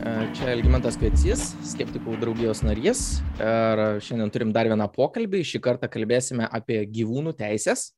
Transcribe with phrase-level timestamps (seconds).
[0.00, 1.42] čia Elgimantas Kvecys,
[1.74, 3.00] skeptikų draugijos narys.
[3.36, 5.42] Ir šiandien turim dar vieną pokalbį.
[5.44, 7.90] Šį kartą kalbėsime apie gyvūnų teisės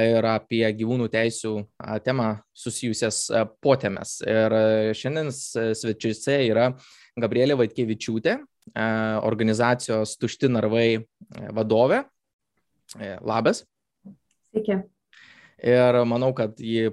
[0.00, 1.52] ir apie gyvūnų teisų
[2.06, 3.26] temą susijusias
[3.62, 4.16] potėmes.
[4.26, 4.56] Ir
[4.98, 6.72] šiandien svečiuose yra
[7.20, 8.38] Gabrielė Vaitkevičiūtė,
[9.22, 10.88] organizacijos Tušti narvai
[11.54, 12.02] vadovė.
[13.22, 13.62] Labas.
[14.50, 14.82] Sveiki.
[15.62, 16.90] Ir manau, kad ji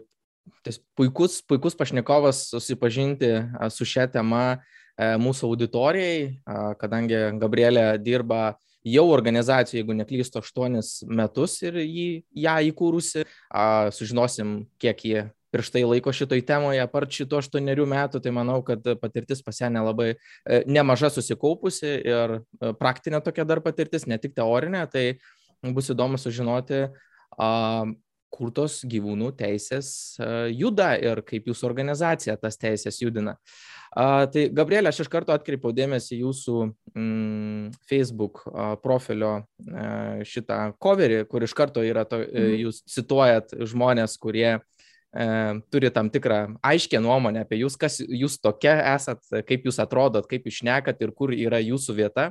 [0.98, 3.32] puikus, puikus pašnekovas susipažinti
[3.74, 4.60] su šia tema
[5.00, 6.42] mūsų auditorijai,
[6.80, 12.08] kadangi Gabrielė dirba jau organizacijoje, jeigu neklystu, 8 metus ir jį,
[12.46, 13.26] ją įkūrusi.
[13.96, 18.84] Sužinosim, kiek jie prieš tai laiko šitoj temoje, apart šito 8 metų, tai manau, kad
[19.02, 20.14] patirtis pas ją nelabai
[20.70, 22.36] nemaža susikaupusi ir
[22.80, 25.06] praktinė tokia dar patirtis, ne tik teorinė, tai
[25.76, 26.86] bus įdomu sužinoti,
[28.34, 30.18] kur tos gyvūnų teisės
[30.54, 33.36] juda ir kaip jūsų organizacija tas teisės judina.
[33.90, 36.58] Tai Gabrielė, aš iš karto atkreipiau dėmesį jūsų
[36.94, 38.44] mm, Facebook
[38.84, 39.32] profilio
[40.30, 42.54] šitą coverį, kur iš karto yra, to, mhm.
[42.68, 44.60] jūs cituojat žmonės, kurie e,
[45.74, 50.46] turi tam tikrą aiškę nuomonę apie jūs, kas jūs tokia esat, kaip jūs atrodot, kaip
[50.46, 52.30] išnekat ir kur yra jūsų vieta.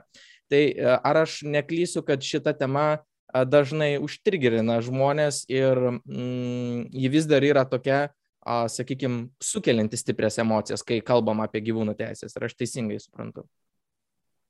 [0.48, 0.62] Tai
[1.02, 7.64] ar aš neklysiu, kad šita tema dažnai užtrigirina žmonės ir mm, ji vis dar yra
[7.68, 8.08] tokia,
[8.48, 12.36] sakykime, sukelianti stiprias emocijas, kai kalbam apie gyvūnų teisės.
[12.36, 13.44] Ir aš teisingai suprantu.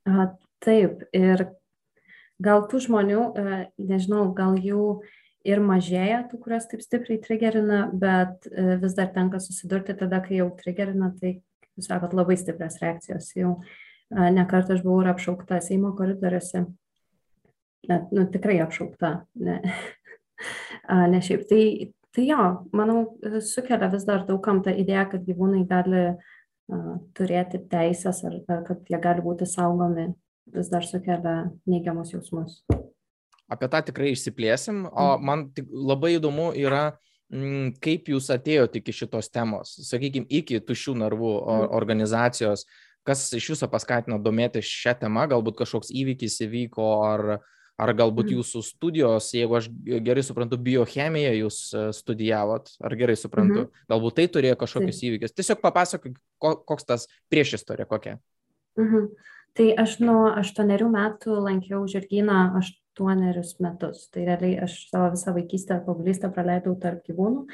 [0.06, 0.31] A,
[0.65, 1.49] taip, ir
[2.39, 3.25] gal tų žmonių,
[3.83, 5.01] nežinau, gal jų
[5.49, 8.47] ir mažėja, tų, kurias taip stipriai trigerina, bet
[8.83, 11.41] vis dar tenka susidurti tada, kai jau trigerina, tai,
[11.75, 13.33] jūs sakot, labai stiprias reakcijos.
[13.39, 13.56] Jau
[14.15, 16.69] nekartą aš buvau ir apšaukta Seimo koridoriuose
[17.87, 19.12] net, nu, tikrai apšaukta,
[19.45, 19.61] ne,
[21.12, 21.47] ne šiaip.
[21.51, 21.62] Tai,
[22.17, 23.05] tai jo, manau,
[23.45, 28.91] sukelia vis dar daugam tą idėją, kad gyvūnai gali uh, turėti teisės ar, ar kad
[28.91, 30.11] jie gali būti saugomi,
[30.55, 32.62] vis dar sukelia neigiamus jausmus.
[33.49, 35.25] Apie tą tikrai išsiplėsim, o mm.
[35.25, 36.99] man labai įdomu yra,
[37.33, 41.71] mm, kaip jūs atėjote iki šitos temos, sakykime, iki tušių narvų mm.
[41.78, 42.67] organizacijos,
[43.09, 47.47] kas iš jūsų paskatino domėtis šią temą, galbūt kažkoks įvykis įvyko ar uh,
[47.78, 48.39] ar galbūt mm.
[48.39, 49.69] jūsų studijos, jeigu aš
[50.05, 53.87] gerai suprantu, biochemiją jūs e, studijavot, ar gerai suprantu, -hmm.
[53.93, 55.11] galbūt tai turėjo kažkokius tai.
[55.11, 55.37] įvykius.
[55.39, 58.19] Tiesiog papasakok, koks tas priešistorė kokia.
[58.77, 59.09] -hmm.
[59.59, 64.05] Tai aš nuo aštuonerių metų lankiau žirgyną aštuonerius metus.
[64.11, 67.47] Tai realiai aš savo visą vaikystę ir paauglystę praleidau tarp gyvūnų.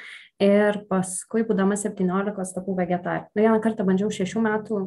[0.45, 3.29] Ir paskui, būdama 17, tapau vegetarė.
[3.34, 4.83] Nu, vieną kartą bandžiau šešių metų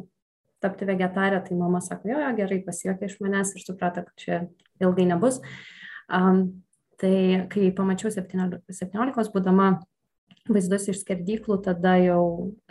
[0.62, 4.40] tapti vegetarė, tai mama sako, jo, jo gerai, pasijuokė iš manęs ir suprato, kad čia
[4.82, 5.40] ilgai nebus.
[6.08, 6.64] Um,
[6.98, 9.70] tai kai pamačiau 17, 17 būdama
[10.48, 12.22] vaizdus iš skerdyklų, tada jau,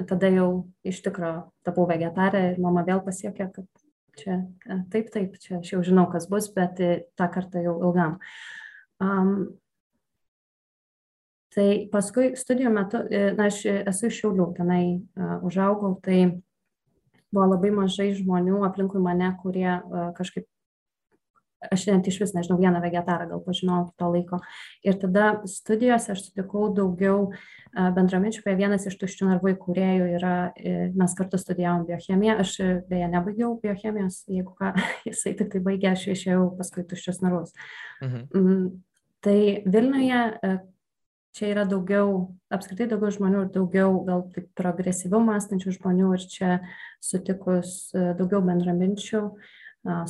[0.10, 0.50] tada jau
[0.88, 3.86] iš tikrųjų tapau vegetarė ir mama vėl pasiekė, kad
[4.18, 4.40] čia
[4.92, 8.18] taip, taip, čia aš jau žinau, kas bus, bet tą kartą jau ilgam.
[9.04, 9.60] Um,
[11.54, 13.04] tai paskui studijų metu,
[13.38, 16.42] na, aš esu iš Šiaulių, tenai uh, užaugau, tai
[17.34, 20.48] buvo labai mažai žmonių aplinkui mane, kurie uh, kažkaip,
[21.74, 24.40] aš net iš vis nežinau, vieną vegetarą gal pažinojau to laiko.
[24.86, 30.36] Ir tada studijose aš sutikau daugiau uh, bendraminčių, beje, vienas iš tuščių narvų įkūrėjų yra,
[30.52, 32.56] uh, mes kartu studijavom biochemiją, aš
[32.90, 34.74] beje nebaigiau biochemijos, jeigu ką,
[35.10, 37.56] jisai tik tai baigė, aš išėjau paskui tuščius narvus.
[38.06, 38.28] Mhm.
[38.38, 38.66] Mm,
[39.26, 40.26] tai Vilniuje
[41.36, 46.52] čia yra daugiau, apskritai daugiau žmonių ir daugiau gal taip progresyviau mąstančių žmonių ir čia
[47.04, 49.24] sutikus e, daugiau bendraminčių,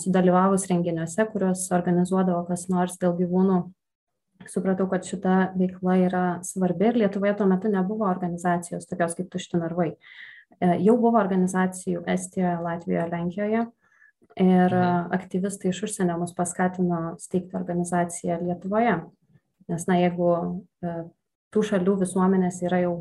[0.01, 3.59] sudalyvavus renginiuose, kuriuos organizuodavo kas nors dėl gyvūnų,
[4.49, 9.59] supratau, kad šita veikla yra svarbi ir Lietuvoje tuo metu nebuvo organizacijos tokios kaip Tušti
[9.61, 9.91] narvai.
[10.59, 13.65] E, jau buvo organizacijų Estijoje, Latvijoje, Lenkijoje
[14.37, 15.13] ir mhm.
[15.17, 18.99] aktyvistai iš užsienio mus paskatino steigti organizaciją Lietuvoje.
[19.67, 20.27] Nes, na, jeigu
[20.79, 20.91] e,
[21.51, 22.93] tų šalių visuomenės yra jau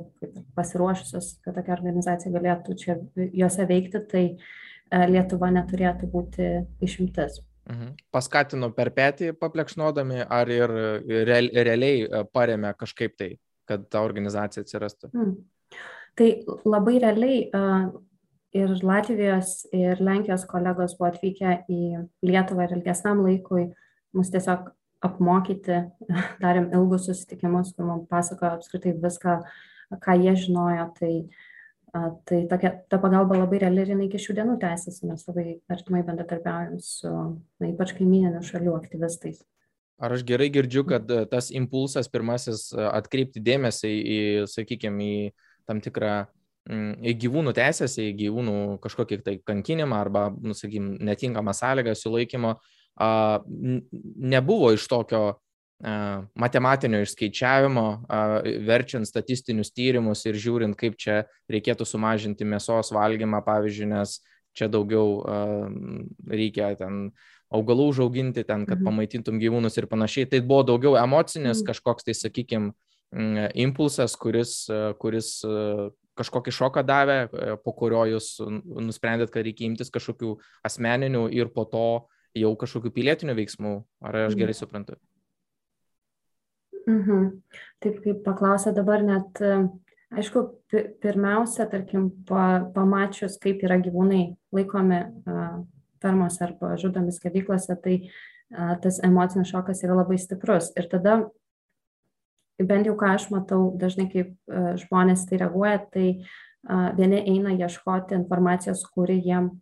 [0.59, 6.49] pasiruošusios, kad tokia organizacija galėtų čia juose veikti, tai e, Lietuva neturėtų būti
[6.83, 7.41] išimtis.
[7.71, 7.95] Mhm.
[8.15, 10.75] Paskatino per petį paplekšnodami ar ir
[11.27, 13.33] real, realiai e, paremė kažkaip tai,
[13.67, 15.11] kad ta organizacija atsirastų?
[15.15, 15.39] Hmm.
[16.17, 16.29] Tai
[16.65, 17.41] labai realiai
[18.57, 21.81] ir Latvijos, ir Lenkijos kolegos buvo atvykę į
[22.25, 23.67] Lietuvą ir ilgesnam laikui
[24.17, 24.71] mus tiesiog
[25.05, 25.83] apmokyti,
[26.45, 29.41] darėm ilgus susitikimus, kur mums pasakojo apskritai viską,
[30.03, 30.89] ką jie žinojo.
[30.97, 31.13] Tai,
[32.29, 36.03] tai tokia, ta pagalba labai reali ir jinai iki šių dienų tęsiasi, mes labai artimai
[36.07, 39.45] bendradarbiaujam su na, ypač kaimininių šalių aktyvistais.
[39.97, 44.19] Ar aš gerai girdžiu, kad tas impulsas pirmasis atkreipti dėmesį į,
[44.53, 46.27] sakykime, į tam tikrą
[46.69, 52.59] mm, į gyvūnų teisės, į gyvūnų kažkokį tai kankinimą arba, nusakykim, netinkamą sąlygą sulaikymo,
[52.97, 55.25] nebuvo iš tokio
[56.35, 57.87] matematinio išskaičiavimo,
[58.65, 64.17] verčiant statistinius tyrimus ir žiūrint, kaip čia reikėtų sumažinti mėsos valgymą, pavyzdžiui, nes
[64.57, 65.21] čia daugiau
[66.25, 67.11] reikia ten
[67.53, 68.89] augalų užauginti, ten, kad mhm.
[68.89, 70.27] pamaitintum gyvūnus ir panašiai.
[70.33, 71.69] Tai buvo daugiau emocinis mhm.
[71.69, 72.73] kažkoks, tai sakykime,
[73.55, 74.67] impulsas, kuris,
[74.99, 75.45] kuris
[76.17, 77.19] kažkokį šoką davė,
[77.63, 81.89] po kurio jūs nusprendėt, kad reikia imtis kažkokių asmeninių ir po to
[82.37, 83.75] jau kažkokių pilietinių veiksmų.
[84.05, 84.61] Ar aš gerai mhm.
[84.61, 85.01] suprantu?
[86.87, 87.27] Mhm.
[87.83, 89.43] Taip kaip paklausė dabar net
[90.15, 90.43] Aišku,
[91.03, 95.01] pirmiausia, tarkim, pa, pamačius, kaip yra gyvūnai laikomi
[96.03, 97.97] fermos arba žudomi skerdyklose, tai
[98.85, 100.71] tas emocinis šokas yra labai stiprus.
[100.79, 101.19] Ir tada,
[102.63, 104.31] bent jau ką aš matau, dažnai kaip
[104.85, 106.07] žmonės tai reaguoja, tai
[106.95, 109.57] vieni eina ieškoti informacijos, kuri jiem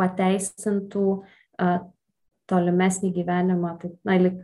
[0.00, 1.06] pateisintų
[2.52, 4.40] tolimesnį gyvenimą, tai, na, lik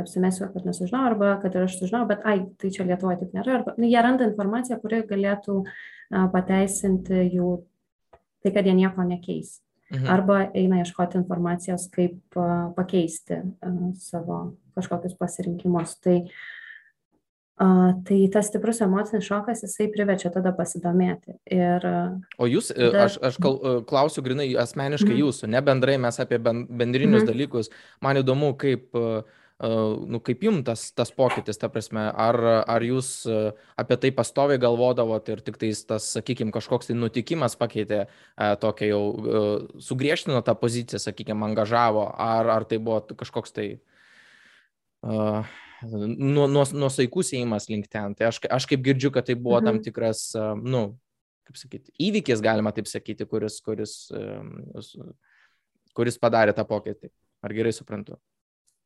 [0.00, 3.60] apsimesiu, kad nesužinau, arba kad ir aš sužinau, bet ai, tai čia Lietuvoje taip nėra.
[3.60, 7.52] Arba, nu, jie randa informaciją, kuri galėtų a, pateisinti jų
[8.42, 9.60] tai, kad jie nieko nekeis.
[9.92, 10.08] Mhm.
[10.10, 13.72] Arba eina ieškoti informacijos, kaip a, pakeisti a,
[14.02, 14.40] savo
[14.74, 15.98] kažkokius pasirinkimus.
[16.02, 16.18] Tai,
[17.54, 17.68] a,
[18.06, 21.36] tai tas stiprus emocinis šokas, jisai priverčia tada pasidomėti.
[21.54, 21.86] Ir,
[22.38, 23.06] o jūs, e, tada...
[23.06, 25.22] aš, aš kal, e, klausiu grinai asmeniškai mhm.
[25.22, 27.30] jūsų, ne bendrai mes apie bendrinius mhm.
[27.30, 27.72] dalykus.
[28.04, 29.22] Man įdomu, kaip uh,
[29.62, 33.22] nu, kaip jums tas, tas pokytis, ta prasme, ar, ar jūs
[33.78, 38.04] apie tai pastoviai galvodavot ir tik tais tas, sakykime, kažkoks tai nutikimas pakeitė
[38.60, 39.04] tokia jau,
[39.78, 43.68] sugriežtino tą poziciją, sakykime, angažavo, ar, ar tai buvo kažkoks tai
[45.06, 45.46] uh,
[45.82, 48.14] nuosaikus įėjimas link ten.
[48.18, 49.66] Tai aš, aš kaip girdžiu, kad tai buvo mhm.
[49.70, 50.26] tam tikras,
[50.60, 50.84] nu,
[51.48, 53.96] kaip sakyti, įvykis, galima taip sakyti, kuris, kuris,
[55.96, 57.12] kuris padarė tą pokytį.
[57.44, 58.16] Ar gerai suprantu?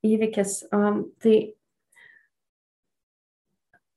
[0.07, 0.61] įvykis.
[0.75, 1.37] Um, tai,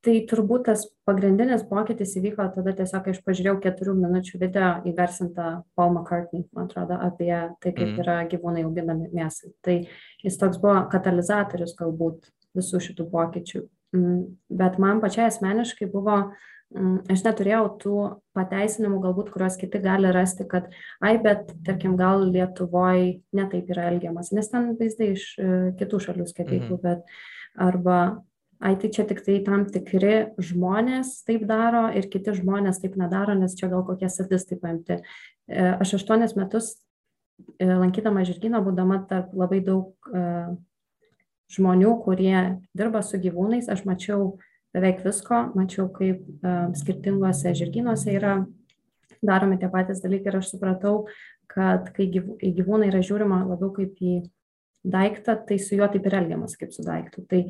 [0.05, 5.49] tai turbūt tas pagrindinis pokytis įvyko tada tiesiog, kai aš pažiūrėjau keturių minučių video įgarsintą
[5.77, 8.03] Paul McCartney, man atrodo, apie tai, kaip mm.
[8.03, 9.53] yra gyvūnai auginami mėsai.
[9.65, 9.81] Tai
[10.25, 13.65] jis toks buvo katalizatorius galbūt visų šitų pokyčių.
[13.95, 14.24] Mm,
[14.62, 16.24] bet man pačiai asmeniškai buvo
[16.71, 17.95] Mm, aš neturėjau tų
[18.38, 20.69] pateisinimų, galbūt, kuriuos kiti gali rasti, kad,
[21.03, 25.50] ai, bet, tarkim, gal Lietuvoje netaip yra elgiamas, nes ten vaizdai iš e,
[25.81, 26.86] kitų šalių skaityklų, mhm.
[26.86, 27.98] bet arba,
[28.63, 33.36] ai, tai čia tik tai tam tikri žmonės taip daro ir kiti žmonės taip nedaro,
[33.36, 35.01] nes čia gal kokie sadistai paimti.
[35.51, 36.77] E, aš aštuonis metus
[37.59, 39.92] e, lankydama žirgyną, būdama tarp labai daug
[41.51, 42.38] žmonių, kurie
[42.77, 44.38] dirba su gyvūnais, aš mačiau
[44.75, 48.39] beveik visko, mačiau, kaip uh, skirtingose žirgynuose yra
[49.21, 51.06] daromi tie patys dalykai ir aš supratau,
[51.51, 54.21] kad kai į gyvūną yra žiūrima labiau kaip į
[54.88, 57.25] daiktą, tai su juo taip ir elgiamas kaip su daiktu.
[57.30, 57.44] Tai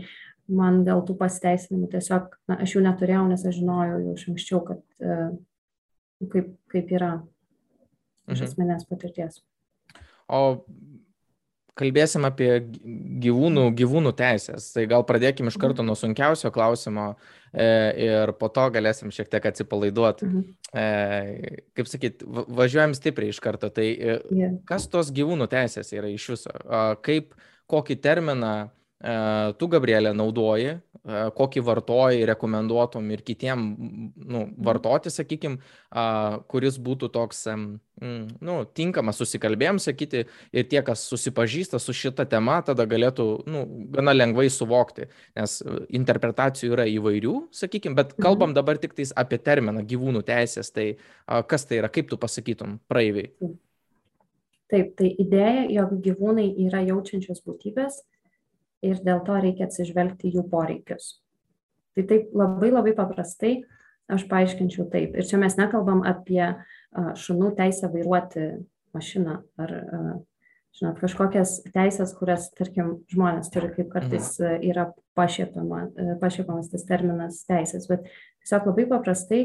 [0.52, 4.64] man dėl tų pasiteisinimų tiesiog, na, aš jų neturėjau, nes aš žinojau jau iš anksčiau,
[4.68, 5.30] kad uh,
[6.34, 7.14] kaip, kaip yra
[8.28, 8.50] iš mhm.
[8.50, 9.40] asmenės patirties.
[10.32, 10.64] O
[11.82, 12.50] kalbėsim apie
[13.24, 14.72] gyvūnų, gyvūnų teisės.
[14.76, 17.68] Tai gal pradėkim iš karto nuo sunkiausio klausimo e,
[18.06, 20.30] ir po to galėsim šiek tiek atsipalaiduoti.
[20.30, 20.44] Mhm.
[20.72, 22.26] E, kaip sakyt,
[22.62, 23.72] važiuojam stipriai iš karto.
[23.74, 26.54] Tai e, kas tos gyvūnų teisės yra iš viso?
[27.06, 27.34] Kaip,
[27.72, 33.62] kokį terminą e, tu, Gabrielė, naudoji kokį vartoji, rekomenduotum ir kitiem
[34.22, 35.58] nu, vartoti, sakykime,
[36.52, 42.86] kuris būtų toks nu, tinkamas susikalbėjom, sakyti, ir tie, kas susipažįsta su šita tema, tada
[42.90, 43.64] galėtų nu,
[43.96, 45.58] gana lengvai suvokti, nes
[45.90, 48.22] interpretacijų yra įvairių, sakykime, bet mhm.
[48.28, 50.94] kalbam dabar tik apie terminą gyvūnų teisės, tai
[51.26, 53.34] kas tai yra, kaip tu pasakytum, praeiviai.
[54.72, 58.04] Taip, tai idėja, jog gyvūnai yra jaučiančios būtybės
[58.86, 61.16] ir dėl to reikia atsižvelgti jų poreikius.
[61.96, 63.62] Tai taip labai labai paprastai
[64.12, 65.16] aš paaiškinčiau taip.
[65.16, 66.44] Ir čia mes nekalbam apie
[66.92, 68.48] šunų teisę vairuoti
[68.96, 69.74] mašiną ar,
[70.76, 74.66] žinot, kažkokias teisės, kurias, tarkim, žmonės turi, kaip kartais mhm.
[74.72, 75.86] yra pašiepiama,
[76.24, 77.88] pašiepiamas tas terminas teisės.
[77.92, 78.08] Bet
[78.44, 79.44] tiesiog labai paprastai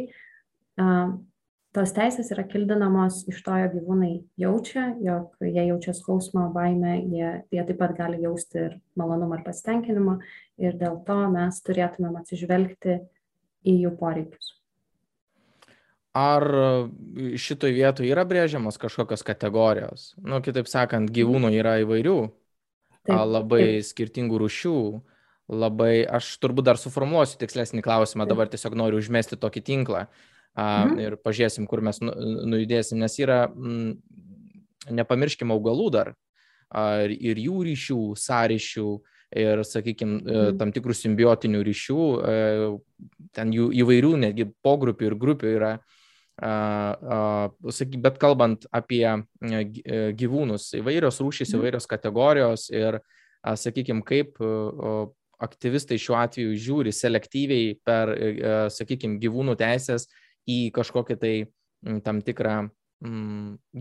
[1.77, 7.31] tos teisės yra kildinamos iš to, jog gyvūnai jaučia, jog jie jaučia skausmą, baimę, jie,
[7.53, 10.19] jie taip pat gali jausti ir malonumą ir pasitenkinimą
[10.65, 13.01] ir dėl to mes turėtumėm atsižvelgti
[13.67, 14.55] į jų poreikius.
[16.17, 16.47] Ar
[17.37, 20.15] šitoj vietoje yra brėžiamos kažkokios kategorijos?
[20.25, 22.17] Nu, kitaip sakant, gyvūnų yra įvairių,
[23.05, 23.89] taip, labai taip.
[23.91, 24.79] skirtingų rušių,
[25.53, 30.07] labai, aš turbūt dar suformuosiu tikslesnį klausimą, dabar tiesiog noriu užmesti tokį tinklą.
[30.57, 31.01] Mhm.
[31.01, 32.13] ir pažiūrėsim, kur mes nu,
[32.53, 33.97] nujudėsim, nes yra, m,
[34.91, 36.15] nepamirškim augalų dar
[37.13, 38.89] ir jų ryšių, sąryšių
[39.37, 40.57] ir, sakykime, mhm.
[40.61, 42.07] tam tikrų simbiotinių ryšių,
[43.37, 45.75] ten jų įvairių, netgi pogrupių ir grupių yra.
[46.37, 49.07] Bet kalbant apie
[50.21, 51.61] gyvūnus, įvairios rūšys, mhm.
[51.61, 53.01] įvairios kategorijos ir,
[53.47, 54.41] sakykime, kaip
[55.37, 58.13] aktyvistai šiuo atveju žiūri selektyviai per,
[58.73, 60.09] sakykime, gyvūnų teisės
[60.47, 61.35] į kažkokį tai
[62.07, 62.59] tam tikrą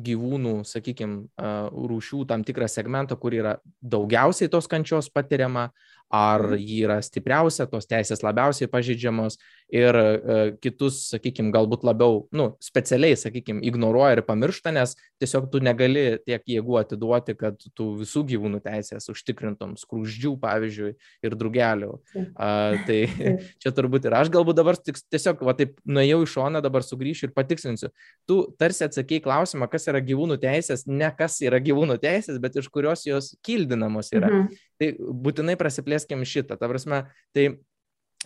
[0.06, 1.30] gyvūnų, sakykime,
[1.72, 5.70] rūšių tam tikrą segmentą, kur yra daugiausiai tos kančios patiriama,
[6.16, 6.64] ar mhm.
[6.64, 9.40] ji yra stipriausia, tos teisės labiausiai pažydžiamos
[9.74, 15.62] ir e, kitus, sakykime, galbūt labiau, nu, specialiai, sakykime, ignoruoja ir pamiršta, nes tiesiog tu
[15.64, 20.92] negali tiek jėgų atiduoti, kad tu visų gyvūnų teisės užtikrintum, skrūždžių, pavyzdžiui,
[21.26, 21.92] ir drugelių.
[22.38, 22.52] A,
[22.86, 23.00] tai
[23.64, 27.36] čia turbūt ir aš galbūt dabar tiesiog, va taip, nuėjau į šoną, dabar sugrįšiu ir
[27.36, 27.92] patikslinsiu.
[28.30, 32.70] Tu tarsi atsakėjai klausimą, kas yra gyvūnų teisės, ne kas yra gyvūnų teisės, bet iš
[32.74, 34.30] kurios jos kildinamos yra.
[34.30, 34.64] Mhm.
[34.82, 34.92] Tai
[35.26, 36.60] būtinai prasiplėskim šitą.
[36.60, 37.06] Ta prasme,
[37.36, 37.46] tai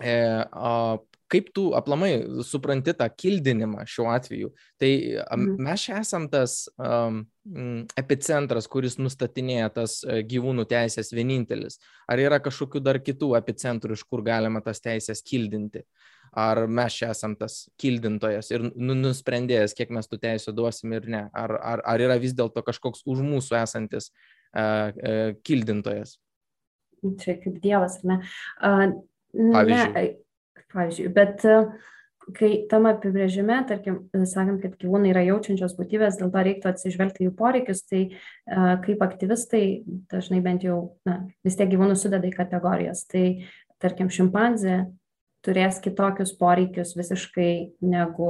[0.01, 0.15] e,
[0.49, 0.73] o,
[1.29, 2.11] kaip tu aplamai
[2.45, 4.51] supranti tą kildinimą šiuo atveju.
[4.81, 4.91] Tai
[5.21, 5.57] mhm.
[5.65, 7.21] mes čia esam tas um,
[7.99, 11.79] epicentras, kuris nustatinėja tas e, gyvūnų teisės vienintelis.
[12.09, 15.85] Ar yra kažkokių dar kitų epicentrų, iš kur galima tas teisės kildinti?
[16.37, 21.07] Ar mes čia esam tas kildintojas ir nu, nusprendėjęs, kiek mes tų teisų duosim ir
[21.09, 21.23] ne?
[21.33, 26.19] Ar, ar, ar yra vis dėlto kažkoks už mūsų esantis uh, uh, kildintojas?
[27.21, 28.17] Čia kaip Dievas, ar ne?
[29.35, 29.93] Pavyzdžiui.
[29.93, 31.45] Ne, pavyzdžiui, bet
[32.37, 37.33] kai tam apibrėžime, tarkim, sakant, kad gyvūnai yra jaučiančios būtybės, dėl to reiktų atsižvelgti jų
[37.37, 38.03] poreikius, tai
[38.85, 39.63] kaip aktyvistai
[40.11, 40.79] dažnai bent jau,
[41.09, 43.05] na, vis tiek gyvūnų sudeda į kategorijas.
[43.09, 43.23] Tai,
[43.81, 44.83] tarkim, šimpanzė
[45.45, 47.51] turės kitokius poreikius visiškai
[47.87, 48.29] negu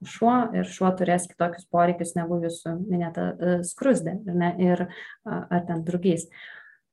[0.00, 3.30] šuo ir šuo turės kitokius poreikius negu jūsų minėta
[3.68, 4.86] skrusdė ne, ir
[5.24, 6.26] ar ten drugys.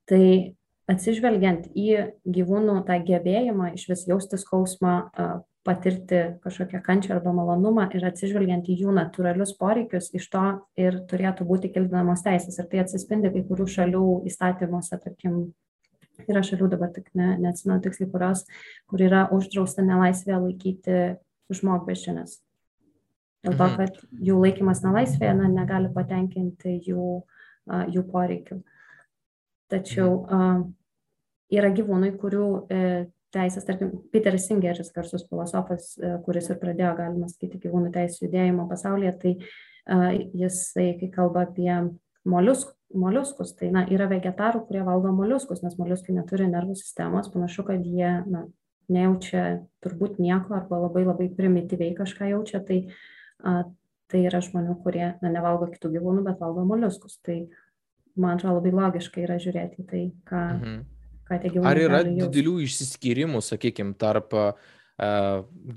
[0.07, 0.23] Tai
[0.91, 1.89] atsižvelgiant į
[2.23, 4.95] gyvūnų tą gebėjimą išvis jausti skausmą,
[5.67, 10.43] patirti kažkokią kančią arba malonumą ir atsižvelgiant į jų natūralius poreikius, iš to
[10.79, 12.61] ir turėtų būti kildinamos teisės.
[12.61, 15.41] Ir tai atsispindi kai kurių šalių įstatymuose, tarkim,
[16.23, 18.45] yra šalių dabar tik ne, neatsimenu tiksliai, kurios,
[18.87, 21.01] kur yra uždrausta nelaisvėje laikyti
[21.51, 22.39] žmogbežinės.
[23.43, 23.75] Dėl to, mhm.
[23.77, 27.11] kad jų laikymas nelaisvėje na, negali patenkinti jų,
[27.91, 28.61] jų poreikių.
[29.71, 30.21] Tačiau
[31.53, 32.81] yra gyvūnai, kurių e,
[33.35, 38.67] teisės, tarkim, Peteris Singeris, garsus filosofas, e, kuris ir pradėjo, galima sakyti, gyvūnų teisų judėjimo
[38.71, 39.37] pasaulyje, tai
[40.35, 41.69] jisai, kai kalba apie
[42.27, 47.63] moliuskus, moliuskus, tai na, yra vegetarų, kurie valgo moliuskus, nes moliuskai neturi nervų sistemos, panašu,
[47.67, 48.45] kad jie na,
[48.91, 49.43] nejaučia
[49.83, 52.79] turbūt nieko arba labai labai primityviai kažką jaučia, tai,
[53.43, 53.61] a,
[54.11, 57.19] tai yra žmonių, kurie na, nevalgo kitų gyvūnų, bet valgo moliuskus.
[57.23, 57.41] Tai
[58.21, 60.81] man atrodo labai logiška yra žiūrėti tai, ką, mhm.
[61.29, 61.69] ką tie gyvūnai.
[61.69, 64.51] Ar yra didelių išsiskyrimų, sakykime, tarp uh,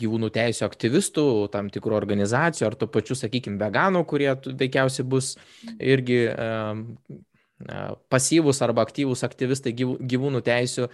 [0.01, 5.35] gyvūnų teisų aktyvistų, tam tikrų organizacijų, ar to pačių, sakykime, veganų, kurie veikiausiai bus
[5.79, 6.79] irgi uh,
[8.09, 10.87] pasyvus arba aktyvus aktyvistai gyvūnų teisų,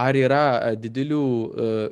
[0.00, 1.24] ar yra didelių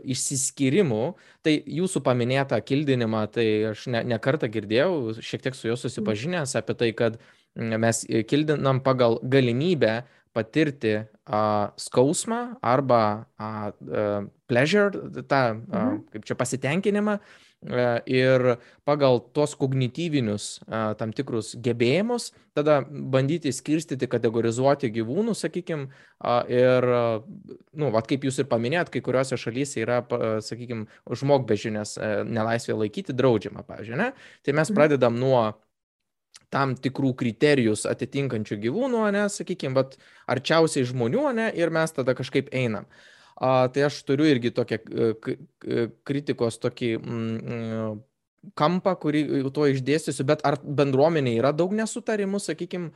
[0.09, 1.03] išsiskyrimų.
[1.45, 6.57] Tai jūsų paminėta kildinimą, tai aš ne, ne kartą girdėjau, šiek tiek su juo susipažinęs
[6.57, 13.73] apie tai, kad uh, mes kildinam pagal galimybę patirti a, skausmą arba a, a,
[14.47, 14.91] pleasure,
[15.29, 16.03] tą, mhm.
[16.13, 18.57] kaip čia pasitenkinimą a, ir
[18.89, 25.87] pagal tuos kognityvinius a, tam tikrus gebėjimus tada bandyti skirstyti, kategorizuoti gyvūnus, sakykime,
[26.53, 26.87] ir,
[27.73, 30.03] nu, vat kaip jūs ir paminėjot, kai kuriuose šalyse yra,
[30.45, 30.85] sakykime,
[31.17, 31.97] žmogbežinės
[32.29, 34.11] nelaisvė laikyti draudžiama, pavyzdžiui, ne?
[34.45, 34.77] Tai mes mhm.
[34.77, 35.47] pradedam nuo
[36.53, 39.97] tam tikrų kriterijus atitinkančių gyvūnų, ne, sakykime, bet
[40.31, 42.89] arčiausiai žmonių, ne, ir mes tada kažkaip einam.
[43.43, 44.79] A, tai aš turiu irgi tokią
[46.07, 48.01] kritikos tokį mm,
[48.59, 49.23] kampą, kurį
[49.55, 52.91] tuo išdėstysiu, bet ar bendruomenė yra daug nesutarimų, sakykime,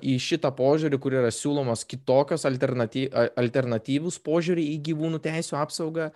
[0.00, 6.10] į šitą požiūrį, kur yra siūlomos kitokios alternaty, alternatyvus požiūrį į gyvūnų teisų apsaugą,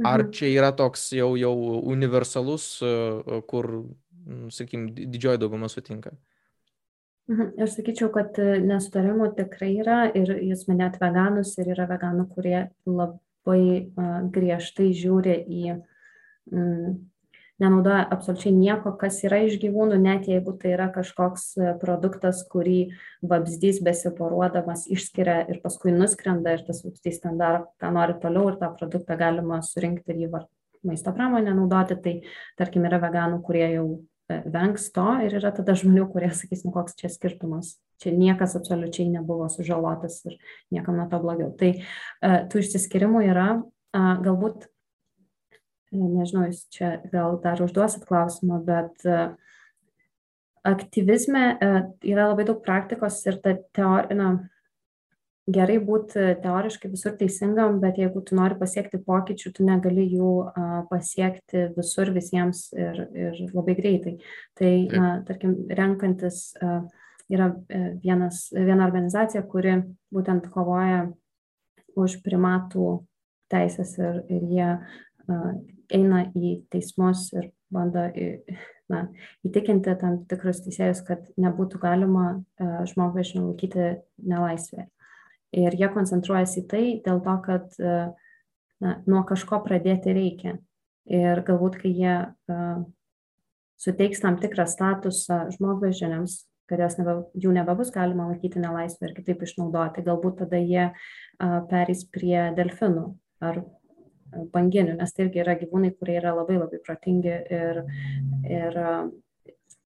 [0.00, 0.30] ar mhm.
[0.36, 1.52] čia yra toks jau, jau
[1.90, 2.72] universalus,
[3.50, 3.72] kur
[4.26, 6.12] Mm, sakykime, didžioji dauguma sutinka.
[7.30, 7.52] Mhm.
[7.62, 12.58] Aš sakyčiau, kad e, nesutarimų tikrai yra ir jūs minėt veganus ir yra veganų, kurie
[12.88, 13.60] labai
[13.94, 15.76] uh, griežtai žiūri į,
[16.50, 16.96] mm,
[17.60, 22.78] nenaudoja absoliučiai nieko, kas yra iš gyvūnų, net jeigu tai yra kažkoks e, produktas, kurį
[23.22, 28.58] vabzdys besiporuodamas išskiria ir paskui nuskrenda ir tas vabzdys ten daro, ką nori toliau ir
[28.60, 30.30] tą produktą galima surinkti ir jį
[30.88, 32.14] maisto pramonę naudoti, tai
[32.58, 33.98] tarkim yra veganų, kurie jau e,
[34.50, 39.10] vengs to ir yra tada žmonių, kurie sakys, nu koks čia skirtumas, čia niekas absoliučiai
[39.12, 40.38] nebuvo sužalotas ir
[40.74, 41.50] niekam nuo to blogiau.
[41.58, 41.72] Tai
[42.50, 43.48] tų išsiskirimų yra,
[43.94, 44.68] galbūt,
[45.92, 49.06] nežinau, jūs čia gal dar užduosit klausimą, bet
[50.66, 51.44] aktyvizme
[52.04, 54.32] yra labai daug praktikos ir ta teorija,
[55.48, 60.32] gerai būti teoriškai visur teisingam, bet jeigu tu nori pasiekti pokyčių, tu negali jų
[60.90, 64.16] pasiekti visur visiems ir, ir labai greitai.
[64.58, 66.50] Tai, na, tarkim, renkantis
[67.30, 69.78] yra e, vienas, viena organizacija, kuri
[70.14, 71.06] būtent kovoja
[71.98, 73.00] už primatų
[73.50, 74.68] teisės ir, ir jie
[75.90, 78.02] eina į teismus ir bando
[78.90, 79.04] na,
[79.46, 82.24] įtikinti tam tikrus teisėjus, kad nebūtų galima
[82.90, 83.92] žmogvežimį laikyti
[84.26, 84.88] nelaisvėje
[85.56, 87.94] ir jie koncentruojasi į tai dėl to, kad e,
[88.82, 90.58] na, nuo kažko pradėti reikia.
[91.10, 92.82] Ir galbūt, kai jie uh,
[93.80, 96.36] suteiks tam tikrą statusą žmogvežiniams,
[96.70, 102.04] kad nebe, jų nebebus galima laikyti nelaisvę ir kitaip išnaudoti, galbūt tada jie uh, perės
[102.14, 103.08] prie delfinų
[103.42, 103.62] ar
[104.54, 107.82] banginių, nes tai irgi yra gyvūnai, kurie yra labai labai protingi ir,
[108.46, 109.08] ir uh,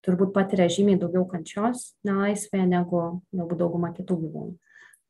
[0.05, 3.01] turbūt patiria žymiai daugiau kančios nelaisvėje negu
[3.33, 4.53] galbūt dauguma kitų gyvūnų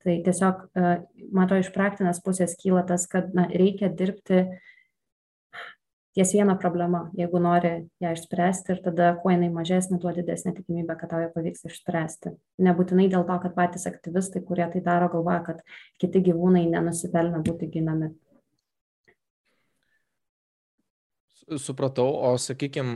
[0.05, 0.93] tai tiesiog e,
[1.41, 4.45] atrodo iš praktinės pusės kyla tas kad na reikia dirbti
[6.15, 7.05] ties viena problema.
[7.19, 7.71] Jeigu nori
[8.03, 12.35] ją išspręsti ir tada kuo jinai mažesnė tuo didesnė tikimybė kad tau ją pavyks išspręsti.
[12.67, 15.65] Nebūtinai dėl to kad patys aktyvistai kurie tai daro galvoja kad
[16.01, 18.13] kiti gyvūnai nenusipelno būti ginami.
[21.61, 22.95] Supratau o sakykim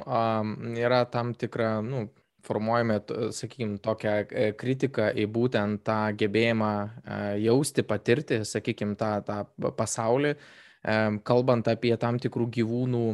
[0.80, 2.08] yra tam tikra nu
[2.44, 3.00] formuojame,
[3.32, 10.34] sakykime, tokią e, kritiką į būtent tą gebėjimą e, jausti, patirti, sakykime, tą, tą pasaulį,
[10.36, 13.06] e, kalbant apie tam tikrų gyvūnų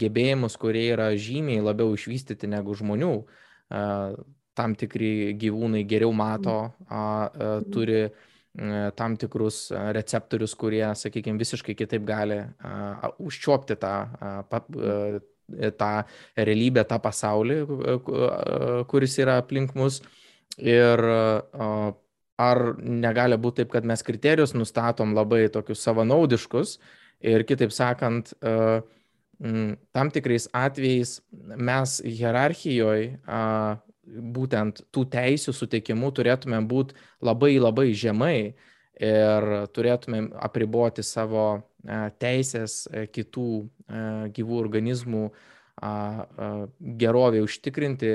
[0.00, 3.12] gebėjimus, kurie yra žymiai labiau išvystyti negu žmonių.
[4.58, 6.72] Tam tikri gyvūnai geriau mato,
[7.68, 7.98] turi
[8.96, 9.58] tam tikrus
[9.92, 12.40] receptorius, kurie, sakykime, visiškai kitaip gali
[13.20, 13.92] užčiopti tą
[15.80, 15.90] tą
[16.36, 17.58] realybę, tą pasaulį,
[18.90, 20.02] kuris yra aplink mus.
[20.58, 21.02] Ir
[22.38, 26.78] ar negali būti taip, kad mes kriterijus nustatom labai tokius savanaudiškus
[27.26, 28.32] ir kitaip sakant,
[29.94, 33.18] tam tikrais atvejais mes hierarchijoje
[34.08, 38.54] būtent tų teisių suteikimu turėtume būti labai labai žemai
[38.98, 41.60] ir turėtumėm apriboti savo e,
[42.20, 44.02] teisės e, kitų e,
[44.34, 45.28] gyvų organizmų
[46.98, 48.08] gerovė užtikrinti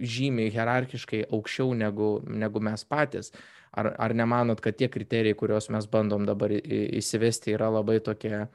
[0.00, 3.28] žymiai hierarchiškai aukščiau negu, negu mes patys.
[3.76, 8.46] Ar, ar nemanot, kad tie kriterijai, kuriuos mes bandom dabar įsivesti, yra labai tokie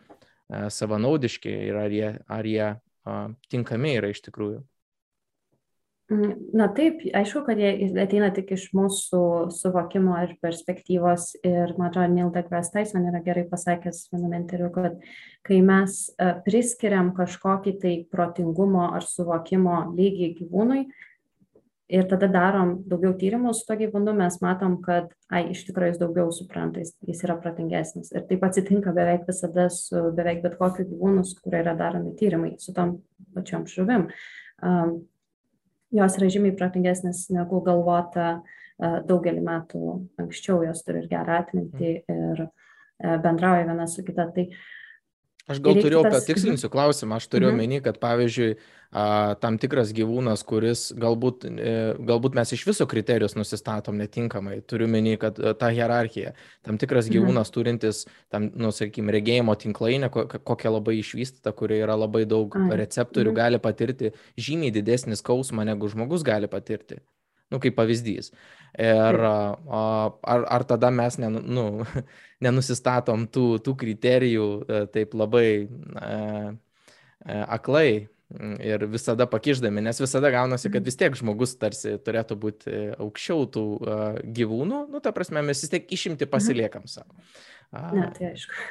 [0.49, 2.71] savanaudiški ir ar jie, ar jie
[3.53, 4.63] tinkami yra iš tikrųjų?
[6.53, 12.11] Na taip, aišku, kad jie ateina tik iš mūsų suvokimo ir perspektyvos ir, man atrodo,
[12.13, 14.99] Neil deGrasse Tyson yra gerai pasakęs viename interviu, kad
[15.47, 20.83] kai mes e, priskiriam kažkokį tai protingumo ar suvokimo lygį gyvūnui
[21.89, 26.03] ir tada darom daugiau tyrimų su to gyvūnu, mes matom, kad, ai, iš tikrųjų jis
[26.03, 28.13] daugiau supranta, jis yra protingesnis.
[28.13, 32.55] Ir taip atsitinka beveik visada su beveik bet kokiu gyvūnu, su kuriuo yra daromi tyrimai,
[32.61, 32.99] su tom
[33.33, 34.09] pačiom žuvim.
[34.61, 34.97] Um,
[35.93, 38.39] jos yra žymiai protingesnės negu galvota e,
[39.07, 39.81] daugelį metų
[40.21, 42.31] anksčiau, jos turi ir gerą atmintį mhm.
[42.31, 44.29] ir e, bendrauja viena su kita.
[44.35, 44.47] Tai
[45.45, 46.23] Aš gal turėjau, tas...
[46.23, 47.59] patikslinsiu klausimą, aš turiu mhm.
[47.59, 48.55] omeny, kad pavyzdžiui,
[48.89, 54.89] a, tam tikras gyvūnas, kuris galbūt, e, galbūt mes iš viso kriterijus nusistatom netinkamai, turiu
[54.89, 56.33] omeny, kad a, ta hierarchija,
[56.65, 57.17] tam tikras mhm.
[57.17, 58.03] gyvūnas turintis,
[58.33, 63.41] tam, nu, sakykime, regėjimo tinklainę, ko, kokia labai išvystyta, kurioje yra labai daug receptorių, mhm.
[63.43, 67.03] gali patirti žymiai didesnį skausmą, negu žmogus gali patirti
[67.51, 68.31] nu, kaip pavyzdys.
[68.75, 71.65] Ir ar, ar tada mes ne, nu,
[72.45, 76.17] nenusistatom tų, tų kriterijų e, taip labai e,
[77.23, 77.87] e, aklai
[78.65, 80.87] ir visada pakiždami, nes visada gaunasi, kad mhm.
[80.89, 85.71] vis tiek žmogus tarsi turėtų būti aukščiau tų uh, gyvūnų, nu, ta prasme, mes vis
[85.71, 86.31] tiek išimti mhm.
[86.33, 87.13] pasiliekam savo.
[87.93, 88.65] Ne, tai aišku.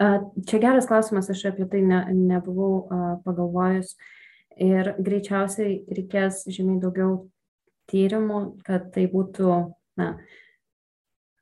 [0.50, 2.84] Čia geras klausimas, aš apie tai ne, nebuvau
[3.24, 3.96] pagalvojus.
[3.96, 4.19] Uh,
[4.60, 7.14] ir greičiausiai reikės žymiai daugiau
[7.90, 9.54] tyrimų, kad tai būtų,
[10.00, 10.10] na,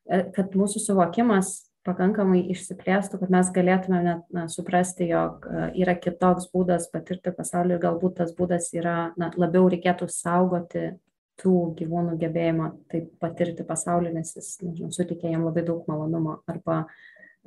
[0.09, 1.57] e, kad mūsų suvokimas
[1.89, 7.77] pakankamai išsiplėstų, kad mes galėtume net na, suprasti, jog e, yra kitoks būdas patirti pasaulį
[7.77, 10.91] ir galbūt tas būdas yra, na, labiau reikėtų saugoti
[11.39, 16.85] tų gyvūnų gebėjimą taip patirti pasaulį, nes jis, nežinau, suteikia jam labai daug malonumo arba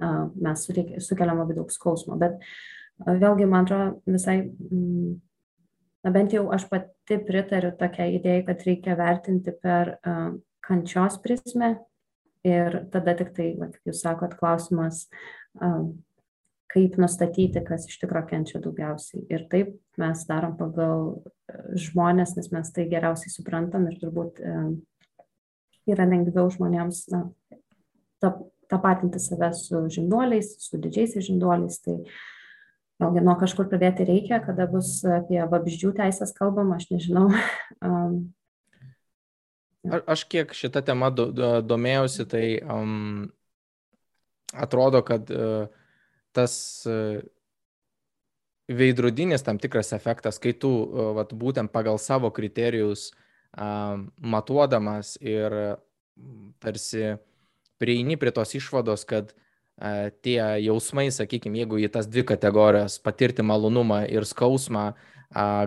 [0.02, 0.64] mes
[1.04, 2.16] sukeliam labai daug skausmo.
[2.18, 2.40] Bet
[3.04, 5.12] vėlgi, man atrodo, visai, mm,
[6.06, 9.98] na bent jau aš pati pritariu tokia idėja, kad reikia vertinti per
[10.66, 11.76] kančios prizmę
[12.48, 15.06] ir tada tik tai, kaip jūs sakot, klausimas,
[16.72, 19.26] kaip nustatyti, kas iš tikrųjų kenčia daugiausiai.
[19.30, 21.22] Ir taip mes darom pagal
[21.78, 24.42] žmonės, nes mes tai geriausiai suprantam ir turbūt
[25.92, 27.26] yra lengviau žmonėms na,
[28.72, 31.82] tapatinti save su žinduoliais, su didžiaisiais žinduoliais.
[31.84, 31.98] Tai
[33.02, 37.28] vėlgi nuo kažkur pradėti reikia, kada bus apie vabzdžių teisės kalbama, aš nežinau.
[39.82, 43.32] A, aš kiek šitą temą do, do, domėjausi, tai um,
[44.54, 45.72] atrodo, kad uh,
[46.38, 46.54] tas
[46.86, 47.18] uh,
[48.70, 55.58] veidrodinis tam tikras efektas, kai tu uh, vat, būtent pagal savo kriterijus uh, matuodamas ir
[56.62, 57.16] tarsi
[57.82, 59.51] prieini prie tos išvados, kad uh,
[60.22, 64.92] tie jausmai, sakykime, jeigu į tas dvi kategorijas patirti malonumą ir skausmą,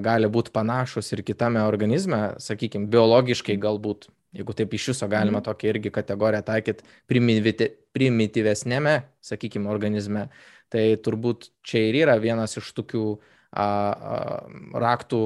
[0.04, 5.46] gali būti panašus ir kitame organizme, sakykime, biologiškai galbūt, jeigu taip iš viso galima mm.
[5.46, 6.84] tokią irgi kategoriją taikyti
[7.96, 10.28] primityvesnėme, sakykime, organizme,
[10.72, 13.06] tai turbūt čia ir yra vienas iš tokių
[14.84, 15.22] raktų,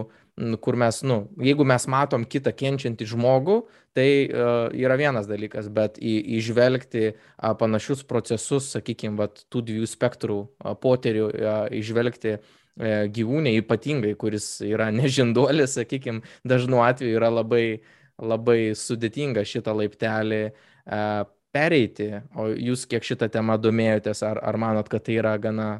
[0.62, 3.59] kur mes, nu, jeigu mes matom kitą kenčiantį žmogų,
[3.96, 10.38] tai uh, yra vienas dalykas, bet į, įžvelgti uh, panašius procesus, sakykime, tų dviejų spektrų
[10.44, 17.31] uh, poterių, uh, įžvelgti uh, E, gyvūnė ypatingai, kuris yra nežinduolis, sakykime, dažnu atveju yra
[17.33, 17.81] labai,
[18.22, 20.53] labai sudėtinga šitą laiptelį e,
[21.55, 22.11] pereiti.
[22.38, 25.70] O jūs kiek šitą temą domėjotės, ar, ar manot, kad tai yra gana,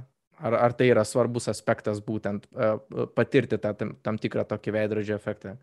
[0.41, 2.71] ar, ar tai yra svarbus aspektas būtent e,
[3.17, 5.59] patirti tą tam, tam tikrą tokį veidrodžio efektą?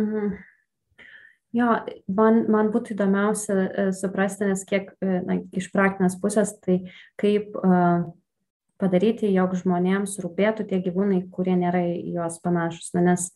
[0.00, 0.32] Mhm.
[1.52, 1.68] Jo,
[2.08, 6.78] man, man būtų įdomiausia suprasti, nes kiek na, iš praktinės pusės, tai
[7.20, 8.06] kaip uh,
[8.82, 12.90] padaryti, jog žmonėms rūpėtų tie gyvūnai, kurie nėra į juos panašus.
[12.96, 13.28] Na, nes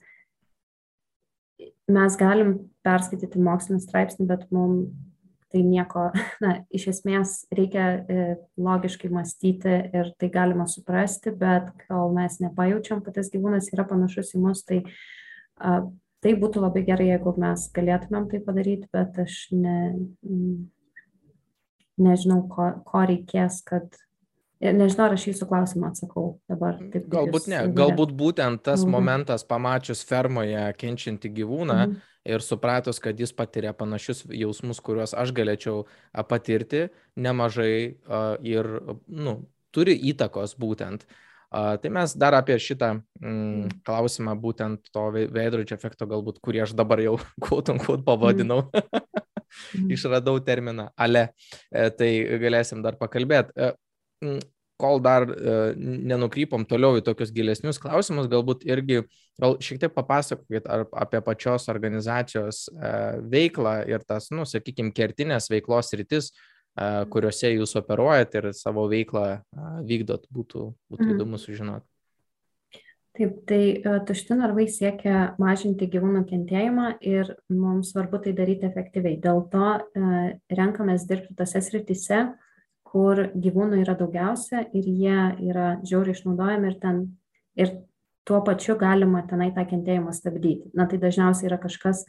[1.87, 4.91] mes galim perskaityti mokslinį straipsnį, bet mums
[5.53, 6.09] tai nieko,
[6.45, 8.25] na, iš esmės reikia e,
[8.61, 14.35] logiškai mąstyti ir tai galima suprasti, bet kol mes nepajaučiam, kad tas gyvūnas yra panašus
[14.37, 14.83] į mus, tai
[15.59, 15.81] a,
[16.25, 19.77] tai būtų labai gerai, jeigu mes galėtumėm tai padaryti, bet aš ne,
[22.01, 23.95] nežinau, ko, ko reikės, kad
[24.57, 26.79] Nežinau, ar aš jūsų klausimą atsakau dabar.
[26.93, 28.95] Taip, galbūt ne, galbūt būtent tas mhm.
[28.95, 31.99] momentas pamačius fermoje kenčiantį gyvūną mhm.
[32.33, 35.85] ir supratus, kad jis patiria panašius jausmus, kuriuos aš galėčiau
[36.31, 36.87] patirti,
[37.21, 37.77] nemažai
[38.49, 38.73] ir
[39.07, 39.39] nu,
[39.77, 41.05] turi įtakos būtent.
[41.57, 43.69] Tai mes dar apie šitą mm, mhm.
[43.87, 47.15] klausimą, būtent to veidrodžio efekto, galbūt, kurį aš dabar jau
[47.45, 48.65] quote unquote pavadinau.
[48.73, 49.23] Mhm.
[49.95, 51.31] Išradau terminą ale,
[51.71, 52.11] e, tai
[52.43, 53.55] galėsim dar pakalbėti.
[54.25, 54.39] E,
[54.77, 59.03] kol dar e, nenukrypom toliau į tokius gilesnius klausimus, galbūt irgi
[59.41, 62.93] gal šiek tiek papasakokit apie pačios organizacijos e,
[63.33, 66.31] veiklą ir tas, nu, sakykime, kertinės veiklos rytis,
[66.77, 69.27] e, kuriuose jūs operuojat ir savo veiklą
[69.89, 71.17] vykdot, būtų, būtų mhm.
[71.17, 71.89] įdomu sužinoti.
[73.17, 73.61] Taip, tai
[74.05, 79.17] tušti narvai siekia mažinti gyvūnų kentėjimą ir mums svarbu tai daryti efektyviai.
[79.25, 79.71] Dėl to
[80.53, 82.19] renkamės dirbti tose srityse,
[82.97, 85.17] kur gyvūnų yra daugiausia ir jie
[85.51, 87.01] yra žiauriai išnaudojami ir ten
[87.61, 87.73] ir
[88.27, 90.71] tuo pačiu galima tenai tą kentėjimą stabdyti.
[90.75, 92.07] Na tai dažniausiai yra kažkas,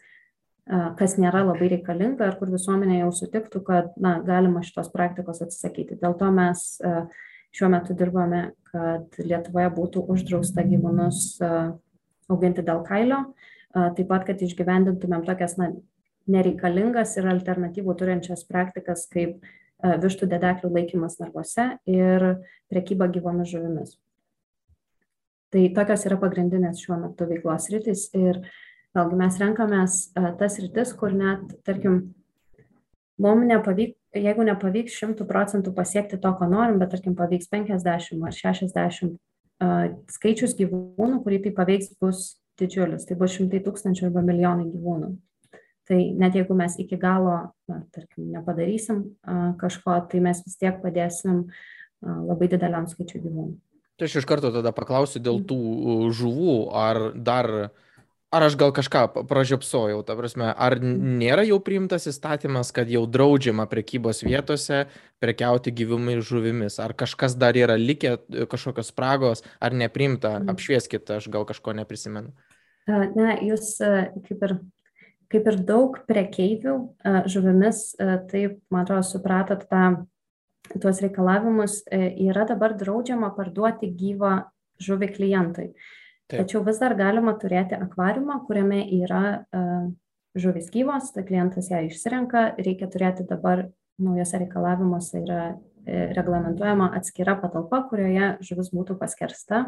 [0.99, 5.99] kas nėra labai reikalinga ir kur visuomenė jau sutiktų, kad na, galima šitos praktikos atsisakyti.
[5.99, 6.63] Dėl to mes
[7.57, 11.37] šiuo metu dirbame, kad Lietuvoje būtų uždrausta gyvūnus
[12.31, 13.21] auginti dėl kailio,
[13.75, 15.73] taip pat, kad išgyvendintumėm tokias na,
[16.31, 19.43] nereikalingas ir alternatyvų turinčias praktikas kaip
[19.83, 22.25] vištų dedeklių laikymas narvuose ir
[22.71, 23.97] prekyba gyvomis žuvimis.
[25.53, 28.41] Tai tokios yra pagrindinės šiuo metu veiklos rytis ir
[28.97, 32.01] vėlgi mes renkamės e, tas rytis, kur net, tarkim,
[33.21, 38.35] mums nepavyk, jeigu nepavyks šimtų procentų pasiekti to, ko norim, bet tarkim pavyks 50 ar
[38.35, 39.71] 60 e,
[40.17, 43.07] skaičius gyvūnų, kurį tai paveiks, bus didžiulis.
[43.07, 45.13] Tai bus šimtai tūkstančių arba milijonai gyvūnų
[45.87, 47.37] tai net jeigu mes iki galo
[47.69, 49.03] na tarkim nepadarysim
[49.61, 51.45] kažko tai mes vis tiek padėsim
[52.03, 53.57] labai dideliam skaičiui gyvūnų
[53.97, 55.59] tai aš iš karto tada paklausiu dėl tų
[56.15, 57.71] žuvų ar dar
[58.27, 63.63] Ar aš gal kažką pražiopsojau, ta prasme, ar nėra jau priimtas įstatymas, kad jau draudžiama
[63.71, 64.81] prekybos vietose
[65.23, 66.75] prekiauti gyvūmai žuvimis?
[66.83, 68.17] Ar kažkas dar yra likę,
[68.51, 70.33] kažkokios spragos, ar neprimta?
[70.43, 72.35] Apšvieskit, aš gal kažko neprisimenu.
[72.87, 74.57] Na, jūs kaip ir
[75.31, 76.75] kaip ir daug prekeivių
[77.27, 77.91] žuvimis,
[78.31, 79.83] taip, man atrodo, supratot tą
[80.79, 84.33] tuos reikalavimus, yra dabar draudžiama parduoti gyvą
[84.83, 85.69] žuvį klientui.
[86.27, 86.41] Taip.
[86.41, 89.87] Tačiau vis dar galima turėti akvariumą, kuriame yra uh,
[90.37, 93.67] žuvis gyvos, tai klientas ją išsirenka, reikia turėti dabar
[94.01, 99.65] naujose reikalavimuose yra e, reglamentuojama atskira patalpa, kurioje žuvis būtų paskersta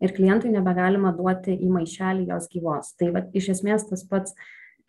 [0.00, 2.94] ir klientui nebegalima duoti į maišelį jos gyvos.
[3.00, 4.36] Tai va, iš esmės tas pats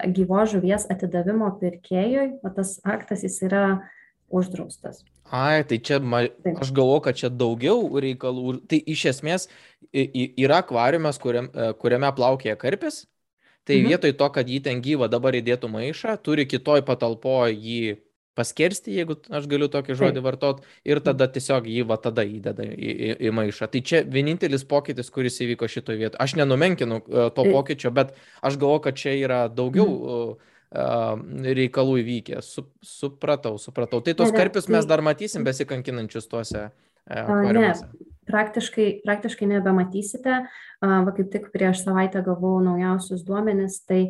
[0.05, 3.63] gyvos žuvies atidavimo pirkėjui, va, tas aktas jis yra
[4.29, 5.03] uždraustas.
[5.33, 8.61] Ai, tai čia, ma, aš galvoju, kad čia daugiau reikalų.
[8.69, 9.47] Tai iš esmės
[9.91, 13.05] yra akvariumas, kuriam, e, kuriame plaukėja karpis,
[13.67, 13.89] tai mhm.
[13.91, 17.97] vietoj to, kad jį ten gyvą dabar įdėtų maišą, turi kitoj patalpoje jį
[18.37, 22.91] paskersti, jeigu aš galiu tokį žodį vartot, ir tada tiesiog jį va tada įdeda į,
[22.91, 23.69] į, į maišą.
[23.73, 26.21] Tai čia vienintelis pokytis, kuris įvyko šitoje vietoje.
[26.23, 28.13] Aš nenumenkinu uh, to pokyčio, bet
[28.45, 30.51] aš galvoju, kad čia yra daugiau uh,
[31.57, 32.41] reikalų įvykę.
[32.45, 34.01] Su, supratau, supratau.
[34.03, 36.67] Tai tos karpius mes tai dar matysim besikankinančius tuose
[37.07, 37.87] akvariumuose.
[37.87, 40.41] Ne, praktiškai, praktiškai nebematysite.
[40.83, 44.01] Va kaip tik prieš savaitę gavau naujausius duomenis, tai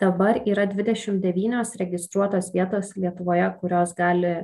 [0.00, 4.34] dabar yra 29 registruotos vietos Lietuvoje, kurios gali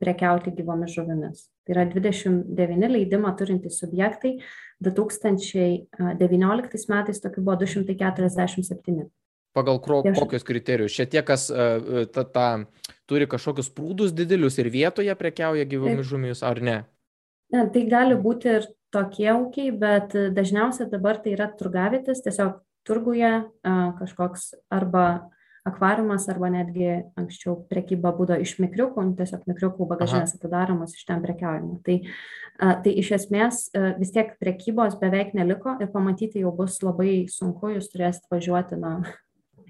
[0.00, 1.38] prekiauti gyvomis žuvimis.
[1.66, 4.32] Tai yra 29 leidimą turintys subjektai,
[4.84, 9.08] 2019 metais tokių buvo 247.
[9.56, 10.92] Pagal kro, kokius kriterijus?
[10.94, 11.42] Šitie, kas
[12.14, 12.46] ta, ta,
[13.08, 16.84] turi kažkokius prūdus didelius ir vietoje prekiauja gyvomis žuvimis, ar ne?
[17.52, 22.52] Ne, tai gali būti ir tokie ūkiai, bet dažniausiai dabar tai yra turgavietis, tiesiog
[22.88, 23.32] turguje
[24.00, 25.28] kažkoks arba
[25.68, 31.22] akvariumas, arba netgi anksčiau prekyba būdo iš mikriukų, nu, tiesiog mikriukų bagažinės atidaromos iš ten
[31.24, 31.78] prekiaujimo.
[31.84, 31.98] Tai,
[32.84, 33.66] tai iš esmės
[34.00, 38.94] vis tiek prekybos beveik neliko ir pamatyti jau bus labai sunku, jūs turėsite važiuoti na,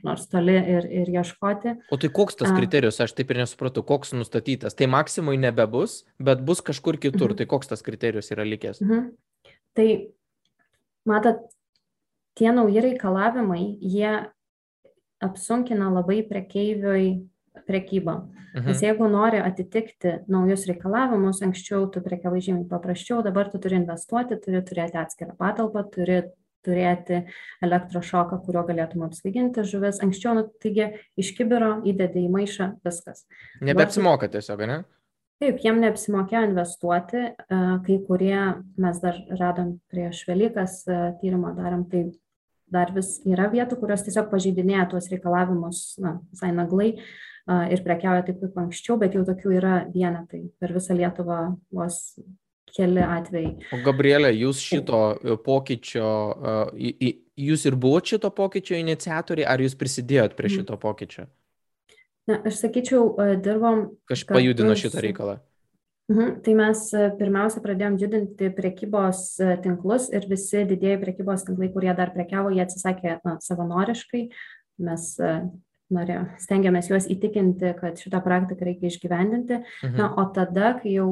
[0.06, 1.74] nors toli ir, ir ieškoti.
[1.90, 4.76] O tai koks tas kriterijus, aš taip ir nesupratau, koks nustatytas.
[4.78, 7.32] Tai maksimui nebebus, bet bus kažkur kitur.
[7.32, 7.40] Mhm.
[7.40, 8.82] Tai koks tas kriterijus yra likęs?
[8.84, 9.10] Mhm.
[9.78, 9.88] Tai,
[11.08, 11.46] matot,
[12.38, 14.12] tie nauji reikalavimai, jie
[15.24, 17.08] apsunkina labai prekeiviui
[17.66, 18.20] prekybą.
[18.54, 18.66] Mhm.
[18.70, 24.38] Nes jeigu nori atitikti naujus reikalavimus, anksčiau tu prekiavai žymiai paprasčiau, dabar tu turi investuoti,
[24.42, 26.22] turi turėti atskirą patalpą, turi
[26.66, 27.22] turėti
[27.64, 30.00] elektrošoką, kuriuo galėtum apsvaiginti žuvis.
[30.04, 30.88] Anksčiau, nu, taigi,
[31.20, 33.26] iš kibiro įdedi į maišą viskas.
[33.64, 34.78] Nebeapsimoka tiesiog, ne?
[35.38, 38.40] Taip, jiem neapsimokėjo investuoti, kai kurie
[38.82, 40.80] mes dar radom prieš Velykas
[41.20, 42.08] tyrimą darom, tai
[42.74, 46.92] dar vis yra vietų, kurios tiesiog pažeidinėja tuos reikalavimus, na, visai naglai
[47.72, 50.42] ir prekiauja taip kaip anksčiau, bet jau tokių yra vienetai.
[50.60, 51.40] Per visą Lietuvą
[51.72, 52.18] vos
[52.76, 53.54] keli atvejai.
[53.72, 56.10] O Gabrielė, jūs šito e, pokyčio,
[57.48, 60.60] jūs ir buvote šito pokyčio iniciatoriai, ar jūs prisidėjot prie mhm.
[60.60, 61.28] šito pokyčio?
[62.28, 63.86] Na, aš sakyčiau, dirbom.
[64.10, 65.38] Kažkaip pajudino šitą reikalą.
[66.08, 66.38] Mhm.
[66.44, 66.84] Tai mes
[67.18, 69.24] pirmiausia pradėjom judinti prekybos
[69.64, 74.28] tinklus ir visi didėjai prekybos tinklai, kurie dar prekiavo, jie atsisakė na, savanoriškai.
[74.88, 75.08] Mes
[75.92, 79.60] norėjo, stengiamės juos įtikinti, kad šitą praktiką reikia išgyvendinti.
[79.84, 79.96] Mhm.
[80.00, 81.08] Na, o tada, kai jau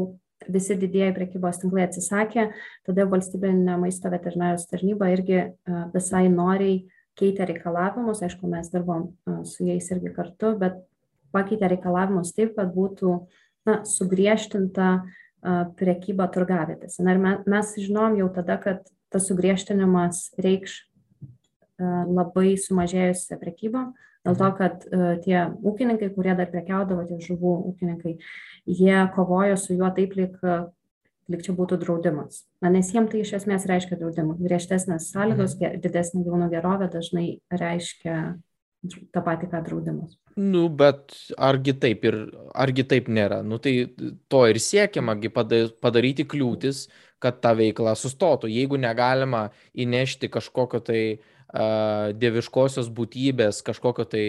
[0.53, 2.51] visi didieji prekybos tinklai atsisakė,
[2.87, 5.47] tada valstybinė maisto veterinarijos tarnyba irgi
[5.95, 6.85] visai noriai
[7.17, 9.09] keitė reikalavimus, aišku, mes dirbom
[9.49, 10.77] su jais irgi kartu, bet
[11.33, 13.17] pakeitė reikalavimus taip, kad būtų
[13.67, 14.91] na, sugriežtinta
[15.79, 17.05] prekyba turgavėtėse.
[17.05, 20.81] Ir mes žinom jau tada, kad tas sugriežtinimas reikš
[21.79, 23.83] labai sumažėjusią prekybą,
[24.27, 24.87] dėl to, kad
[25.27, 28.17] tie ūkininkai, kurie dar prekiaudavo, tie žuvų ūkininkai,
[28.67, 30.41] jie kovojo su juo taip, lyg,
[31.31, 32.43] lyg čia būtų draudimas.
[32.65, 34.39] Na, nes jiems tai iš esmės reiškia draudimą.
[34.41, 35.83] Griežtesnės sąlygos, mhm.
[35.85, 38.17] didesnė gyvūnų gerovė dažnai reiškia
[38.85, 40.17] tą patį, ką draudimas.
[40.37, 42.19] Nu, bet argi taip ir
[42.55, 43.43] argi taip nėra?
[43.47, 43.89] Nu, tai
[44.29, 46.87] to ir siekiamagi padaryti kliūtis,
[47.23, 48.51] kad ta veikla sustotų.
[48.53, 54.23] Jeigu negalima įnešti kažkokio tai uh, dieviškosios būtybės kažkokio tai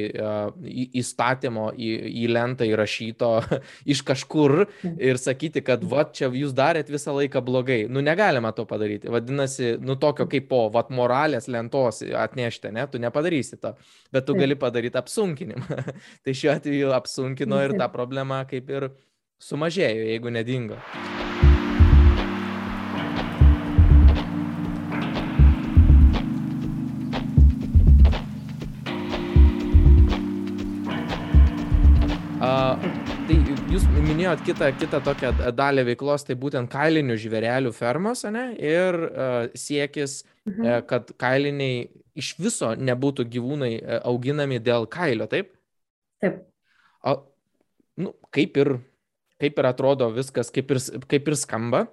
[1.02, 1.90] įstatymo į,
[2.24, 3.32] į lentą įrašyto
[3.94, 7.80] iš kažkur ir sakyti, kad va čia jūs darėt visą laiką blogai.
[7.90, 9.10] Nu negalima to padaryti.
[9.12, 13.74] Vadinasi, nu tokio kaip po, va moralės lentos atnešti, ne, tu nepadarysi to,
[14.14, 15.82] bet tu gali padaryti apsunkinimą.
[16.24, 18.92] tai šiuo atveju apsunkino ir ta problema kaip ir
[19.44, 20.80] sumažėjo, jeigu nedingo.
[33.28, 33.38] Tai
[33.74, 38.50] jūs minėjot kitą, kitą tokią dalį veiklos, tai būtent kailinių žvėrelių fermos, ne?
[38.56, 39.00] Ir
[39.58, 40.66] siekis, mhm.
[40.66, 45.52] uh, kad kailiniai iš viso nebūtų gyvūnai uh, auginami dėl kailio, taip?
[46.24, 46.46] Taip.
[47.06, 47.20] O,
[48.02, 48.78] nu, kaip ir
[49.42, 51.86] kaip ir atrodo viskas, kaip ir, kaip ir skamba.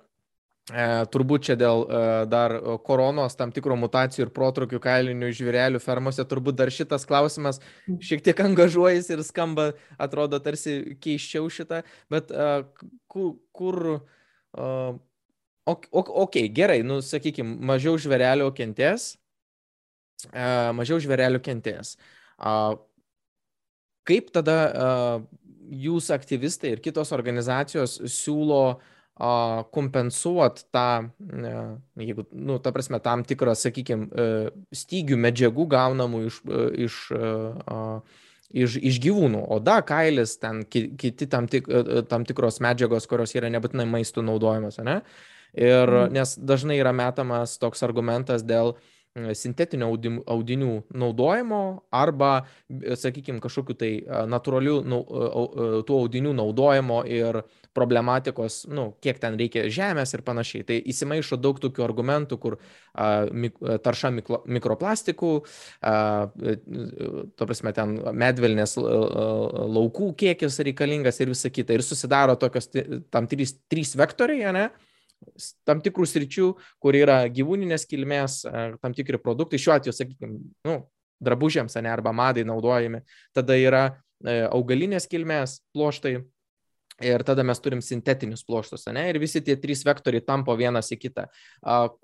[0.72, 1.96] E, turbūt čia dėl e,
[2.33, 2.55] dar
[2.87, 7.98] koronos tam tikro mutacijų ir protrukių kailinių žvėrelių fermose, turbūt dar šitas klausimas mm.
[8.00, 9.66] šiek tiek angažuojasi ir skamba,
[10.00, 12.46] atrodo tarsi keiščiau šitą, bet e,
[13.12, 13.81] kur, kur
[14.55, 19.16] ok, ok, gerai, nu sakykime, mažiau žvėrelių kentės,
[20.79, 21.96] mažiau žvėrelių kentės.
[24.07, 24.57] Kaip tada
[25.74, 28.79] jūs aktyvistai ir kitos organizacijos siūlo
[29.14, 31.11] kompensuot tą,
[31.96, 34.09] jeigu, nu, ta prasme, tam tikrą, sakykime,
[34.74, 37.77] stygių medžiagų gaunamų iš, e, iš, e,
[38.64, 39.44] iš, iš gyvūnų.
[39.55, 44.83] Oda, kailis, ten kiti tam, tik, e, tam tikros medžiagos, kurios yra nebūtinai maistų naudojamos,
[44.83, 45.00] ne?
[45.55, 46.16] Ir mhm.
[46.16, 49.88] nes dažnai yra metamas toks argumentas dėl uh, sintetinių
[50.27, 51.61] audinių naudojimo
[51.94, 52.31] arba,
[52.98, 53.90] sakykime, kažkokiu tai
[54.31, 54.79] natūralių
[55.87, 60.66] tų audinių naudojimo ir problematikos, nu, kiek ten reikia žemės ir panašiai.
[60.66, 65.33] Tai įsimaišo daug tokių argumentų, kur a, mik, tarša mikro, mikroplastikų,
[65.83, 65.94] a,
[66.31, 71.74] to prasme, ten medvilnės laukų kiekis reikalingas ir visa kita.
[71.74, 72.70] Ir susidaro tokios
[73.14, 74.68] tam trys, trys vektoriai, ne?
[75.68, 76.50] Tam tikrų sričių,
[76.82, 78.42] kur yra gyvūninės kilmės,
[78.82, 80.76] tam tikri produktai, šiuo atveju, sakykime, nu,
[81.24, 83.02] drabužiams, ne, arba madai naudojami,
[83.34, 83.84] tada yra
[84.24, 86.18] e, augalinės kilmės ploštai
[87.02, 90.98] ir tada mes turim sintetinius ploštus, ne, ir visi tie trys vektoriai tampo vienas į
[91.02, 91.26] kitą.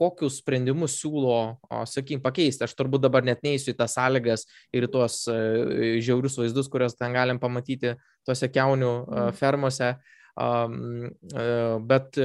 [0.00, 2.66] Kokius sprendimus siūlo, sakykime, pakeisti?
[2.66, 7.14] Aš turbūt dabar net neįsiu į tas sąlygas ir tuos e, žiaurius vaizdus, kuriuos ten
[7.14, 7.94] galim pamatyti
[8.26, 9.38] tuose keunių mhm.
[9.38, 11.48] fermose, e,
[11.92, 12.22] bet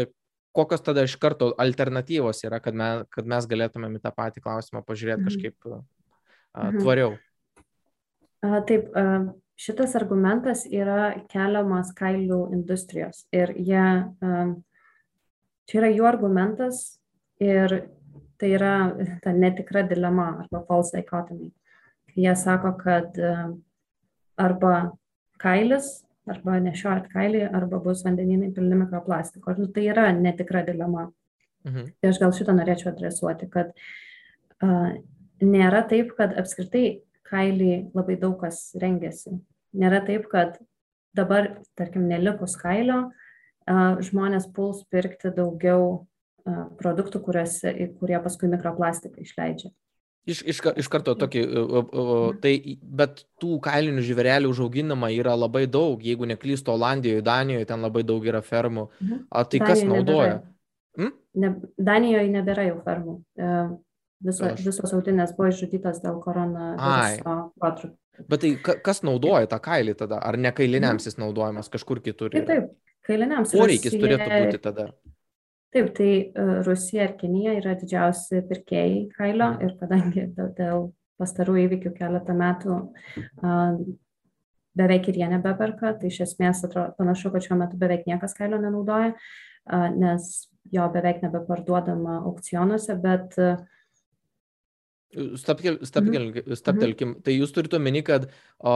[0.55, 4.83] kokios tada iš karto alternatyvos yra, kad, me, kad mes galėtumėm į tą patį klausimą
[4.87, 5.27] pažiūrėti mhm.
[5.29, 5.79] kažkaip a,
[6.69, 6.77] mhm.
[6.81, 7.15] tvariau?
[8.45, 9.25] A, taip, a,
[9.59, 14.47] šitas argumentas yra keliamas kailių industrijos ir jie, a,
[15.69, 16.85] čia yra jų argumentas
[17.43, 17.81] ir
[18.39, 18.73] tai yra
[19.23, 21.51] ta netikra dilema arba false dichotomy.
[22.15, 23.15] Jie sako, kad
[24.39, 24.75] arba
[25.39, 29.53] kailis arba nešiojat kailį, arba bus vandeninai pilni mikroplastiko.
[29.59, 31.09] Nu, tai yra netikra dilema.
[31.65, 31.91] Mhm.
[31.99, 34.95] Tai aš gal šitą norėčiau adresuoti, kad uh,
[35.41, 39.39] nėra taip, kad apskritai kailį labai daug kas rengiasi.
[39.75, 40.59] Nėra taip, kad
[41.17, 49.25] dabar, tarkim, nelikus kailio, uh, žmonės puls pirkti daugiau uh, produktų, kuriuose, kurie paskui mikroplastiką
[49.25, 49.73] išleidžia.
[50.25, 51.41] Iš, iš, iš karto tokį,
[52.41, 58.01] tai, bet tų kailinių žvėrelių užauginama yra labai daug, jeigu neklysto Olandijoje, Danijoje, ten labai
[58.07, 58.87] daug yra fermų.
[59.03, 59.19] Mhm.
[59.29, 60.39] A, tai Danijoje kas naudoja?
[60.97, 61.13] Hmm?
[61.37, 63.15] Ne, Danijoje nebėra jau fermų.
[63.37, 63.51] E,
[64.25, 64.65] viso, Aš...
[64.65, 67.93] Visos autinės buvo išžudytos dėl koronaviruso protrukio.
[68.31, 70.21] Bet tai kas naudoja tą kailį tada?
[70.23, 72.31] Ar ne kailiniams jis naudojamas kažkur kitur?
[72.33, 72.69] Taip, taip,
[73.05, 73.51] kailiniams.
[73.53, 74.87] Poreikis turėtų būti tada.
[75.75, 81.91] Taip, tai e, Rusija ir Kinija yra didžiausi pirkėjai kailio ir kadangi dėl pastarų įvykių
[81.95, 82.79] keletą metų
[84.75, 88.59] beveik ir jie nebeperka, tai iš esmės atrodo, panašu, kad šiuo metu beveik niekas kailio
[88.59, 89.13] nenaudoja,
[89.95, 90.27] nes
[90.75, 93.37] jo beveik nebeparduodama aukcionuose, bet
[96.35, 96.59] mhm.
[96.59, 97.13] staptelkim.
[97.13, 97.23] Mhm.
[97.23, 98.27] Tai jūs turite omeny, kad
[98.59, 98.75] o,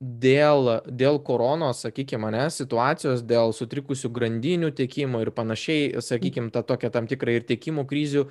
[0.00, 6.88] dėl, dėl koronos, sakykime, ne, situacijos, dėl sutrikusių grandinių tiekimo ir panašiai, sakykime, ta tokia
[6.94, 8.24] tam tikra ir tiekimo krizių,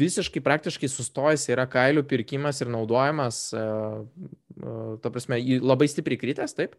[0.00, 3.66] visiškai praktiškai sustojęs yra kailių pirkimas ir naudojimas, e,
[4.56, 6.78] e, ta prasme, labai stipriai kritęs, taip?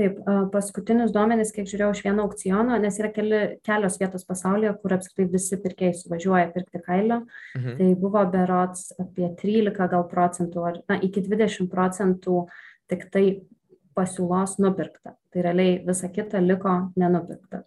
[0.00, 0.16] Taip,
[0.54, 5.26] paskutinius duomenis, kiek žiūrėjau iš vieno aukciono, nes yra keli, kelios vietos pasaulyje, kur apskritai
[5.28, 7.20] visi pirkėjai suvažiuoja pirkti kailio,
[7.58, 7.76] mhm.
[7.76, 12.60] tai buvo berots apie 13 gal procentų, ar na, iki 20 procentų uh,
[12.90, 13.24] tiktai
[13.96, 15.14] pasiūlos nupirkta.
[15.30, 17.60] Tai realiai visa kita liko nenupirkta.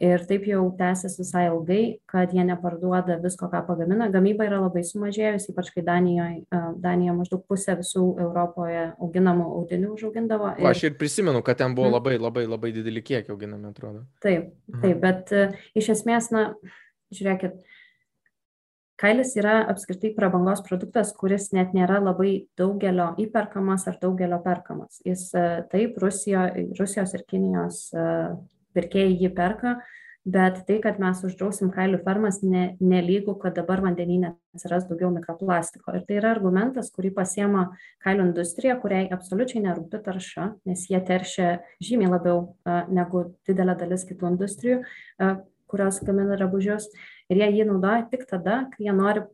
[0.00, 4.08] Ir taip jau tęsiasi visai ilgai, kad jie neparduoda visko, ką pagamina.
[4.12, 6.46] Gamyba yra labai sumažėjusi, ypač kai Danijoje,
[6.80, 10.54] Danija maždaug pusę visų Europoje auginamų audinių užaugindavo.
[10.56, 10.70] Ir...
[10.72, 11.98] Aš ir prisimenu, kad ten buvo mhm.
[11.98, 14.06] labai, labai, labai dideli kiekiai auginami, atrodo.
[14.24, 14.80] Taip, mhm.
[14.86, 16.46] taip, bet uh, iš esmės, na,
[17.12, 17.60] žiūrėkit,
[19.00, 25.00] kailis yra apskritai prabangos produktas kuris net nėra labai daugelio įperkamas ar daugelio perkamas.
[25.06, 26.44] Jis e, taip rusijo
[26.78, 28.04] rusijos ir kinijos e,
[28.76, 29.78] pirkėjai jį perka
[30.30, 35.94] bet tai kad mes uždrausim kailių fermas ne nelygu kad dabar vandenyne atsiras daugiau mikroplastiko.
[35.96, 37.70] Ir tai yra argumentas kurį pasiema
[38.04, 44.04] kailių industrija kuriai absoliučiai nerūpi tarša nes jie teršia žymiai labiau e, negu didelė dalis
[44.08, 44.82] kitų industrijų
[45.70, 46.90] kurios gamina drabužius
[47.30, 49.24] ir jie jį naudoja tik tada, kai jie nori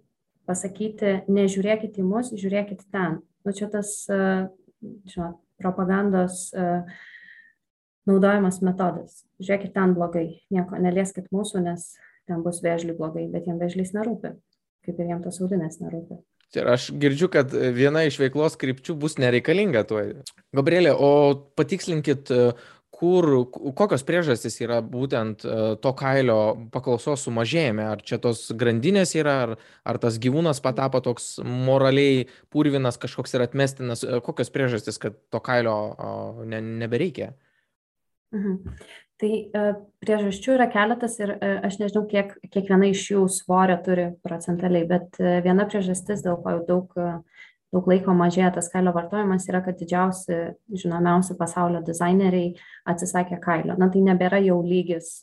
[0.46, 3.20] pasakyti, nežiūrėkite į mus, žiūrėkite ten.
[3.46, 4.46] Nu, čia tas, e,
[5.10, 6.84] žinot, propagandos, e,
[8.06, 9.24] naudojamas metodas.
[9.42, 11.90] Žiūrėkit, ten blogai, nieko, nelieskit mūsų, nes
[12.26, 14.36] ten bus vėžliui blogai, bet jiem vėžlys nerūpi,
[14.86, 16.20] kaip ir jiem tos audinės nerūpi.
[16.54, 19.98] Ir aš girdžiu, kad viena iš veiklos krypčių bus nereikalinga tuo.
[20.54, 22.30] Gabrielė, o patikslinkit,
[22.96, 23.26] kur,
[23.76, 26.38] kokios priežastys yra būtent e, to kailio
[26.72, 27.84] paklausos sumažėjime?
[27.92, 33.46] Ar čia tos grandinės yra, ar, ar tas gyvūnas patapo toks moraliai purvinas, kažkoks ir
[33.46, 34.04] atmestinas?
[34.04, 35.76] E, kokios priežastys, kad to kailio
[36.48, 37.34] ne, nebereikia?
[38.34, 38.78] Mhm.
[39.16, 39.66] Tai e,
[40.04, 45.64] priežasčių yra keletas ir aš nežinau, kiek kiekviena iš jų svorio turi procentaliai, bet viena
[45.68, 46.98] priežastis, dėl ko jau daug
[47.76, 50.38] daug laiko mažėja tas kailio vartojimas, yra, kad didžiausi,
[50.72, 52.54] žinomiausi pasaulio dizaineriai
[52.88, 53.76] atsisakė kailio.
[53.76, 55.18] Na tai nebėra jau lygis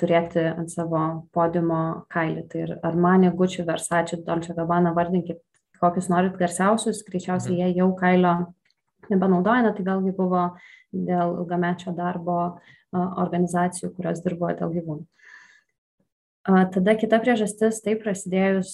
[0.00, 1.02] turėti ant savo
[1.36, 2.46] podiumo kailį.
[2.48, 5.42] Tai ir Armani, Gucci, Versace, Dolce Gabbana, vardinkit,
[5.82, 7.60] kokius norit garsiausius, greičiausiai mhm.
[7.60, 8.34] jie jau kailio
[9.12, 10.48] nebenaudoja, na tai vėlgi buvo
[10.92, 12.58] dėl ilgamečio darbo
[12.96, 15.04] organizacijų, kurios dirbo dėl gyvūnų.
[16.72, 18.72] Tada kita priežastis, tai prasidėjus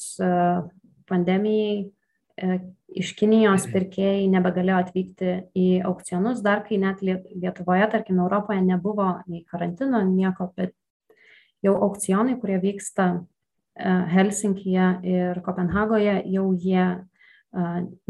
[1.11, 1.89] pandemijai,
[2.35, 9.45] iš Kinijos pirkėjai nebegalėjo atvykti į aukcionus, dar kai net Lietuvoje, tarkim, Europoje nebuvo nei
[9.51, 10.74] karantino, nieko, bet
[11.64, 16.99] jau aukcionai, kurie vyksta e, Helsinkije ir Kopenhagoje, jau jie e,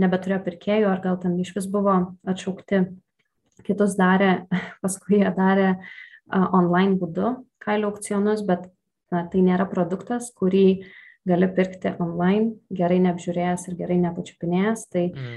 [0.01, 1.99] nebeturėjo pirkėjų, ar gal ten iš vis buvo
[2.29, 2.87] atšaukti,
[3.65, 4.47] kitus darė,
[4.85, 5.75] paskui jie darė
[6.33, 8.71] online būdu kailio aukcionus, bet
[9.13, 10.93] na, tai nėra produktas, kurį uh,
[11.29, 14.87] gali pirkti online, gerai neapžiūrėjęs ir gerai nepačiupinėjęs.
[14.93, 15.37] Tai mm.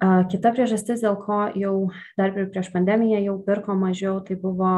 [0.00, 1.74] uh, kita priežastis, dėl ko jau
[2.18, 4.72] dar prieš pandemiją jau pirko mažiau, tai buvo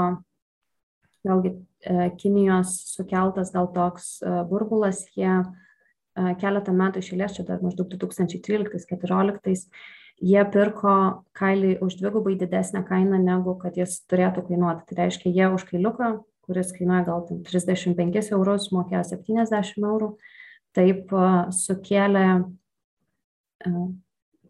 [1.26, 7.64] vėlgi uh, Kinijos sukeltas gal toks uh, burbulas, jie uh, keletą metų išėlės, čia dar
[7.64, 9.68] maždaug 2013-2014,
[10.28, 10.94] jie pirko
[11.38, 14.84] kailį už dvigubai didesnę kainą, negu kad jis turėtų kainuoti.
[14.90, 16.18] Tai reiškia, jie už kailiuką
[16.48, 20.12] kuris kainuoja gal 35 eurus, mokėjo 70 eurų,
[20.76, 21.12] taip
[21.54, 22.26] sukėlė,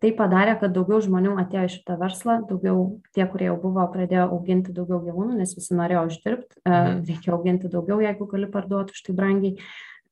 [0.02, 2.84] tai padarė, kad daugiau žmonių atėjo į šitą verslą, daugiau
[3.16, 7.02] tie, kurie jau buvo, pradėjo auginti daugiau gyvūnų, nes visi norėjo uždirbti, mhm.
[7.08, 9.68] reikia auginti daugiau, jeigu gali parduoti už tai brangiai.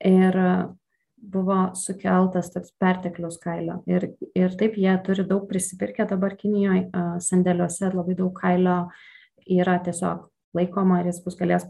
[0.06, 0.36] Ir
[1.16, 3.80] buvo sukeltas toks perteklius kailio.
[3.88, 6.90] Ir, ir taip jie turi daug prisipirkę dabar Kinijoje,
[7.24, 8.82] sandėliuose labai daug kailio
[9.46, 10.26] yra tiesiog
[10.56, 11.66] laikoma ir jis bus galės,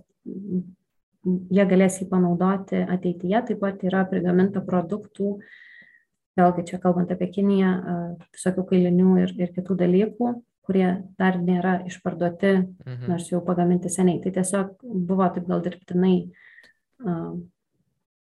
[1.27, 3.43] jie galės jį panaudoti ateityje.
[3.51, 5.37] Taip pat yra prigaminta produktų,
[6.39, 7.72] vėlgi čia kalbant apie Kiniją,
[8.37, 10.33] visokių kailinių ir, ir kitų dalykų,
[10.66, 10.89] kurie
[11.20, 13.07] dar nėra išparduoti, mhm.
[13.11, 14.20] nors jau pagaminti seniai.
[14.24, 16.16] Tai tiesiog buvo taip gal dirbtinai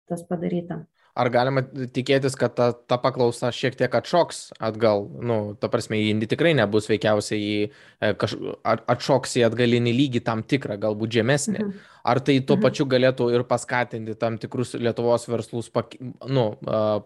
[0.09, 0.83] tas padaryta.
[1.19, 5.09] Ar galima tikėtis, kad ta, ta paklausa šiek tiek atšoks atgal?
[5.19, 7.57] Nu, ta prasme, ji tikrai nebus veikiausiai į,
[7.99, 11.59] e, kaž, atšoks į atgalinį lygį tam tikrą, galbūt žemesnį.
[11.59, 11.81] Mhm.
[12.09, 12.63] Ar tai tuo mhm.
[12.65, 15.99] pačiu galėtų ir paskatinti tam tikrus Lietuvos verslus pake,
[16.31, 16.47] nu,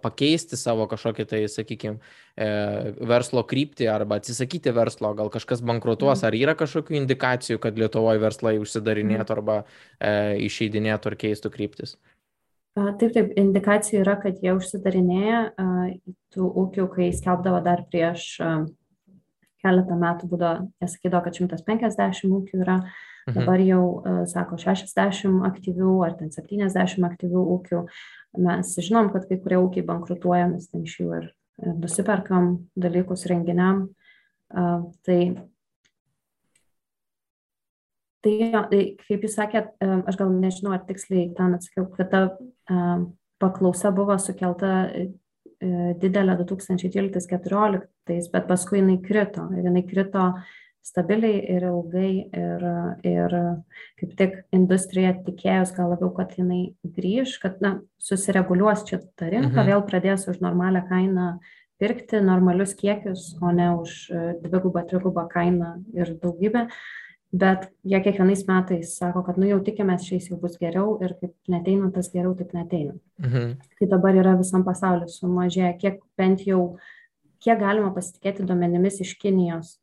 [0.05, 1.97] pakeisti savo kažkokį tai, sakykime,
[3.09, 6.29] verslo kryptį arba atsisakyti verslo, gal kažkas bankrutuos, mhm.
[6.29, 9.39] ar yra kažkokių indikacijų, kad Lietuvoje verslai užsidarinėtų mhm.
[9.41, 11.97] arba e, išeidinėtų ar keistų kryptis?
[12.73, 15.41] Taip, taip, indikacijų yra, kad jie užsidarinėja
[16.33, 18.31] tų ūkių, kai skelbdavo dar prieš
[19.63, 23.37] keletą metų būdavo, jie sakydavo, kad 150 ūkių yra, mhm.
[23.37, 23.85] dabar jau
[24.31, 27.85] sako 60 aktyvių ar ten 70 aktyvių ūkių.
[28.41, 31.31] Mes žinom, kad kai kurie ūkiai bankrutuoja, mes ten iš jų ir
[31.77, 33.91] nusiperkam dalykus renginiam.
[34.49, 35.19] Tai
[38.23, 38.35] Tai,
[38.71, 42.21] tai kaip jūs sakėt, aš gal nežinau, ar tiksliai ten atsakiau, kad ta
[43.43, 45.09] paklausa buvo sukelta e,
[45.99, 49.49] didelė 2013-2014, bet paskui jinai krito.
[49.57, 50.29] Ir jinai krito
[50.83, 52.65] stabiliai ir ilgai ir,
[53.07, 53.35] ir
[54.01, 59.55] kaip tik industrija tikėjus gal labiau, kad jinai grįž, kad na, susireguliuos čia ta rinka,
[59.55, 59.69] mhm.
[59.71, 61.29] vėl pradės už normalią kainą
[61.83, 66.69] pirkti normalius kiekius, o ne už e, dvigubą, trigubą kainą ir daugybę.
[67.33, 71.33] Bet jie kiekvienais metais sako, kad nu jau tikimės šiais jau bus geriau ir kaip
[71.49, 72.93] neteina tas geriau, taip neteina.
[73.23, 73.55] Mhm.
[73.79, 76.77] Tai dabar yra visam pasauliu sumažėję, kiek bent jau,
[77.41, 79.79] kiek galima pasitikėti duomenimis iš Kinijos,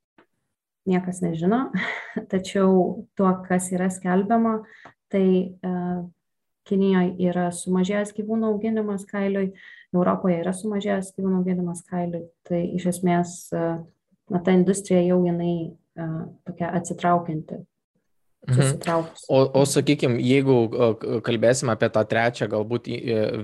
[0.89, 1.71] niekas nežino,
[2.31, 4.59] tačiau tuo, kas yra skelbiama,
[5.09, 5.25] tai
[5.65, 6.05] uh,
[6.69, 9.55] Kinijoje yra sumažėjęs gyvūnų auginimas kailiui,
[9.89, 13.79] Europoje yra sumažėjęs gyvūnų auginimas kailiui, tai iš esmės uh,
[14.29, 15.71] na, ta industrija jau jinai
[16.47, 17.63] tokia atsitraukianti.
[18.47, 19.03] Mhm.
[19.27, 20.55] O, o sakykime, jeigu
[21.25, 22.87] kalbėsim apie tą trečią galbūt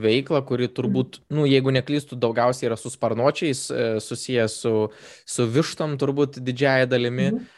[0.02, 1.36] veiklą, kuri turbūt, mhm.
[1.36, 4.74] nu, jeigu neklystų, daugiausiai yra su sparnuočiais, e, susijęs su,
[5.28, 7.52] su vištom turbūt didžiaja dalimi, mhm.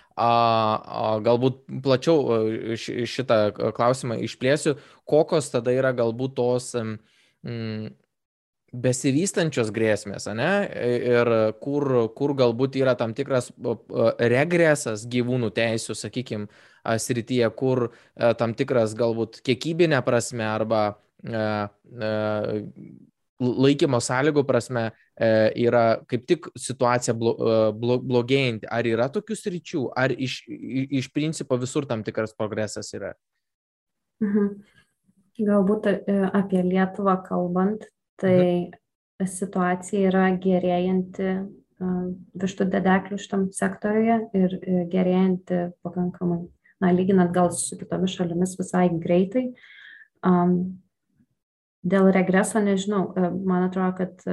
[1.30, 2.42] galbūt plačiau
[2.76, 3.40] šitą
[3.78, 4.74] klausimą išplėsiu,
[5.06, 7.94] kokios tada yra galbūt tos mm,
[8.74, 10.52] besivystančios grėsmės, ne?
[11.08, 11.32] Ir
[11.64, 11.88] kur,
[12.18, 13.52] kur galbūt yra tam tikras
[14.20, 16.50] regresas gyvūnų teisų, sakykime,
[16.88, 17.90] srityje, kur
[18.40, 20.82] tam tikras galbūt kiekybinė prasme arba
[23.38, 24.86] laikymo sąlygų prasme
[25.18, 28.70] yra kaip tik situacija blogėjanti.
[28.72, 33.14] Ar yra tokių sričių, ar iš, iš principo visur tam tikras progresas yra?
[34.24, 34.58] Mhm.
[35.38, 35.86] Galbūt
[36.34, 37.84] apie Lietuvą kalbant,
[38.22, 39.30] tai mhm.
[39.32, 41.32] situacija yra gerėjanti
[41.78, 44.56] vištų dedeklių šitam sektoriuje ir
[44.90, 46.40] gerėjanti pakankamai,
[46.82, 49.52] na, lyginant gal su kitomis šalimis visai greitai.
[50.26, 50.82] Um,
[51.86, 53.12] dėl regreso nežinau,
[53.46, 54.26] man atrodo, kad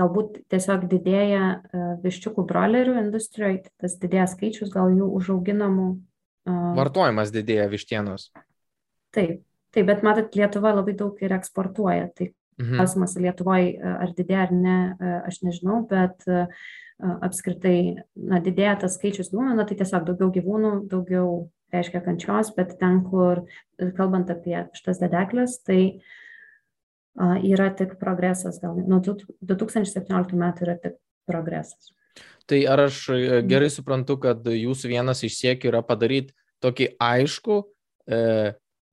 [0.00, 1.62] galbūt tiesiog didėja
[2.02, 5.88] viščiukų brolerių industrijoje, tas didėja skaičius gal jų užauginamų.
[6.76, 8.30] Vartojimas didėja vištienos.
[9.14, 9.42] Taip,
[9.74, 12.32] taip, bet matot, Lietuva labai daug ir eksportuoja, tai
[12.62, 12.78] Mhm.
[12.78, 14.78] Klausimas Lietuvoje ar didėja ar ne,
[15.26, 16.22] aš nežinau, bet
[17.02, 22.76] apskritai na, didėja tas skaičius gyvūnų, na, tai tiesiog daugiau gyvūnų, daugiau reiškia kančios, bet
[22.78, 23.42] ten, kur
[23.96, 25.80] kalbant apie šitas dedeklės, tai
[27.16, 31.90] a, yra tik progresas, gal nuo 2017 metų yra tik progresas.
[32.46, 33.50] Tai ar aš e, mhm.
[33.50, 37.62] gerai suprantu, kad jūsų vienas iš siekių yra padaryti tokį aišku,
[38.06, 38.52] e,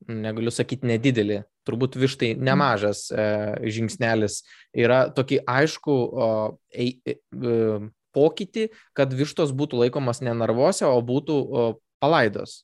[0.10, 2.48] negaliu sakyti nedidelį, turbūt vištai mhm.
[2.50, 3.28] nemažas e,
[3.70, 4.42] žingsnelis,
[4.74, 6.00] yra tokį aišku
[6.74, 7.18] e, e,
[8.18, 11.38] pokytį, kad vištos būtų laikomas ne narvuose, o būtų
[12.02, 12.64] palaidos.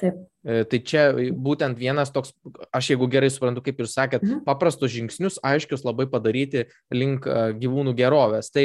[0.00, 0.16] Taip.
[0.40, 1.02] Tai čia
[1.36, 2.32] būtent vienas toks,
[2.72, 4.40] aš jeigu gerai suprantu, kaip ir sakėt, mhm.
[4.46, 7.28] paprastus žingsnius, aiškius labai padaryti link
[7.60, 8.48] gyvūnų gerovės.
[8.50, 8.64] Tai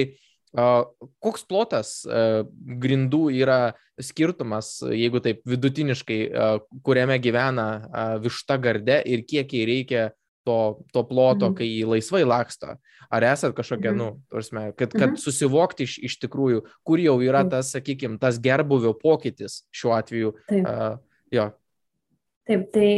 [0.56, 6.20] Koks plotas grindų yra skirtumas, jeigu taip vidutiniškai,
[6.86, 7.68] kuriame gyvena
[8.24, 10.06] višta garde ir kiek jai reikia
[10.46, 11.58] to, to ploto, mhm.
[11.58, 12.78] kai jį laisvai laksto?
[13.14, 14.00] Ar esat kažkokia, mhm.
[14.00, 15.20] nu, tarsi, kad, kad mhm.
[15.22, 20.34] susivokti iš, iš tikrųjų, kur jau yra tas, sakykime, tas gerbuvio pokytis šiuo atveju?
[20.50, 20.66] Taip.
[20.70, 21.50] Uh, jo.
[22.46, 22.90] Taip, tai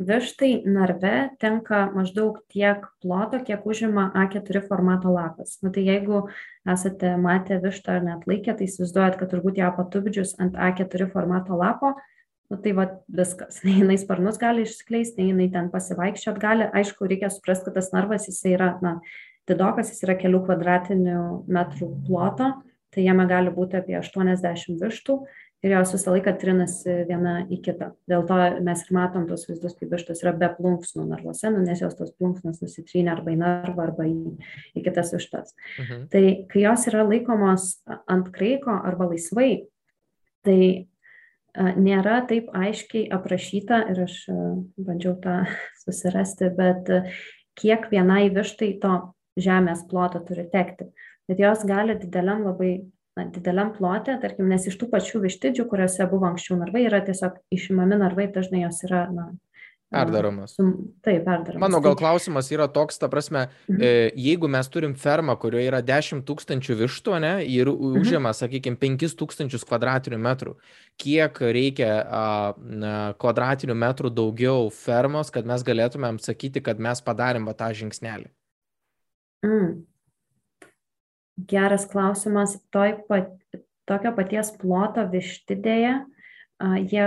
[0.00, 5.58] vištai narve tenka maždaug tiek ploto, kiek užima A4 formato lapas.
[5.62, 6.22] Na tai jeigu
[6.68, 11.58] esate matę vištą ar net laikę, tai įsivaizduojat, kad turbūt ją patubdžius ant A4 formato
[11.60, 11.92] lapo,
[12.50, 13.60] nu tai va viskas.
[13.66, 16.70] Nei jinai sparnus gali išskleisti, nei jinai ten pasivaikščiot gali.
[16.80, 18.96] Aišku, reikia suprasti, kad tas narvas jisai yra, na,
[19.50, 21.20] didokas, jis yra kelių kvadratinių
[21.50, 22.54] metrų ploto,
[22.90, 25.20] tai jame gali būti apie 80 vištų
[25.64, 27.90] ir jos visą laiką trinasi viena į kitą.
[28.10, 31.82] Dėl to mes ir matom tos vaizdus, kaip vištos yra be plunksnų narvuose, nu, nes
[31.82, 34.36] jos tos plunksnos nusitrynė arba į narvą, arba į,
[34.78, 35.52] į kitas vištas.
[35.82, 36.06] Mhm.
[36.12, 37.72] Tai kai jos yra laikomos
[38.10, 39.50] ant kraiko arba laisvai,
[40.46, 40.60] tai
[41.56, 44.16] nėra taip aiškiai aprašyta ir aš
[44.78, 45.42] bandžiau tą
[45.84, 46.88] susirasti, bet
[47.58, 48.94] kiek vienai vištai to
[49.40, 50.90] žemės ploto turi tekti.
[51.28, 52.80] Bet jos gali dideliam labai
[53.18, 57.38] na, dideliam plote, tarkim, nes iš tų pačių vištidžių, kuriuose buvo anksčiau narvai, yra tiesiog
[57.54, 59.30] išimami narvai, dažnai jos yra, na,
[59.90, 60.54] Perdaromas.
[61.02, 61.58] Taip, perdaromas.
[61.58, 63.82] Mano gal klausimas yra toks, ta prasme, mhm.
[63.82, 67.98] E, jeigu mes turim fermą, kurioje yra 10 tūkstančių vištų, ne, ir mhm.
[67.98, 70.54] užima, sakykime, 5 tūkstančius kvadratinių metrų,
[71.00, 72.24] kiek reikia a,
[72.62, 78.30] na, kvadratinių metrų daugiau fermos, kad mes galėtumėm sakyti, kad mes padarėm va, tą žingsnelį?
[79.42, 79.89] Mm
[81.48, 82.58] geras klausimas.
[82.74, 83.34] Toj pat,
[83.88, 85.98] tokio paties ploto vištidėje
[86.90, 87.04] jie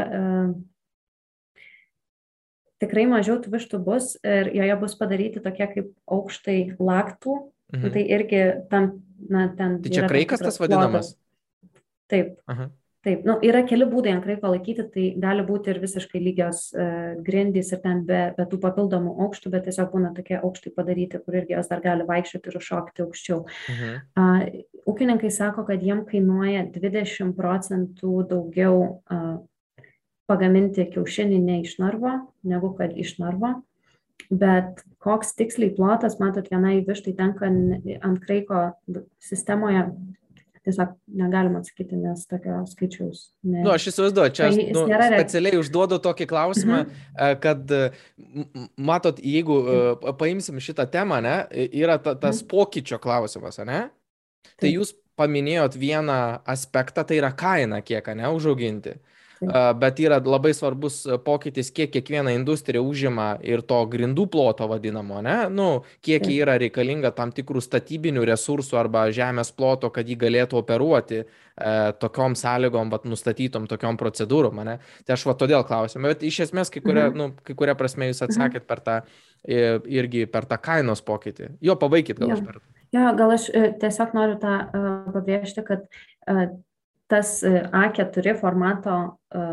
[2.84, 7.40] tikrai mažiau tų vištų bus ir joje bus padaryti tokie kaip aukštai laktų.
[7.74, 7.92] Mhm.
[7.94, 9.80] Tai irgi tam, na, ten.
[9.82, 11.14] Tai čia kraikas tas vadinamas?
[11.16, 11.84] Plotas.
[12.12, 12.36] Taip.
[12.46, 12.70] Aha
[13.04, 16.86] taip nu yra keli būdai ant kraiko laikyti tai gali būti ir visiškai lygios e,
[17.26, 21.40] grindys ir ten be be tų papildomų aukštų bet tiesiog būna tokie aukštai padaryti kur
[21.42, 23.98] irgi jos dar gali vaikščioti ir užšokti aukščiau mhm.
[24.16, 24.28] a,
[24.90, 28.80] ūkininkai sako kad jiem kainuoja dvidešim procentų daugiau
[29.12, 29.38] a,
[30.32, 32.16] pagaminti kiaušinį ne iš narvo
[32.48, 33.58] negu kad iš narvo
[34.32, 38.70] bet koks tiksliai plotas matot vienai vištai tenka ant kraiko
[39.20, 39.90] sistemoje
[40.64, 43.26] tiesiog negalim atsakyti, nes tokio skaičiaus.
[43.44, 43.62] Ne.
[43.66, 47.40] Nu, aš įsivaizduoju, čia tai nu, specialiai užduodu tokį klausimą, mhm.
[47.44, 47.74] kad,
[48.80, 50.18] matot, jeigu mhm.
[50.20, 51.38] paimsim šitą temą, ne,
[51.68, 52.50] yra ta, tas mhm.
[52.54, 53.86] pokyčio klausimas, ne?
[54.62, 58.98] Tai jūs paminėjot vieną aspektą, tai yra kaina, kiek, ne, užauginti.
[59.80, 65.38] Bet yra labai svarbus pokytis, kiek kiekviena industrija užima ir to grindų ploto vadinamo, ne?
[65.54, 65.68] Nu,
[66.06, 71.26] kiek yra reikalinga tam tikrų statybinių resursų arba žemės ploto, kad jį galėtų operuoti e,
[72.02, 74.80] tokiom sąlygom, bet nustatytom tokiom procedūrom, ne?
[75.06, 77.18] Tai aš va todėl klausimą, bet iš esmės kai kuria, mhm.
[77.20, 78.32] nu, kai kuria prasme jūs mhm.
[78.32, 79.00] atsakėt per tą,
[79.44, 81.58] irgi per tą kainos pokytį.
[81.64, 82.62] Jo, pabaikit gal aš per.
[82.94, 85.88] Jo, gal aš e, tiesiog noriu tą uh, pabrėžti, kad
[87.14, 88.98] tas e, A4 formato
[89.30, 89.46] e,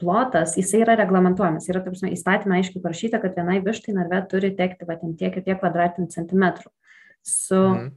[0.00, 1.68] plotas, jisai yra reglamentuojamas.
[1.70, 5.46] Yra, taip prasme, įstatymė aiškiai parašyta, kad vienai vištai narve turi tekti va, tiek ir
[5.46, 6.72] tiek kvadratinių centimetrų.
[7.26, 7.90] Su mhm.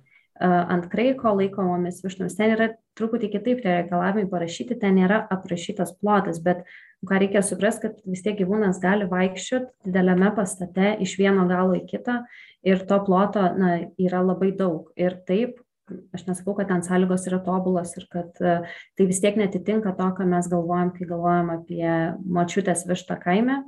[0.44, 5.96] uh, ant kraiko laikomomis vištomis ten yra truputį kitaip tie reikalavimai parašyti, ten nėra aprašytas
[6.02, 6.66] plotas, bet
[7.08, 11.86] ką reikia suprasti, kad vis tiek gyvūnas gali vaikščioti dideliame pastate iš vieno galo į
[11.88, 12.20] kitą
[12.68, 14.92] ir to ploto na, yra labai daug.
[15.00, 15.63] Ir taip
[16.16, 18.56] aš nesakau, kad ten sąlygos yra tobulos ir kad e,
[18.98, 21.86] tai vis tiek netitinka to, ką mes galvojam, kai galvojam apie
[22.24, 23.62] močiutės vištą kaime.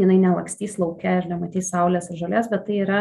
[0.00, 3.00] Jinai nelakstys laukia ir nematys saulės ir žolės, bet tai yra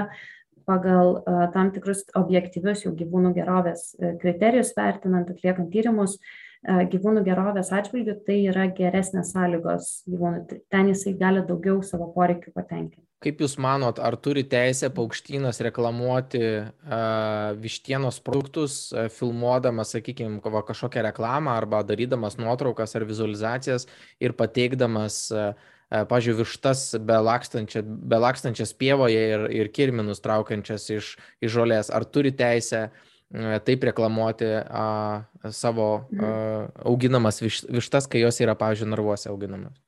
[0.63, 6.19] pagal uh, tam tikrus objektyvius jau gyvūnų gerovės uh, kriterijus vertinant, atliekant tyrimus,
[6.63, 10.61] gyvūnų gerovės atžvilgių tai yra geresnės sąlygos gyvūnų.
[10.71, 13.03] Ten jisai gali daugiau savo poreikių patenkinti.
[13.23, 21.05] Kaip Jūs manot, ar turi teisę paukštynas reklamuoti uh, vištienos produktus, uh, filmuodamas, sakykime, kažkokią
[21.07, 23.87] reklamą arba darydamas nuotraukas ar vizualizacijas
[24.19, 31.55] ir pateikdamas, uh, uh, pažiūrėjau, vištas belakstančias, belakstančias pievoje ir, ir kirminus traukiančias iš, iš
[31.55, 31.93] žolės?
[31.95, 38.59] Ar turi teisę uh, taip reklamuoti uh, savo uh, auginamas viš, vištas, kai jos yra,
[38.59, 39.79] pavyzdžiui, narvuose auginamas?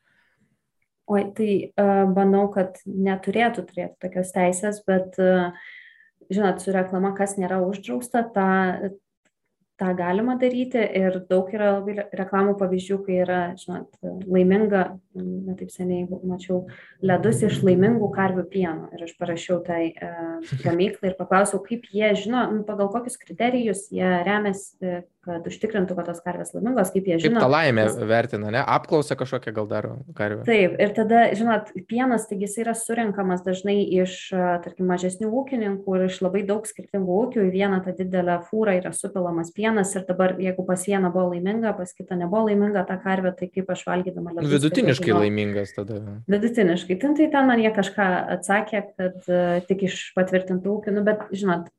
[1.11, 1.49] Oi tai
[2.15, 5.17] manau kad neturėtų turėti tokios teisės bet
[6.33, 8.51] žinot su reklama kas nėra uždrausta tą
[9.79, 13.97] tą galima daryti ir daug yra labai reklamų pavyzdžių, kai yra, žinot,
[14.31, 14.83] laiminga,
[15.19, 16.61] ne taip seniai mačiau,
[17.03, 18.87] ledus iš laimingų karvių pieno.
[18.95, 20.11] Ir aš parašiau tai e,
[20.63, 26.09] gamyklai ir paklausiau, kaip jie žino, nu, pagal kokius kriterijus jie remiasi, kad užtikrintų, kad
[26.11, 27.39] tos karvės laimingos, kaip jie žino.
[27.39, 27.97] Kaip tą laimę tas...
[28.09, 28.61] vertina, ne?
[28.75, 30.45] Apklausą kažkokią gal daro karvė.
[30.47, 34.17] Taip, ir tada, žinot, pienas, taigi jis yra surinkamas dažnai iš,
[34.65, 38.93] tarkim, mažesnių ūkininkų ir iš labai daug skirtingų ūkių, į vieną tą didelę fūrą yra
[38.95, 43.33] supilamas pienas ir dabar, jeigu pas vieną buvo laiminga, pas kitą nebuvo laiminga ta karvė,
[43.39, 44.53] tai kaip aš valgydama ledus.
[44.53, 46.01] Vidutiniškai tai, laimingas tada.
[46.31, 46.99] Vidutiniškai.
[47.01, 51.25] Ten tai ten man jie kažką atsakė, kad uh, tik iš patvirtintų ūkių, nu, bet,
[51.35, 51.69] žinot,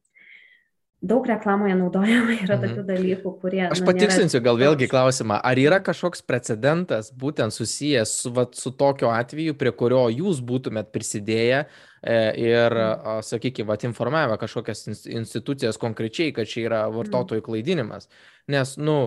[1.08, 2.62] daug reklamoje naudojama yra mhm.
[2.64, 3.62] tokių dalykų, kurie...
[3.68, 8.72] Aš nu, patikslinsiu gal vėlgi klausimą, ar yra kažkoks precedentas būtent susijęs su, va, su
[8.76, 13.26] tokiu atveju, prie kurio jūs būtumėt prisidėję e, ir, mhm.
[13.26, 16.98] sakykime, va, informavę kažkokias institucijas konkrečiai, kad čia yra mhm.
[17.00, 18.10] vartotojų klaidinimas.
[18.52, 18.98] Nes, nu,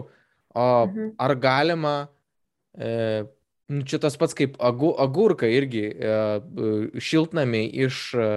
[0.55, 0.69] o,
[1.19, 1.97] ar galima
[2.75, 3.27] e,
[3.69, 8.29] Nu, čia tas pats kaip agu, agurka irgi e, e, šiltnamiai iš e,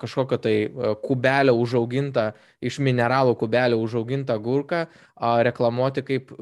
[0.00, 0.54] kažkokio tai
[1.02, 2.30] kubelio užauginta,
[2.64, 4.86] iš mineralų kubelio užauginta agurka,
[5.44, 6.32] reklamuoti kaip,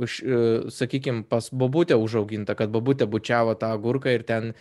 [0.71, 4.55] sakykime, pas babutę užauginta, kad babutė bučiavo tą agurką ir ten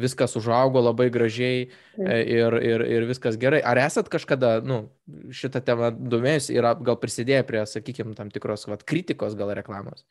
[0.00, 1.68] viskas užaugo labai gražiai
[2.00, 3.60] ir, ir, ir viskas gerai.
[3.60, 4.86] Ar esat kažkada, nu,
[5.28, 10.06] šitą temą domėjus ir gal prisidėję prie, sakykime, tam tikros vat, kritikos gal reklamos?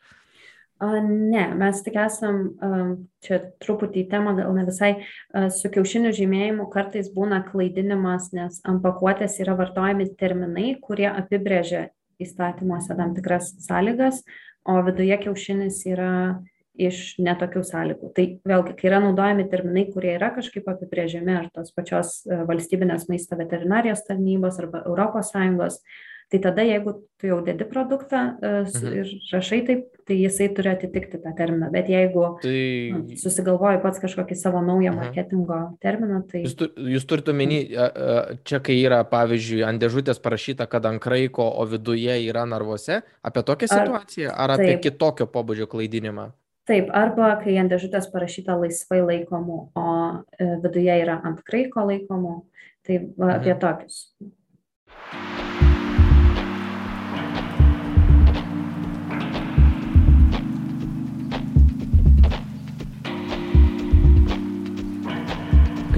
[0.80, 2.38] Ne, mes tik esam,
[3.26, 4.94] čia truputį temą, gal ne visai,
[5.52, 11.90] su kiaušinių žymėjimu kartais būna klaidinimas, nes ant pakuotės yra vartojami terminai, kurie apibrėžia
[12.24, 14.24] įstatymuose tam tikras sąlygas,
[14.64, 16.14] o viduje kiaušinis yra
[16.80, 18.14] iš netokių sąlygų.
[18.16, 23.36] Tai vėlgi, kai yra naudojami terminai, kurie yra kažkaip apibrėžiami ar tos pačios valstybinės maisto
[23.40, 25.82] veterinarijos tarnybos arba ES,
[26.30, 28.98] tai tada jeigu tu jau dedi produktą e, mhm.
[29.02, 31.72] ir rašai taip, tai jisai turi atitikti tą terminą.
[31.74, 32.60] Bet jeigu tai...
[32.94, 35.02] nu, susigalvoji pats kažkokį savo naują mhm.
[35.02, 36.44] marketingo terminą, tai...
[36.46, 37.64] Jūs, tu, jūs turite omeny,
[38.48, 43.46] čia kai yra, pavyzdžiui, ant dėžutės parašyta, kad ant kraiko, o viduje yra narvuose, apie
[43.46, 44.86] tokią situaciją ar, ar apie taip.
[44.86, 46.30] kitokio pobūdžio klaidinimą?
[46.70, 49.94] Taip, arba kai ant dėžutės parašyta laisvai laikomų, o
[50.38, 52.36] e, viduje yra ant kraiko laikomų,
[52.86, 53.64] tai va, apie mhm.
[53.66, 54.04] tokius.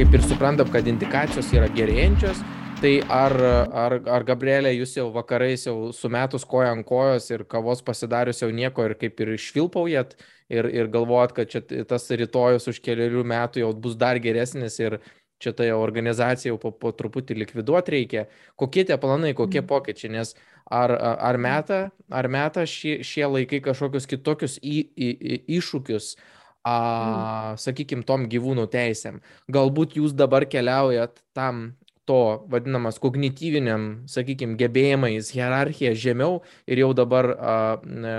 [0.02, 2.40] Kaip ir suprantam, kad indikacijos yra gerėjančios,
[2.82, 7.84] tai ar, ar, ar Gabrielė, jūs jau vakarais jau sumetus koją ant kojos ir kavos
[7.86, 10.16] pasidarius jau nieko ir kaip ir išvilpaujat
[10.50, 14.98] ir, ir galvojat, kad čia tas rytojus už keliarių metų jau bus dar geresnis ir
[15.38, 18.26] čia tai organizacija jau po, po truputį likviduoti reikia.
[18.58, 19.70] Kokie tie planai, kokie mhm.
[19.70, 20.34] pokyčiai, nes
[20.66, 26.16] ar, ar meta, ar meta šie, šie laikai kažkokius kitokius į, į, į, iššūkius,
[26.68, 29.22] a, sakykime, tom gyvūnų teisėm.
[29.52, 31.72] Galbūt jūs dabar keliaujat tam
[32.10, 38.16] to vadinamas kognityviniam, sakykime, gebėjimais hierarchija žemiau ir jau dabar a, a,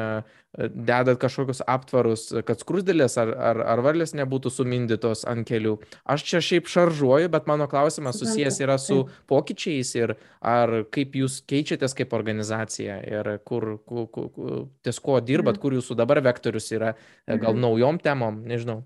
[0.58, 5.78] dedat kažkokius aptvarus, kad skrusdėlės ar, ar, ar varlės nebūtų sumindytos ant kelių.
[6.04, 11.40] Aš čia šiaip šaržuoju, bet mano klausimas susijęs yra su pokyčiais ir ar kaip jūs
[11.48, 15.62] keičiatės kaip organizacija ir kur, kur, kur ties ko dirbat, mhm.
[15.64, 16.94] kur jūsų dabar vektorius yra,
[17.26, 17.62] gal mhm.
[17.64, 18.82] naujom temom, nežinau.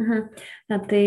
[0.00, 0.28] Mhm.
[0.72, 1.04] Na, tai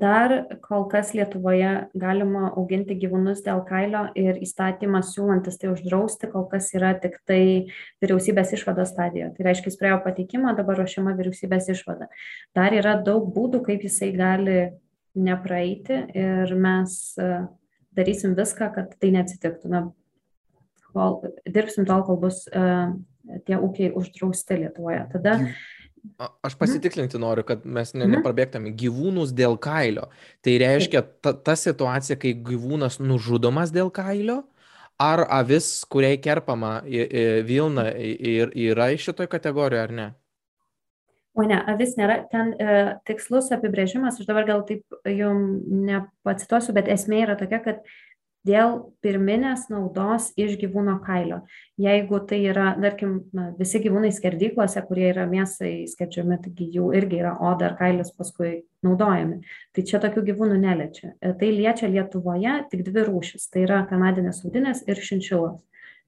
[0.00, 0.32] dar
[0.64, 6.70] kol kas lietuvoje galima auginti gyvūnus dėl kailio ir įstatymas siūlantis tai uždrausti kol kas
[6.76, 7.40] yra tik tai
[8.04, 9.32] vyriausybės išvados stadijoje.
[9.36, 12.10] Tai reiškia jis praėjo pateikimą dabar ruošiama vyriausybės išvada.
[12.56, 14.58] Dar yra daug būdų kaip jisai gali
[15.14, 17.32] nepraeiti ir mes e,
[17.94, 19.70] darysim viską kad tai neatsitiktų.
[19.70, 19.84] Na
[20.94, 22.94] kol dirbsim tol kol bus uh,
[23.46, 25.02] tie ūkiai uždrausti lietuvoje.
[25.12, 25.36] Tada
[26.44, 28.18] Aš pasitikslinti noriu, kad mes ne, mhm.
[28.18, 30.10] neprabėgtame gyvūnus dėl kailio.
[30.44, 34.42] Tai reiškia ta, ta situacija, kai gyvūnas nužudomas dėl kailio,
[35.00, 36.76] ar avis, kuriai kerpama
[37.48, 40.10] Vilna, yra iš šitoj kategorijoje ar ne?
[41.34, 42.20] O ne, avis nėra.
[42.30, 42.74] Ten e,
[43.08, 47.80] tikslus apibrėžimas, aš dabar gal taip jums nepacituosiu, bet esmė yra tokia, kad
[48.44, 51.40] dėl pirminės naudos iš gyvūno kailio.
[51.80, 57.22] Jeigu tai yra, tarkim, na, visi gyvūnai skerdyklose, kurie yra mėsai skerdžiami, taigi jų irgi
[57.22, 59.40] yra oda ar kailis paskui naudojami.
[59.74, 61.14] Tai čia tokių gyvūnų neliečia.
[61.20, 63.48] E, tai liečia Lietuvoje tik dvi rūšis.
[63.52, 65.62] Tai yra kanadinės audinės ir šinčilos.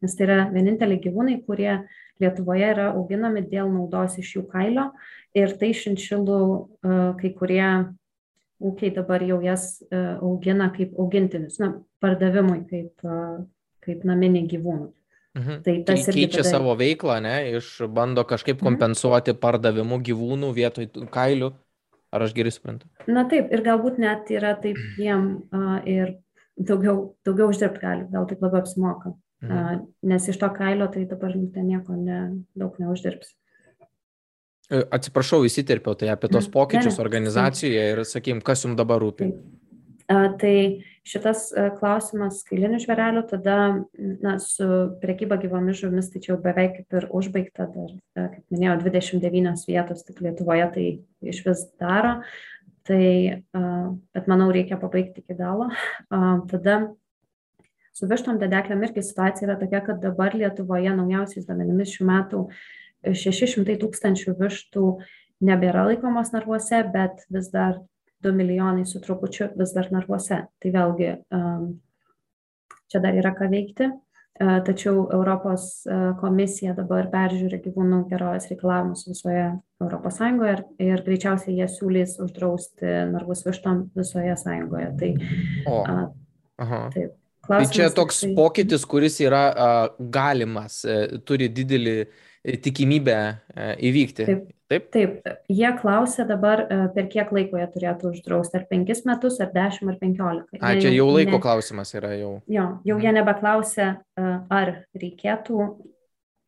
[0.04, 1.78] Nes tai yra vieninteliai gyvūnai, kurie
[2.20, 4.90] Lietuvoje yra auginami dėl naudos iš jų kailio.
[5.36, 7.70] Ir tai šinčilų e, kai kurie
[8.62, 13.18] ūkiai dabar jau jas e, augina kaip augintinius, na, pardavimui kaip, e,
[13.84, 14.88] kaip naminį gyvūną.
[15.36, 15.60] Mhm.
[15.66, 16.54] Tai tas ir keičia tada...
[16.54, 18.70] savo veiklą, ne, iš bando kažkaip mhm.
[18.70, 19.40] kompensuoti mhm.
[19.42, 21.52] pardavimu gyvūnų vietoj kailių.
[22.14, 22.86] Ar aš gerai suprantu?
[23.10, 26.14] Na taip, ir galbūt net yra taip jiem uh, ir
[26.56, 29.12] daugiau, daugiau uždirbti gali, gal taip labiau apsimoka.
[29.44, 29.50] Mhm.
[29.50, 29.82] Uh,
[30.14, 32.20] nes iš to kailio tai dabar ten nieko ne,
[32.56, 33.34] daug neuždirbsi.
[34.66, 39.30] E, atsiprašau, įsiterpiau, tai apie tos pokyčius organizacijoje ir sakykim, kas jums dabar rūpi.
[40.06, 40.54] Tai
[41.06, 43.56] šitas e, klausimas kailinių žvėrelių, tada
[43.94, 44.66] na, su
[45.02, 49.64] priekyba gyvomis žuvimis, tai čia jau beveik kaip ir užbaigta, dar, e, kaip minėjau, 29
[49.70, 50.86] vietos tik Lietuvoje tai
[51.34, 52.16] iš vis daro,
[52.86, 53.06] tai,
[54.14, 55.66] bet manau, reikia pabaigti iki galo.
[56.06, 56.76] Tada
[57.90, 62.44] su vištom dedeklėm irgi situacija yra tokia, kad dabar Lietuvoje naujausiais duomenimis šių metų
[63.14, 64.86] 600 tūkstančių vištų
[65.46, 67.80] nebėra laikomos narvuose, bet vis dar
[68.24, 70.42] 2 milijonai su trupučiu vis dar narvuose.
[70.62, 71.12] Tai vėlgi
[72.90, 73.92] čia dar yra ką veikti.
[74.36, 75.86] Tačiau Europos
[76.20, 79.46] komisija dabar peržiūri gyvūnų gerovės reikalavimus visoje
[79.80, 84.90] ES ir, ir greičiausiai jie siūlys uždrausti narvus vištom visoje sąjungoje.
[85.00, 85.10] Tai,
[85.72, 85.78] o,
[86.60, 86.82] aha.
[86.92, 87.14] taip,
[87.48, 88.34] tai čia toks tai...
[88.36, 91.96] pokytis, kuris yra a, galimas, e, turi didelį
[92.62, 93.16] tikimybę
[93.56, 94.28] e, įvykti.
[94.28, 94.52] Taip.
[94.66, 94.88] Taip?
[94.90, 99.52] Taip, jie klausia dabar, e, per kiek laiko jie turėtų uždrausti, ar penkis metus, ar
[99.54, 100.58] dešimt, ar penkiolika.
[100.58, 101.42] A, čia jau laiko ne...
[101.44, 102.32] klausimas yra jau.
[102.50, 103.18] Jo, jau jie mhm.
[103.20, 103.88] nebeklausia,
[104.18, 105.68] e, ar reikėtų,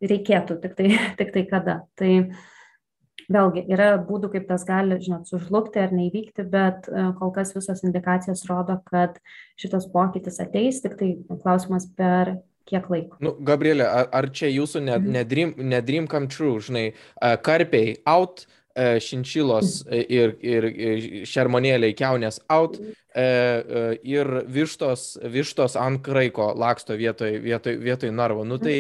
[0.02, 0.88] reikėtų, tik tai,
[1.20, 1.76] tik tai kada.
[1.98, 2.10] Tai
[3.30, 6.90] vėlgi yra būdų, kaip tas gali, žinot, sužlugti ar neįvykti, bet
[7.20, 9.18] kol kas visos indikacijos rodo, kad
[9.60, 11.12] šitas pokytis ateis, tik tai
[11.44, 12.38] klausimas per
[12.68, 13.18] kiek laiko.
[13.24, 15.16] Nu, Gabrielė, ar, ar čia jūsų ne, mhm.
[15.16, 16.86] ne, dream, ne dream come true, žinai,
[17.44, 18.46] karpiai out,
[18.78, 20.04] šinčilos mhm.
[20.14, 22.92] ir, ir, ir šermonėliai keunės out mhm.
[24.06, 28.44] ir vištos, vištos ant kraiko laksto vietoj, vietoj, vietoj narvo.
[28.46, 28.76] Nu tai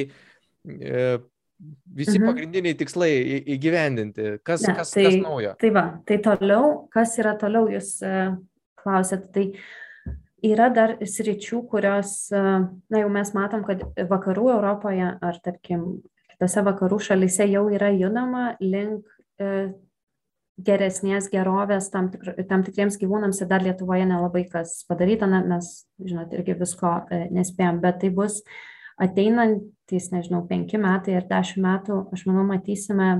[0.62, 2.28] visi mhm.
[2.28, 3.10] pagrindiniai tikslai
[3.56, 4.36] įgyvendinti.
[4.46, 5.56] Kas, ne, kas, tai, kas naujo?
[5.58, 7.96] Tai va, tai toliau, kas yra toliau, jūs
[8.78, 9.26] klausėt.
[9.34, 9.66] Tai uh,
[10.44, 16.00] yra dar sričių, kurios, na jau mes matom, kad vakarų Europoje ar tarkim
[16.32, 19.06] kitose vakarų šalyse jau yra judama link
[19.42, 19.72] e,
[20.58, 25.88] geresnės gerovės tam, tikr, tam tikriems gyvūnams ir dar Lietuvoje nelabai kas padaryta, na, mes,
[25.98, 28.42] žinot, irgi visko e, nespėjom, bet tai bus
[28.98, 33.10] ateinantys, nežinau, penki metai ar dešimt metų, aš manau, matysime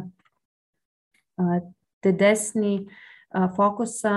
[2.02, 2.72] didesnį
[3.54, 4.14] fokusą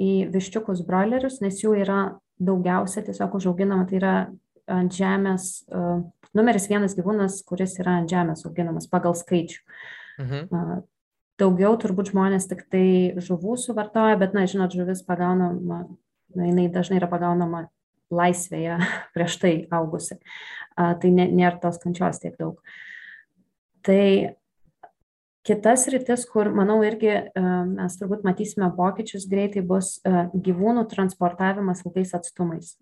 [0.00, 2.02] į viščiukus broilerius, nes jų yra
[2.40, 4.14] daugiausia tiesiog užauginama, tai yra
[4.70, 6.00] ant žemės, uh,
[6.36, 9.60] numeris vienas gyvūnas, kuris yra ant žemės auginamas pagal skaičių.
[10.20, 10.80] Mhm.
[11.40, 15.86] Daugiau turbūt žmonės tik tai žuvų suvartoja, bet, na, žinot, žuvis pagaunama
[16.34, 17.64] nu, jinai dažnai yra pagaunama
[18.12, 18.78] laisvėje
[19.14, 20.18] prieš tai augusi.
[20.76, 22.60] Tai nėra tos kančios tiek daug.
[23.84, 24.36] Tai
[25.46, 27.14] Kitas rytis, kur, manau, irgi
[27.72, 32.74] mes turbūt matysime pokyčius greitai, bus gyvūnų transportavimas ilgais atstumais.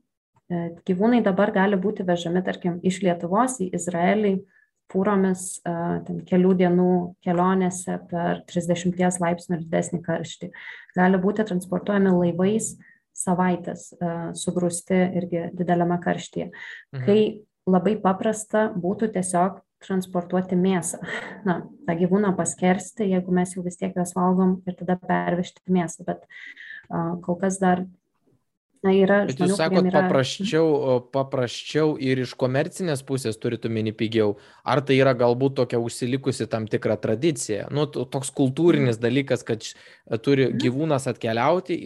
[0.88, 4.38] Gyvūnai dabar gali būti vežami, tarkim, iš Lietuvos į Izraelį
[4.88, 5.44] fūromis
[6.28, 6.92] kelių dienų
[7.24, 10.50] kelionėse per 30 laipsnių ir didesnį karštį.
[10.96, 12.72] Gali būti transportuojami laivais
[13.18, 13.90] savaitės
[14.40, 16.50] sugrūsti irgi dideliame karštyje.
[16.94, 17.04] Mhm.
[17.04, 17.20] Kai
[17.68, 21.00] labai paprasta būtų tiesiog transportuoti mėsą.
[21.48, 26.06] Na, tą gyvūną paskersti, jeigu mes jau vis tiek juos valgom ir tada pervežti mėsą,
[26.08, 27.86] bet uh, kol kas dar
[28.78, 30.04] Na, yra Bet jūs sakot, yra...
[30.04, 34.36] paprasčiau, paprasčiau ir iš komercinės pusės turite omeny pigiau.
[34.62, 37.66] Ar tai yra galbūt tokia užsilikusi tam tikra tradicija?
[37.74, 39.66] Nu, toks kultūrinis dalykas, kad
[40.22, 40.60] turi mhm.
[40.62, 41.80] gyvūnas atkeliauti,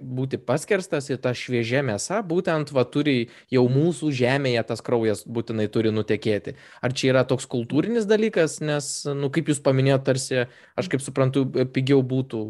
[0.00, 5.68] būti paskerstas į tą šviežią mėsą, būtent va turi jau mūsų žemėje tas kraujas būtinai
[5.72, 6.56] turi nutekėti.
[6.80, 10.46] Ar čia yra toks kultūrinis dalykas, nes, nu, kaip jūs paminėjote, tarsi,
[10.80, 11.44] aš kaip suprantu,
[11.76, 12.46] pigiau būtų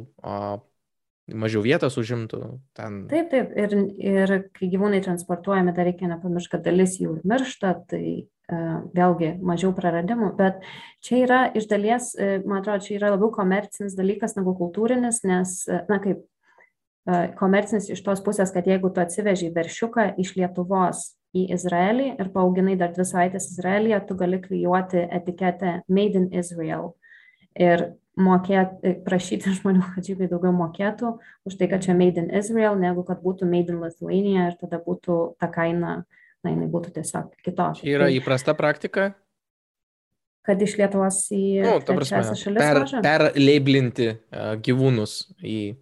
[1.30, 2.40] mažiau vietos užimtų.
[2.76, 3.04] Ten...
[3.10, 3.52] Taip, taip.
[3.58, 8.82] Ir, ir kai gyvūnai transportuojami, dar reikia nepamiršti, kad dalis jų ir miršta, tai uh,
[8.96, 10.32] vėlgi mažiau praradimų.
[10.38, 10.60] Bet
[11.04, 15.56] čia yra iš dalies, uh, man atrodo, čia yra labiau komercinis dalykas negu kultūrinis, nes,
[15.70, 16.26] uh, na kaip,
[17.06, 22.32] uh, komercinis iš tos pusės, kad jeigu tu atsiveži veršiuką iš Lietuvos į Izraelį ir
[22.34, 26.92] paauginai dar dvi savaitės Izraelyje, tu gali klyjuoti etiketę Made in Israel.
[27.56, 31.14] Ir mokėti, prašyti žmonių, kad žymiai daugiau mokėtų
[31.48, 34.80] už tai, kad čia made in Israel, negu kad būtų made in Lithuania ir tada
[34.82, 36.02] būtų ta kaina,
[36.42, 37.86] na, jinai būtų tiesiog kitokia.
[37.88, 39.12] Yra tai, įprasta praktika?
[40.42, 45.76] Kad iš Lietuvos į nu, trečiasias šalis per, perleiblinti uh, gyvūnus į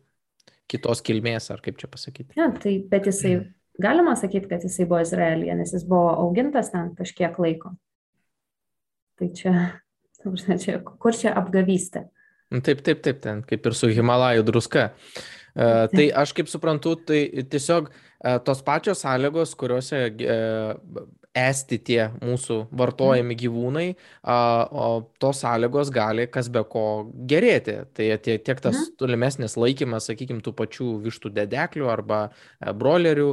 [0.70, 2.36] kitos kilmės, ar kaip čia pasakyti.
[2.38, 3.38] Ja, tai, bet jisai,
[3.80, 7.72] galima sakyti, kad jisai buvo Izraelija, nes jis buvo augintas ten kažkiek laiko.
[9.18, 9.54] Tai čia,
[10.60, 12.04] čia kur čia apgavystė?
[12.50, 14.90] Nu, taip, taip, taip, ten kaip ir su Himalajų druska.
[15.50, 21.04] Uh, tai aš kaip suprantu, tai tiesiog uh, tos pačios sąlygos, kuriuose uh,
[21.36, 23.86] esti tie mūsų vartojami gyvūnai,
[24.26, 24.86] o
[25.22, 26.84] tos sąlygos gali kas be ko
[27.30, 27.76] gerėti.
[27.94, 28.96] Tai tiek tas mhm.
[28.98, 33.30] tolimesnis laikymas, sakykime, tų pačių vištų dedeklių arba e, brolerių,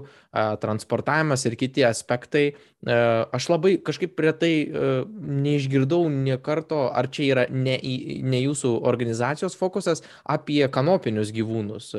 [0.61, 2.45] transportavimas ir kiti aspektai.
[2.53, 2.97] E,
[3.33, 4.95] aš labai kažkaip prie tai e,
[5.43, 7.79] neišgirdau nie karto, ar čia yra ne,
[8.21, 10.05] ne jūsų organizacijos fokusas
[10.37, 11.95] apie kanopinius gyvūnus.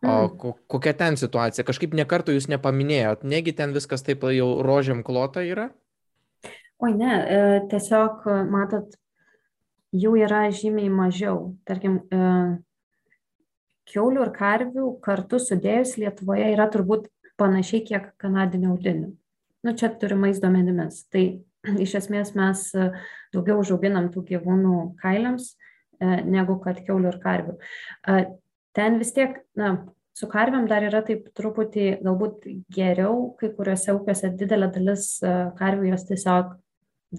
[0.00, 0.54] O mm.
[0.72, 1.64] kokia ten situacija?
[1.68, 5.68] Kažkaip nekartų jūs nepaminėjot, negi ten viskas taip jau rožiam klota yra?
[6.80, 8.94] Oi, ne, e, tiesiog, matot,
[9.92, 11.50] jų yra žymiai mažiau.
[11.68, 12.30] Tarkim, e,
[13.92, 19.12] keulių ir karvių kartu sudėjus Lietuvoje yra turbūt panašiai kiek kanadinių audinių.
[19.68, 21.04] Nu, čia turimais duomenimis.
[21.12, 21.26] Tai
[21.84, 22.88] iš esmės mes e,
[23.36, 25.56] daugiau užauginam tų gyvūnų kailiams
[26.00, 27.54] negu kad keulių ir karvių
[28.76, 29.74] ten vis tiek, na,
[30.16, 35.92] su karvėm dar yra taip truputį galbūt geriau, kai kuriuose upėse didelė dalis e, karvių
[35.92, 36.56] jos tiesiog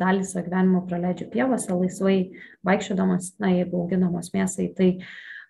[0.01, 2.17] dalį savo gyvenimo praleidžia pievose, laisvai
[2.67, 4.91] vaikščiodamas, na, jeigu auginamos mėsai, tai,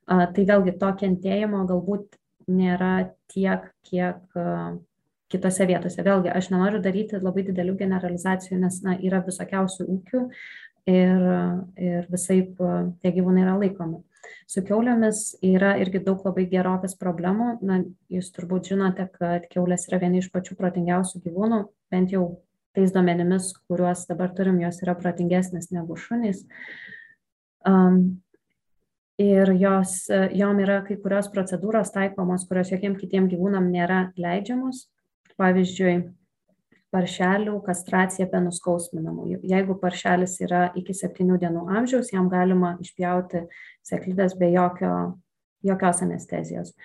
[0.07, 2.17] tai vėlgi to kentėjimo galbūt
[2.49, 4.17] nėra tiek, kiek
[5.31, 6.03] kitose vietose.
[6.03, 10.23] Vėlgi, aš nenoriu daryti labai didelių generalizacijų, nes na, yra visokiausių ūkių
[10.91, 11.27] ir,
[11.79, 14.01] ir visai tie gyvūnai yra laikomi.
[14.49, 17.51] Su keulėmis yra irgi daug labai gerovės problemų.
[17.65, 21.61] Na, jūs turbūt žinote, kad keulės yra vieni iš pačių protingiausių gyvūnų,
[21.93, 22.25] bent jau
[22.75, 26.45] tais duomenimis, kuriuos dabar turim, jos yra protingesnės negu šunys.
[27.67, 28.21] Um,
[29.21, 30.05] ir jos,
[30.37, 34.87] jom yra kai kurios procedūros taikomos, kurios jokiem kitiem gyvūnam nėra leidžiamos.
[35.39, 35.95] Pavyzdžiui,
[36.91, 39.29] paršelių kastracija be nuskausminamų.
[39.47, 43.45] Jeigu paršelis yra iki septynių dienų amžiaus, jam galima išpjauti
[43.87, 44.91] sėklidės be jokio,
[45.65, 46.75] jokios anestezijos.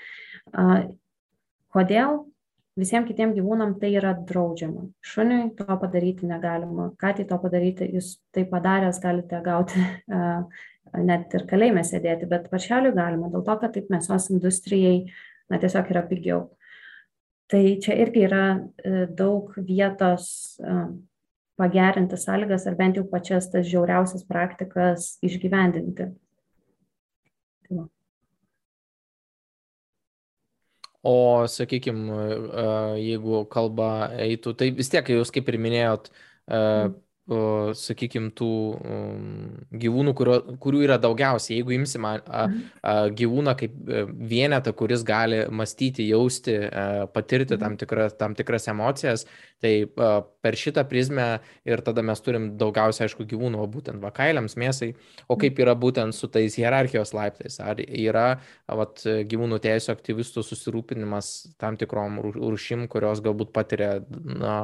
[1.74, 2.24] Kodėl?
[2.76, 4.82] Visiems kitiems gyvūnam tai yra draudžiama.
[5.00, 6.90] Šuniui to padaryti negalima.
[7.00, 9.80] Ką tai to padaryti, jūs tai padaręs galite gauti
[10.92, 15.06] net ir kalėjime sėdėti, bet paršeliui galima, dėl to, kad taip mėsos industrijai
[15.50, 16.44] na, tiesiog yra pigiau
[17.50, 20.76] tai čia irgi yra e, daug vietos e,
[21.56, 26.10] pagerinti sąlygas ar bent jau pačias tas žiauriausias praktikas išgyvendinti.
[27.66, 27.86] Tai va.
[31.06, 32.16] O, sakykime,
[32.98, 36.08] jeigu kalba eitų, tai vis tiek jūs kaip ir minėjot,
[36.50, 36.96] mm.
[37.26, 38.48] Sakykime, tų
[38.78, 39.30] um,
[39.74, 41.56] gyvūnų, kurio, kurių yra daugiausiai.
[41.58, 43.16] Jeigu imsim a, a, mhm.
[43.18, 47.80] gyvūną kaip e, vienetą, kuris gali mąstyti, jausti, a, patirti tam, mhm.
[47.82, 49.26] tikra, tam tikras emocijas,
[49.62, 51.28] tai a, per šitą prizmę
[51.66, 54.92] ir tada mes turim daugiausiai, aišku, gyvūnų, o būtent vakailiams, mėsai.
[55.26, 55.40] O mhm.
[55.42, 57.58] kaip yra būtent su tais hierarchijos laiptais?
[57.58, 58.28] Ar yra
[58.70, 64.60] vat, gyvūnų teisų aktyvistų susirūpinimas tam tikrom rūšim, kurios galbūt patiria, na,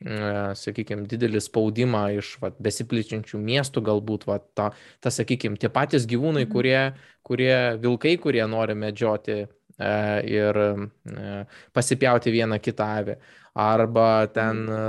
[0.00, 4.70] sakykime, didelį spaudimą iš va, besiplyčiančių miestų, galbūt, va, ta,
[5.00, 6.52] ta sakykime, tie patys gyvūnai, mhm.
[6.52, 6.80] kurie,
[7.26, 9.92] kurie vilkai, kurie nori medžioti e,
[10.24, 11.44] ir e,
[11.76, 13.18] pasipjauti vieną kitą avį,
[13.60, 14.80] arba ten e,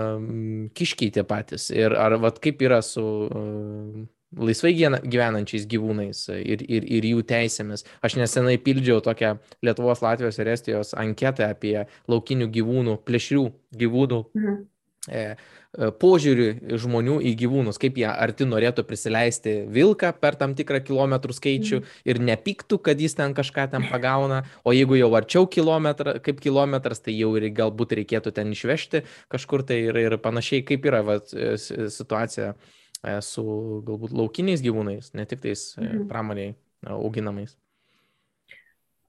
[0.79, 1.69] kiškiai tie patys.
[1.75, 4.07] Ir ar va, kaip yra su e,
[4.39, 7.83] laisvai gyvenančiais gyvūnais ir, ir, ir jų teisėmis.
[7.99, 14.27] Aš nesenai pildžiau tokią Lietuvos, Latvijos ir Estijos anketą apie laukinių gyvūnų, plėšrių gyvūnų.
[14.39, 14.61] Mhm
[15.09, 20.77] E, e, požiūrį žmonių į gyvūnus, kaip jie arti norėtų prisileisti vilką per tam tikrą
[20.85, 21.87] kilometrų skaičių mm.
[22.11, 27.01] ir nepyktų, kad jis ten kažką ten pagauna, o jeigu jau arčiau kilometrą, kaip kilometras,
[27.01, 29.01] tai jau ir galbūt reikėtų ten išvežti
[29.33, 33.47] kažkur tai ir, ir panašiai, kaip yra va, situacija e, su
[33.87, 36.05] galbūt laukiniais gyvūnais, ne tik tais mm.
[36.13, 36.53] pramoniai
[36.93, 37.57] auginamais.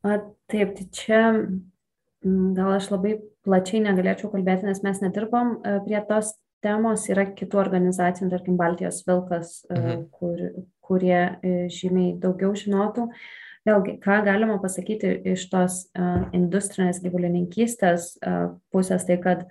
[0.08, 1.20] A, taip, tai čia
[2.22, 3.16] gal aš labai
[3.46, 9.02] plačiai negalėčiau kalbėti, nes mes nedirbom e, prie tos temos, yra kitų organizacijų, tarkim, Baltijos
[9.08, 10.04] Vilkas, e, mhm.
[10.14, 10.44] kur,
[10.84, 13.08] kurie e, žymiai daugiau žinotų.
[13.66, 15.74] Vėlgi, ką galima pasakyti iš tos
[16.34, 18.08] industrinės gyvulininkystės
[18.74, 19.44] pusės, tai kad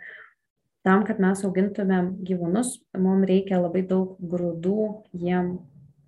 [0.83, 5.53] tam, kad mes augintumėm gyvūnus, mums reikia labai daug grūdų jiem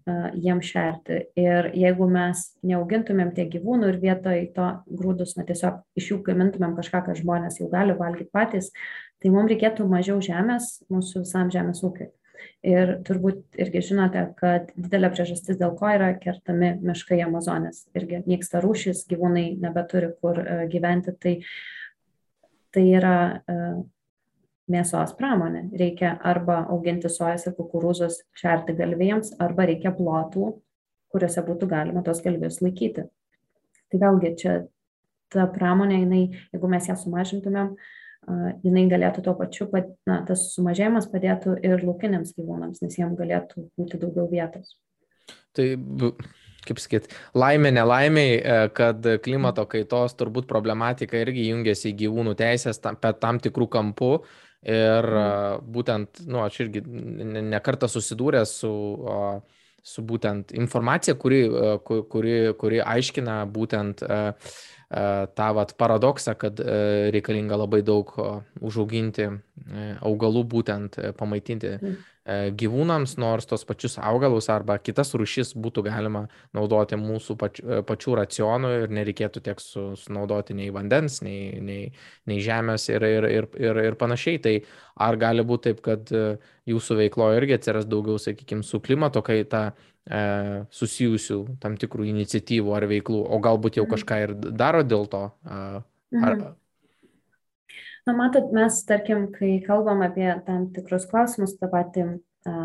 [0.05, 1.19] jiem šerti.
[1.39, 6.75] Ir jeigu mes neaugintumėm tiek gyvūnų ir vietoj to grūdus, na tiesiog iš jų gamintumėm
[6.79, 8.71] kažką, ką žmonės jau gali valgyti patys,
[9.23, 12.11] tai mums reikėtų mažiau žemės mūsų visam žemės ūkiui.
[12.63, 17.85] Ir turbūt irgi žinote, kad didelė priežastis, dėl ko yra kertami miškai Amazonės.
[17.95, 20.39] Irgi nyksta rūšys, gyvūnai nebeturi kur
[20.71, 21.15] gyventi.
[21.23, 21.33] Tai,
[22.75, 23.17] tai yra
[24.71, 25.65] mėsos pramonė.
[25.79, 30.53] Reikia arba auginti sojas ir kukurūzus šerti galvijams, arba reikia plotų,
[31.13, 33.07] kuriuose būtų galima tos galvijus laikyti.
[33.91, 34.53] Tai vėlgi čia
[35.33, 37.73] ta pramonė, jinai, jeigu mes ją sumažintumėm,
[38.63, 39.67] jinai galėtų tuo pačiu,
[40.07, 44.77] na, tas sumažėjimas padėtų ir laukiniams gyvūnams, nes jiems galėtų būti daugiau vietos.
[45.53, 45.67] Tai
[46.67, 52.79] kaip sakyt, laimė nelaimiai, e, kad klimato kaitos turbūt problematika irgi jungiasi į gyvūnų teisės
[52.83, 54.13] tam, tam tikrų kampų
[54.63, 55.71] Ir mhm.
[55.75, 58.73] būtent, nu, aš irgi nekartą susidūręs su,
[59.83, 61.41] su būtent informacija, kuri,
[61.83, 64.05] kuri, kuri aiškina būtent
[65.35, 66.61] tą vat, paradoksą, kad
[67.11, 68.13] reikalinga labai daug
[68.61, 69.27] užauginti
[69.99, 71.93] augalų, būtent pamaitinti mhm.
[71.93, 76.21] E, gyvūnams, nors tos pačius augalus arba kitas rušis būtų galima
[76.55, 81.91] naudoti mūsų pač, e, pačių racionų ir nereikėtų tiek su, sunaudoti nei vandens, nei, nei,
[82.29, 84.39] nei žemės ir, ir, ir, ir, ir panašiai.
[84.39, 84.55] Tai
[85.03, 86.23] ar gali būti taip, kad e,
[86.71, 89.65] jūsų veikloje irgi atsiras daugiau, sakykime, su klimato kaita
[90.07, 90.23] e,
[90.71, 93.95] susijusių tam tikrų iniciatyvų ar veiklų, o galbūt jau mhm.
[93.97, 95.27] kažką ir daro dėl to?
[95.43, 95.83] Ar,
[96.15, 96.53] mhm.
[98.03, 102.05] Na, matot, mes, tarkim, kai kalbam apie tam tikrus klausimus, tą patį
[102.49, 102.55] a,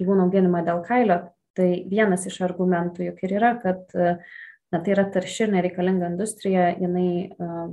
[0.00, 1.18] gyvūnų auginimą dėl kailio,
[1.54, 6.70] tai vienas iš argumentų juk ir yra, kad na, tai yra tarši ir nereikalinga industrija,
[6.80, 7.66] jinai, a,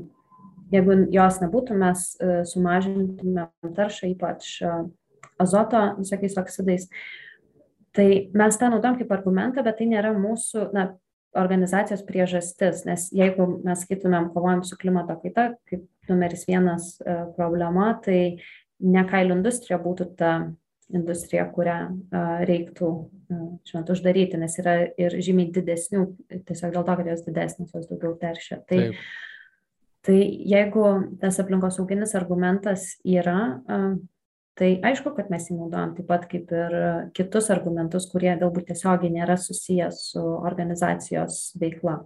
[0.74, 4.82] jeigu jos nebūtų, mes a, sumažintumėm taršą, ypač a,
[5.42, 6.90] azoto visokiais oksidais.
[7.96, 10.92] Tai mes tą naudojam kaip argumentą, bet tai nėra mūsų, na,
[11.38, 17.94] organizacijos priežastis, nes jeigu mes skaitumėm kovojam su klimato kaita, kaip numeris vienas e, problema,
[18.04, 18.42] tai
[18.82, 20.34] ne kailių industrija būtų ta
[20.92, 26.06] industrija, kurią e, reiktų e, žinot, uždaryti, nes yra ir žymiai didesnių,
[26.50, 28.60] tiesiog dėl to, kad jos didesnės, jos daugiau teršia.
[28.68, 29.06] Tai, Taip.
[30.08, 30.18] tai
[30.52, 30.88] jeigu
[31.22, 33.54] tas aplinkosauginis argumentas yra,
[34.60, 36.78] tai aišku, kad mes jį naudojam taip pat kaip ir
[37.18, 42.02] kitus argumentus, kurie galbūt tiesiogiai nėra susijęs su organizacijos veikla.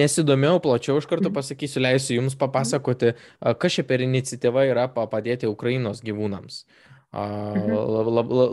[0.00, 1.36] Nesidomėjau plačiau, iš karto mhm.
[1.36, 6.64] pasakysiu, leisiu Jums papasakoti, kas čia per iniciatyva yra padėti Ukrainos gyvūnams.
[7.10, 7.74] Mhm.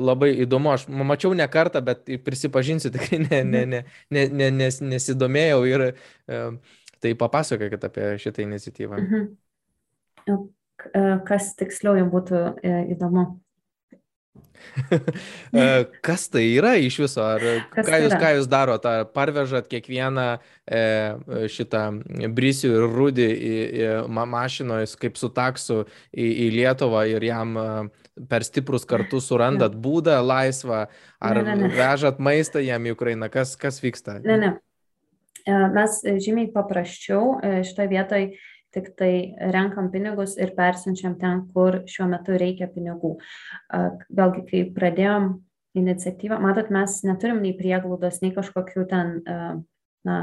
[0.01, 4.81] Labai įdomu, aš mačiau ne kartą, bet prisipažinsiu, tikrai ne, ne, ne, ne, ne, nes,
[4.81, 5.85] nesidomėjau ir
[7.01, 9.01] tai papasakokit apie šitą iniciatyvą.
[9.03, 10.47] Mhm.
[11.27, 13.27] Kas tiksliau jums būtų e, įdomu?
[16.05, 17.23] Kas tai yra iš viso?
[17.23, 17.43] Ar
[17.73, 18.89] ką tai jūs, ką jūs darote?
[18.89, 20.81] Ar parvežat kiekvieną e,
[21.51, 21.83] šitą
[22.35, 27.67] brisių ir rūdį į, į mašinoje kaip su taksu į, į Lietuvą ir jam e,
[28.29, 30.85] per stiprus kartu surandat būdą laisvą?
[31.17, 31.73] Ar ne, ne, ne.
[31.73, 33.31] vežat maistą jam į Ukrainą?
[33.33, 34.19] Kas, kas vyksta?
[34.25, 34.55] Ne, ne.
[35.47, 38.29] E, mes žymiai paprasčiau e, šitoje vietoje
[38.75, 39.11] tik tai
[39.53, 43.13] renkam pinigus ir persiunčiam ten, kur šiuo metu reikia pinigų.
[44.13, 45.29] Vėlgi, kai pradėjom
[45.79, 49.13] iniciatyvą, matot, mes neturim nei prieglaudos, nei kažkokių ten,
[50.05, 50.17] na,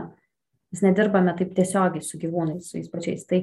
[0.71, 3.25] mes nedirbame taip tiesiogiai su gyvūnais, su jais pačiais.
[3.31, 3.41] Tai,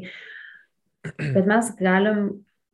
[1.20, 2.24] bet mes galim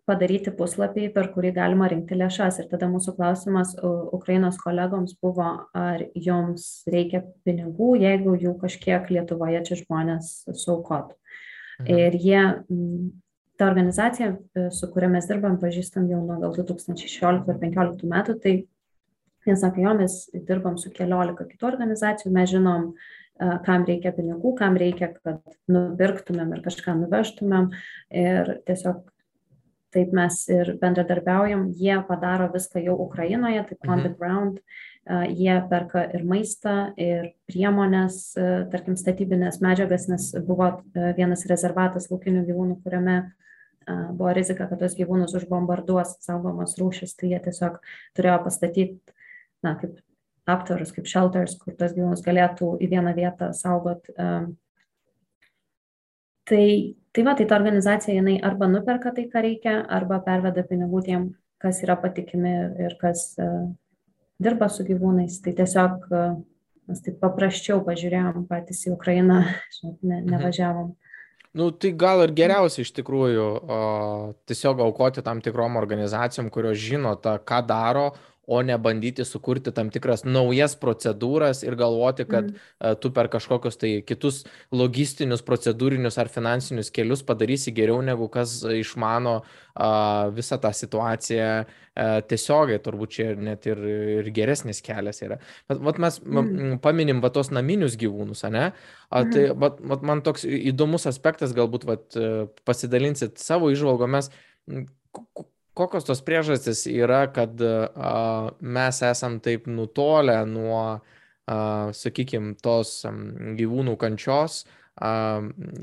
[0.08, 2.62] padaryti puslapį, per kurį galima rinkti lėšas.
[2.62, 3.74] Ir tada mūsų klausimas
[4.16, 10.32] Ukrainos kolegoms buvo, ar joms reikia pinigų, jeigu jų kažkiek Lietuvoje čia žmonės
[10.64, 11.18] saukotų.
[11.82, 11.90] Mhm.
[11.92, 12.46] Ir jie,
[13.60, 18.38] ta organizacija, e, su kuria mes dirbam, pažįstam jau nuo gal 2016 ar 2015 metų,
[18.42, 18.56] tai
[19.48, 24.56] jie sakė, jo, mes dirbam su keliolika kitų organizacijų, mes žinom, e, kam reikia pinigų,
[24.58, 27.70] kam reikia, kad nupirktumėm ir kažką nuvežtumėm.
[28.24, 29.06] Ir tiesiog
[29.98, 34.20] taip mes ir bendradarbiaujam, jie padaro viską jau Ukrainoje, taip on the mhm.
[34.20, 34.62] ground,
[35.34, 38.36] jie perka ir maistą, ir priemonės,
[38.72, 40.70] tarkim, statybinės medžiagas, nes buvo
[41.18, 43.20] vienas rezervatas laukinių gyvūnų, kuriame
[43.88, 47.80] buvo rizika, kad tos gyvūnus užbombarduos saugomas rūšis, tai jie tiesiog
[48.20, 49.16] turėjo pastatyti,
[49.64, 49.96] na, kaip
[50.48, 54.12] aptvarus, kaip shelters, kur tos gyvūnus galėtų į vieną vietą saugot.
[56.48, 56.68] Tai,
[57.12, 61.28] tai va, tai ta organizacija, jinai arba nuperka tai, ką reikia, arba perveda pinigų tiem,
[61.60, 62.54] kas yra patikimi
[62.86, 63.34] ir kas
[64.42, 66.22] dirba su gyvūnais, tai tiesiog e,
[66.88, 69.42] mes taip paprasčiau pažiūrėjom patys į Ukrainą,
[69.80, 70.32] žinot, ne, mhm.
[70.36, 70.96] nevažiavom.
[71.58, 73.78] Nu, tai gal ir geriausia iš tikrųjų o,
[74.46, 78.12] tiesiog aukoti tam tikrom organizacijom, kurios žino tą, ką daro,
[78.48, 83.00] o ne bandyti sukurti tam tikras naujas procedūras ir galvoti, kad mm.
[83.04, 89.42] tu per kažkokius tai kitus logistinius, procedūrinius ar finansinius kelius padarysi geriau negu kas išmano
[90.34, 91.76] visą tą situaciją uh,
[92.30, 93.82] tiesiogiai, turbūt čia net ir,
[94.22, 95.40] ir geresnis kelias yra.
[95.70, 96.78] Bet vat mes mm.
[96.84, 98.70] paminim va tos naminius gyvūnus, ne?
[99.10, 99.24] A.
[99.28, 102.18] Tai vat, vat man toks įdomus aspektas, galbūt vat,
[102.68, 104.32] pasidalinsit savo išvalgomis
[105.78, 110.82] kokios tos priežastys yra, kad a, mes esam taip nutolę nuo,
[111.48, 113.14] sakykime, tos a,
[113.60, 114.64] gyvūnų kančios,
[114.98, 115.14] a,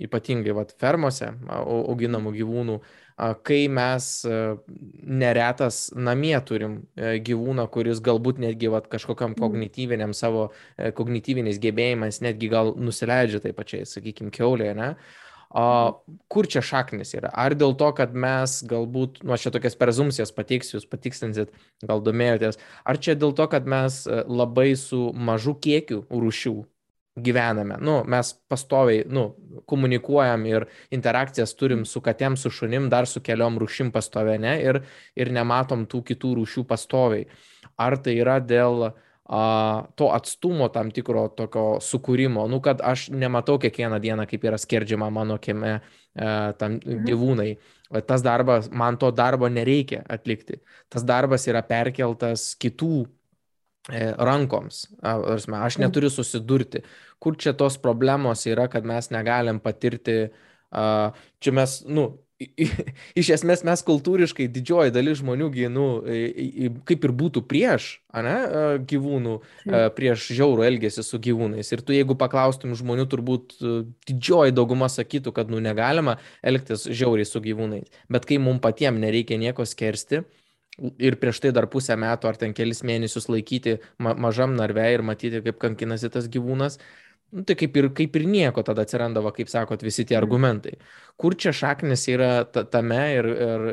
[0.03, 2.78] ypatingai vat, fermose auginamų gyvūnų,
[3.14, 4.38] a, kai mes a,
[5.24, 9.40] neretas namie turim a, gyvūną, kuris galbūt netgi vat, kažkokiam mhm.
[9.42, 14.95] kognityviniam savo a, kognityviniais gebėjimais netgi gal nusileidžia taip pačiai, sakykime, keulėje, ne?
[15.55, 17.30] O kur čia šaknis yra?
[17.30, 21.52] Ar dėl to, kad mes galbūt, nu, aš čia tokias prezumcijas pateiksiu, jūs patikslinsit,
[21.86, 26.57] gal domėjotės, ar čia dėl to, kad mes e, labai su mažu kiekiu rūšių
[27.22, 27.78] gyvename.
[27.86, 29.28] Nu, mes pastoviai nu,
[29.70, 34.59] komunikuojam ir interakcijas turim su katėm, su šunim, dar su keliom rūšim pastoviai, ne?
[34.59, 34.82] Ir,
[35.14, 37.28] ir nematom tų kitų rūšių pastoviai.
[37.78, 43.09] Ar tai yra dėl uh, a, to atstumo tam tikro tokio sukūrimo, nu kad aš
[43.14, 45.81] nematau kiekvieną dieną, kaip yra skerdžiama mano kieme e,
[46.61, 47.05] tam mhm.
[47.09, 47.51] gyvūnai.
[48.09, 50.59] Tas darbas, man to darbo nereikia atlikti.
[50.91, 54.89] Tas darbas yra perkeltas kitų e, rankoms.
[55.03, 55.85] Aš mhm.
[55.87, 56.85] neturiu susidurti.
[57.22, 60.27] Kur čia tos problemos yra, kad mes negalim patirti,
[61.41, 62.09] čia mes, nu,
[63.20, 65.87] iš esmės mes kultūriškai didžioji dalis žmonių, nu,
[66.89, 67.89] kaip ir būtų prieš
[68.26, 68.37] ne,
[68.91, 69.35] gyvūnų,
[69.97, 71.72] prieš žiaurų elgesį su gyvūnais.
[71.74, 73.59] Ir tu jeigu paklaustum žmonių, turbūt
[74.09, 78.03] didžioji dauguma sakytų, kad nu, negalima elgtis žiauriai su gyvūnais.
[78.11, 80.24] Bet kai mums patiems nereikia nieko skersti,
[80.99, 85.05] ir prieš tai dar pusę metų ar ten kelis mėnesius laikyti ma mažam narve ir
[85.07, 86.80] matyti, kaip kankinasi tas gyvūnas,
[87.34, 90.76] Nu, tai kaip ir, kaip ir nieko tada atsiranda, va, kaip sakot, visi tie argumentai.
[91.18, 93.64] Kur čia šaknis yra tame ir, ir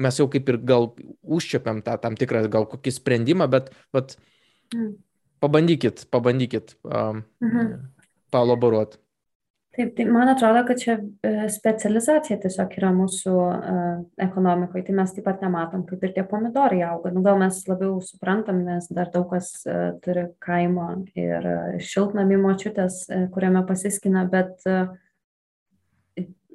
[0.00, 0.88] mes jau kaip ir gal
[1.22, 4.16] užčiapiam tą tam tikrą gal kokį sprendimą, bet vat,
[4.74, 4.94] mm.
[5.44, 7.74] pabandykit, pabandykit um, mhm.
[8.32, 9.02] palaboruoti.
[9.76, 15.10] Taip, tai man atrodo, kad čia e, specializacija tiesiog yra mūsų uh, ekonomikoje, tai mes
[15.12, 17.12] taip pat nematom, kaip ir tie pomidorai auga.
[17.12, 22.40] Nu, gal mes labiau suprantam, nes dar daug kas uh, turi kaimo ir uh, šiltnamį
[22.46, 24.94] močiutės, uh, kuriame pasiskina, bet uh,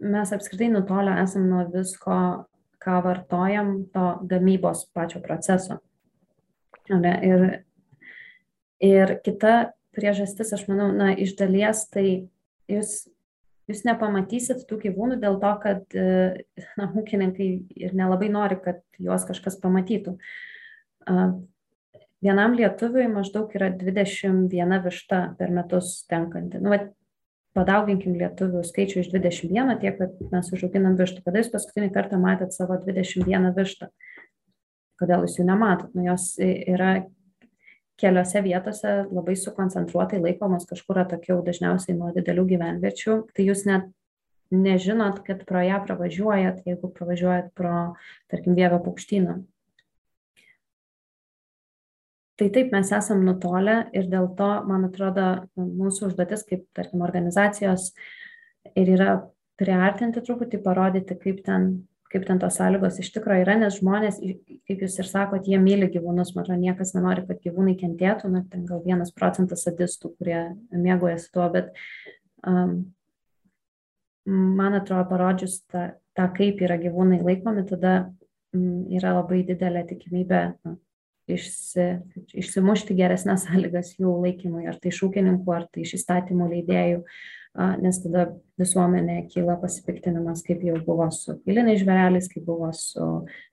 [0.02, 2.18] mes apskritai nutolę esam nuo visko,
[2.82, 5.78] ką vartojam, to gamybos pačio proceso.
[6.90, 7.48] Ir,
[8.82, 9.56] ir kita
[9.94, 12.08] priežastis, aš manau, na, iš dalies tai
[12.70, 12.96] jūs,
[13.72, 16.44] jūs nepamatysit tų gyvūnų dėl to, kad e,
[16.78, 17.50] na, ūkininkai
[17.82, 20.18] ir nelabai nori, kad juos kažkas pamatytų.
[22.22, 26.62] Vienam lietuviui maždaug yra 21 višta per metus tenkanti.
[26.62, 26.92] Nu, vat,
[27.58, 31.24] padauginkim lietuvių skaičių iš 21 tiek, kad mes užauginam vištų.
[31.26, 33.90] Kada jūs paskutinį kartą matėt savo 21 vištą?
[35.02, 35.92] Kodėl jūs jų nematot?
[35.98, 36.94] Nu, jos yra
[38.02, 43.18] keliose vietose labai sukoncentruotai laikomos kažkur atokiau, dažniausiai nuo didelių gyvenviečių.
[43.36, 43.90] Tai jūs net
[44.52, 47.94] nežinot, kad pro ją pravažiuojat, jeigu pravažiuojat pro,
[48.32, 49.40] tarkim, Vievio paukštyną.
[52.42, 55.28] Tai taip mes esam nutolę ir dėl to, man atrodo,
[55.62, 57.92] mūsų užduotis kaip, tarkim, organizacijos
[58.74, 59.12] ir yra
[59.62, 61.70] priartinti truputį, parodyti, kaip ten,
[62.12, 64.20] kaip ten tos sąlygos iš tikrųjų yra, nes žmonės,
[64.68, 68.44] kaip jūs ir sakot, jie myli gyvūnus, man atrodo, niekas nenori, kad gyvūnai kentėtų, na,
[68.52, 70.42] ten gal vienas procentas sadistų, kurie
[70.76, 71.72] mėgojasi tuo, bet
[72.48, 72.78] um,
[74.28, 77.96] man atrodo, parodžius tą, tą kaip yra gyvūnai laikomi, tada
[78.56, 80.78] m, yra labai didelė tikimybė na,
[81.32, 81.88] išsi,
[82.44, 87.06] išsimušti geresnės sąlygas jų laikymui, ar tai iš ūkininkų, ar tai iš įstatymų leidėjų,
[87.56, 88.28] nes tada
[88.62, 93.08] visuomenė kyla pasipiktinimas, kaip jau buvo su piliniais žvėreliais, kaip buvo su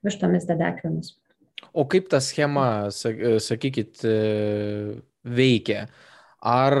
[0.05, 1.17] vištomis dedeklėmis.
[1.75, 4.13] O kaip ta schema, sakykit, e,
[5.27, 5.87] veikia?
[6.39, 6.75] Ar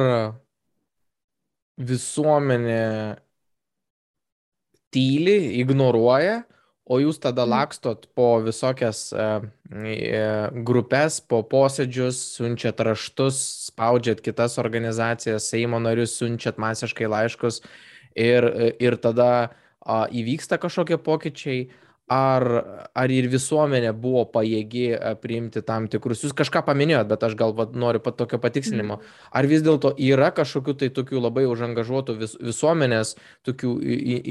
[1.79, 2.79] visuomenė
[4.95, 6.39] tyli, ignoruoja,
[6.89, 7.53] o jūs tada mhm.
[7.53, 9.27] lakstot po visokias e,
[9.77, 10.23] e,
[10.65, 13.39] grupės, po posėdžius, siunčiat raštus,
[13.69, 17.61] spaudžiat kitas organizacijas, Seimo narius, siunčiat masiškai laiškus
[18.17, 18.49] ir,
[18.81, 19.51] ir tada
[19.89, 21.69] įvyksta kažkokie pokyčiai,
[22.09, 22.43] ar,
[22.97, 27.53] ar ir visuomenė buvo pajėgi e, priimti tam tikrus, jūs kažką paminėjot, bet aš gal
[27.57, 29.19] va, noriu pat tokio patikslinimo, mhm.
[29.39, 33.13] ar vis dėlto yra kažkokių tai tokių labai užangažuotų vis, visuomenės,
[33.47, 33.75] tokių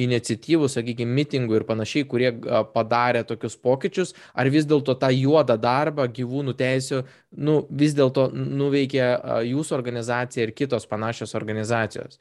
[0.07, 2.33] iniciatyvų, sakykime, mitingų ir panašiai, kurie
[2.75, 7.05] padarė tokius pokyčius, ar vis dėlto tą juodą darbą gyvūnų teisų,
[7.39, 9.07] nu, vis dėlto nuveikė
[9.49, 12.19] jūsų organizacija ir kitos panašios organizacijos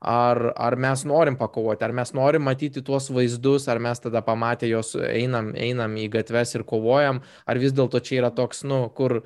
[0.00, 4.68] ar, ar mes norim pakovoti, ar mes norim matyti tuos vaizdus, ar mes tada pamatę
[4.70, 9.22] jos einam, einam į gatves ir kovojam, ar vis dėlto čia yra toks, nu, kur,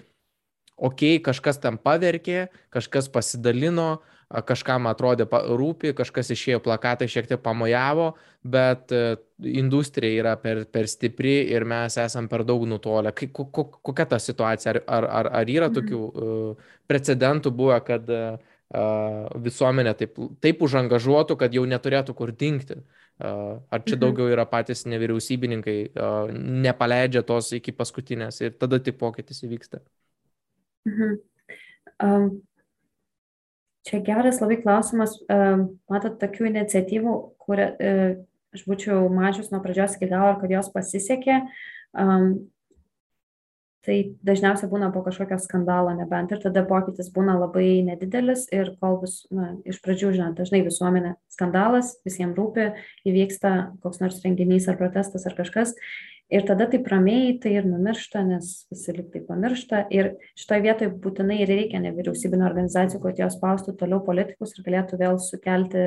[0.77, 4.01] okei, okay, kažkas tam paverkė, kažkas pasidalino,
[4.49, 9.19] kažkam atrodė rūpi, kažkas išėjo plakatai, šiek tiek pamojavo, bet e,
[9.53, 13.12] industrija yra per, per stipri ir mes esam per daug nutolę.
[13.12, 14.73] Kokia ta situacija?
[14.86, 15.77] Ar, ar, ar, yra mhm.
[15.77, 22.78] tokių uh, precedentų buvę, kad uh, visuomenė taip, taip užangažuotų, kad jau neturėtų kur dingti.
[23.23, 24.01] Ar čia mhm.
[24.01, 25.77] daugiau yra patys nevyriausybininkai,
[26.65, 29.82] nepaleidžia tos iki paskutinės ir tada tik pokytis įvyksta.
[30.89, 31.20] Mhm.
[32.03, 32.31] Um,
[33.86, 35.15] čia geras labai klausimas.
[35.31, 38.16] Um, matot, tokių iniciatyvų, kur uh,
[38.57, 41.43] aš būčiau mačius nuo pradžios iki galo, kad jos pasisekė.
[41.93, 42.49] Um,
[43.86, 43.96] tai
[44.26, 49.22] dažniausiai būna po kažkokio skandalo nebent ir tada pokytis būna labai nedidelis ir kol vis,
[49.34, 52.70] na, iš pradžių, žinot, dažnai visuomenė skandalas, visiems rūpi,
[53.09, 53.52] įvyksta
[53.82, 55.74] koks nors renginys ar protestas ar kažkas
[56.32, 61.38] ir tada taip ramiai tai ir numiršta, nes visi liktai pamiršta ir šitoje vietoje būtinai
[61.42, 65.86] ir reikia nevyriausybinio organizacijų, kad jos spaustų toliau politikus ir galėtų vėl sukelti,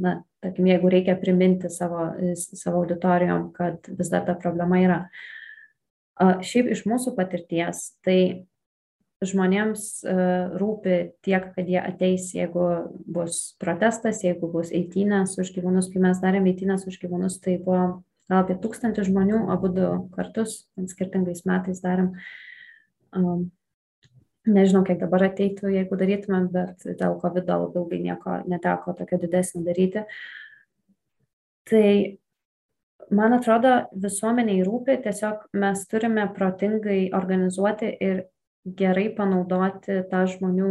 [0.00, 5.00] na, tarkim, jeigu reikia priminti savo, savo auditorijom, kad vis dar ta problema yra.
[6.16, 8.46] Šiaip iš mūsų patirties, tai
[9.24, 10.04] žmonėms
[10.60, 12.66] rūpi tiek, kad jie ateis, jeigu
[13.08, 15.90] bus protestas, jeigu bus eitynės už gyvūnus.
[15.92, 20.66] Kai mes darėme eitynės už gyvūnus, tai buvo gal apie tūkstantį žmonių, abu du kartus,
[20.92, 22.12] skirtingais metais darėm.
[24.46, 29.64] Nežinau, kiek dabar ateitų, jeigu darytumėm, bet dėl COVID labai ilgai nieko neteko tokio didesnio
[29.66, 30.04] daryti.
[31.66, 31.86] Tai
[33.14, 38.24] man atrodo visuomenei rūpi tiesiog mes turime protingai organizuoti ir
[38.66, 40.70] gerai panaudoti tą žmonių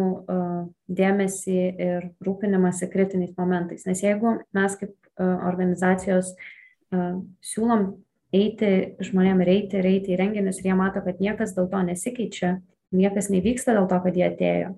[0.91, 3.85] dėmesį ir rūpinimąsi kritiniais momentais.
[3.87, 6.33] Nes jeigu mes kaip organizacijos
[6.91, 7.85] siūlom
[8.35, 8.71] eiti
[9.05, 12.51] žmonėm ir eiti ir eiti į renginius ir jie mato, kad niekas dėl to nesikeičia,
[12.95, 14.73] niekas nevyksta dėl to, kad jie atėjo,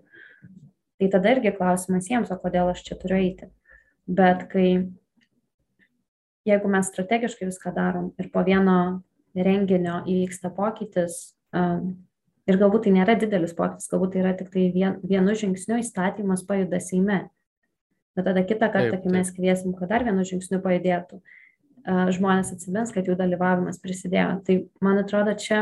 [1.01, 3.49] tai tada irgi klausimas jiems, o kodėl aš čia turiu eiti.
[4.07, 4.69] Bet kai
[6.48, 8.78] jeigu mes strategiškai viską darom ir po vieno
[9.36, 11.36] renginio įvyksta pokytis,
[12.48, 16.45] ir galbūt tai nėra didelis pokytis, galbūt tai yra tik tai vien, vienu žingsniu įstatymas
[16.48, 17.26] pajuda Seime.
[18.18, 21.19] Bet tada kitą kartą, taip, kai mes kviesim, kad dar vienu žingsniu pajudėtų,
[22.18, 24.40] žmonės atsimins, kad jų dalyvavimas prisidėjo.
[24.48, 25.60] Tai man atrodo, čia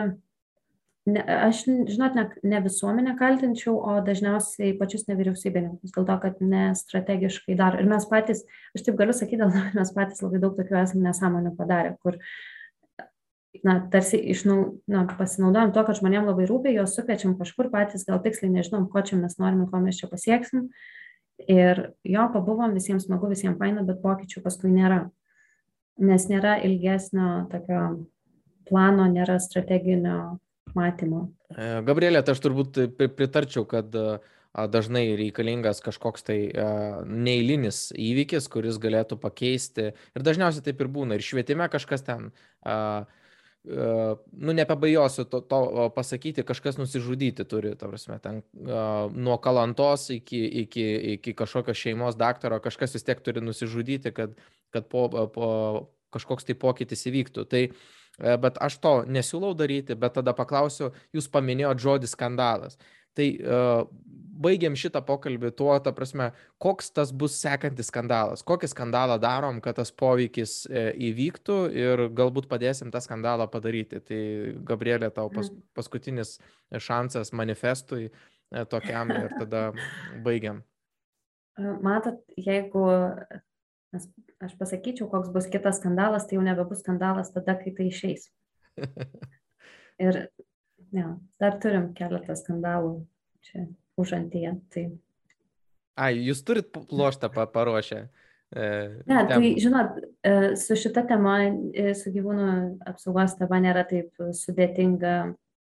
[1.05, 7.57] ne, aš, žinot, ne, ne visuomenę kaltinčiau, o dažniausiai pačius nevyriausybininkus, dėl to, kad nestrategiškai
[7.59, 7.79] daro.
[7.81, 8.43] Ir mes patys,
[8.77, 12.19] aš taip galiu sakyti, dėl to, mes patys labai daug tokių esame nesąmonių padarę, kur
[13.65, 14.59] na, tarsi išnau,
[14.91, 19.03] na, pasinaudojam to, kad žmonėms labai rūpia, juos sukviečiam kažkur patys, gal tiksliai nežinom, ko
[19.05, 20.69] čia mes norime, ko mes čia pasieksim.
[21.51, 25.05] Ir jo, pabuvom, visiems smagu, visiems faina, bet pokyčių paskui nėra.
[25.99, 27.81] Nes nėra ilgesnio tokio
[28.67, 30.37] plano, nėra strateginio
[30.77, 31.25] matymo.
[31.51, 32.79] E, Gabrielė, tai aš turbūt
[33.17, 33.91] pritarčiau, kad
[34.71, 36.39] dažnai reikalingas kažkoks tai
[37.09, 39.89] neįlinis įvykis, kuris galėtų pakeisti.
[40.15, 41.17] Ir dažniausiai taip ir būna.
[41.17, 43.03] Ir švietime kažkas ten uh,
[44.31, 48.41] nu, nepabajosiu to, to pasakyti, kažkas nusižudyti turi, ta prasme, ten
[49.15, 50.85] nuo kalantos iki, iki,
[51.15, 54.37] iki kažkokio šeimos daktaro, kažkas vis tiek turi nusižudyti, kad,
[54.73, 55.47] kad po, po
[56.13, 57.47] kažkoks tai pokytis įvyktų.
[57.49, 57.63] Tai,
[58.17, 62.79] bet aš to nesiūlau daryti, bet tada paklausiu, jūs paminėjot žodį skandalas.
[63.15, 63.87] Tai uh,
[64.35, 66.29] baigiam šitą pokalbį tuo, ta prasme,
[66.61, 72.49] koks tas bus sekantis skandalas, kokį skandalą darom, kad tas poveikis e, įvyktų ir galbūt
[72.51, 74.01] padėsim tą skandalą padaryti.
[74.03, 74.21] Tai
[74.67, 75.65] Gabrielė, tau pas, mm.
[75.77, 76.37] paskutinis
[76.71, 78.11] šansas manifestui e,
[78.71, 79.69] tokiam ir tada
[80.25, 80.63] baigiam.
[81.55, 82.83] Matot, jeigu
[84.43, 88.29] aš pasakyčiau, koks bus kitas skandalas, tai jau nebebus skandalas tada, kai tai išeis.
[90.05, 90.27] Ir
[90.95, 92.99] ja, dar turim keletą skandalų
[93.45, 93.65] čia
[93.99, 94.53] užantyje.
[94.73, 94.85] Tai...
[95.95, 98.05] Ai, jūs turit pluoštą paruošę.
[98.55, 98.65] E,
[99.07, 99.41] ne, tem.
[99.41, 102.49] tai žinot, e, su šita tema, e, su gyvūnų
[102.91, 105.15] apsaugos tema nėra taip sudėtinga.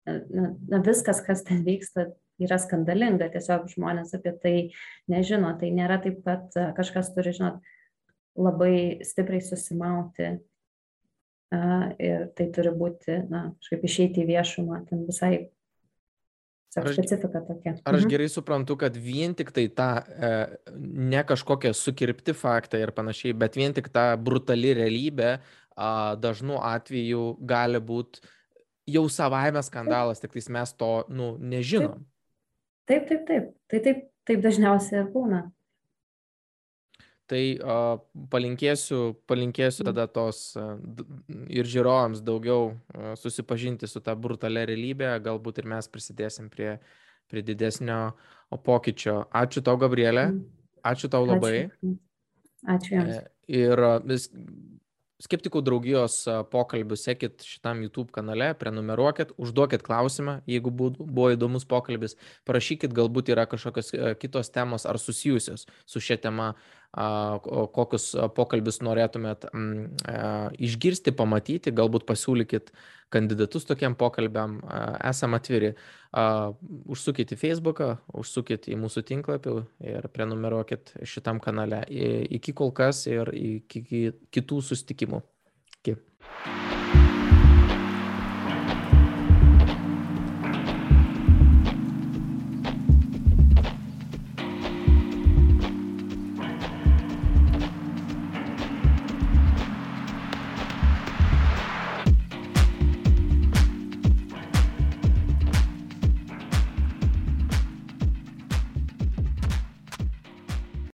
[0.02, 2.09] Na, na, viskas, kas ten vyksta,
[2.42, 4.54] yra skandalinga, tiesiog žmonės apie tai
[5.12, 5.52] nežino.
[5.60, 7.60] Tai nėra taip, kad kažkas turi, žinot,
[8.38, 10.28] labai stipriai susimauti
[12.00, 15.34] ir tai turi būti, na, kažkaip išeiti į viešumą, ten visai
[16.72, 17.74] Tiesiog aš, specifika tokia.
[17.84, 18.10] Ar aš mhm.
[18.14, 20.30] gerai suprantu, kad vien tik tai ta, e,
[21.12, 27.34] ne kažkokie sukirpti faktai ir panašiai, bet vien tik ta brutali realybė a, dažnu atveju
[27.44, 28.24] gali būti
[28.88, 32.00] jau savaime skandalas, tik mes to nu, nežinom.
[32.88, 33.52] Taip, taip, taip.
[33.68, 35.44] Tai taip, taip dažniausiai ir būna
[37.31, 37.97] tai uh,
[38.32, 40.53] palinkėsiu, palinkėsiu tada tos
[41.49, 42.73] ir žiūrovams daugiau
[43.19, 46.77] susipažinti su tą brutalią realybę, galbūt ir mes prisidėsim prie,
[47.31, 48.12] prie didesnio
[48.66, 49.23] pokyčio.
[49.32, 50.28] Ačiū tau, Gabrielė.
[50.32, 50.43] Mm.
[50.93, 51.70] Ačiū tau labai.
[51.70, 51.97] Ačiū,
[52.77, 53.16] Ačiū Jums.
[53.16, 54.28] E, ir vis,
[55.23, 56.16] Skeptikų draugijos
[56.51, 62.16] pokalbius sekit šitam YouTube kanale, prenumeruokit, užduokit klausimą, jeigu buvo įdomus pokalbis,
[62.49, 66.49] parašykit, galbūt yra kažkokios kitos temos ar susijusios su šia tema,
[66.93, 69.47] kokius pokalbius norėtumėt
[70.60, 72.73] išgirsti, pamatyti, galbūt pasiūlykit
[73.12, 74.60] kandidatus tokiem pokalbiam,
[75.05, 75.74] esam atviri.
[76.93, 77.90] Užsukit į Facebooką,
[78.20, 79.56] užsukit į mūsų tinklapį
[79.89, 81.85] ir prenumeruokit šitam kanale.
[81.89, 85.24] Iki kol kas ir iki kitų sustikimų.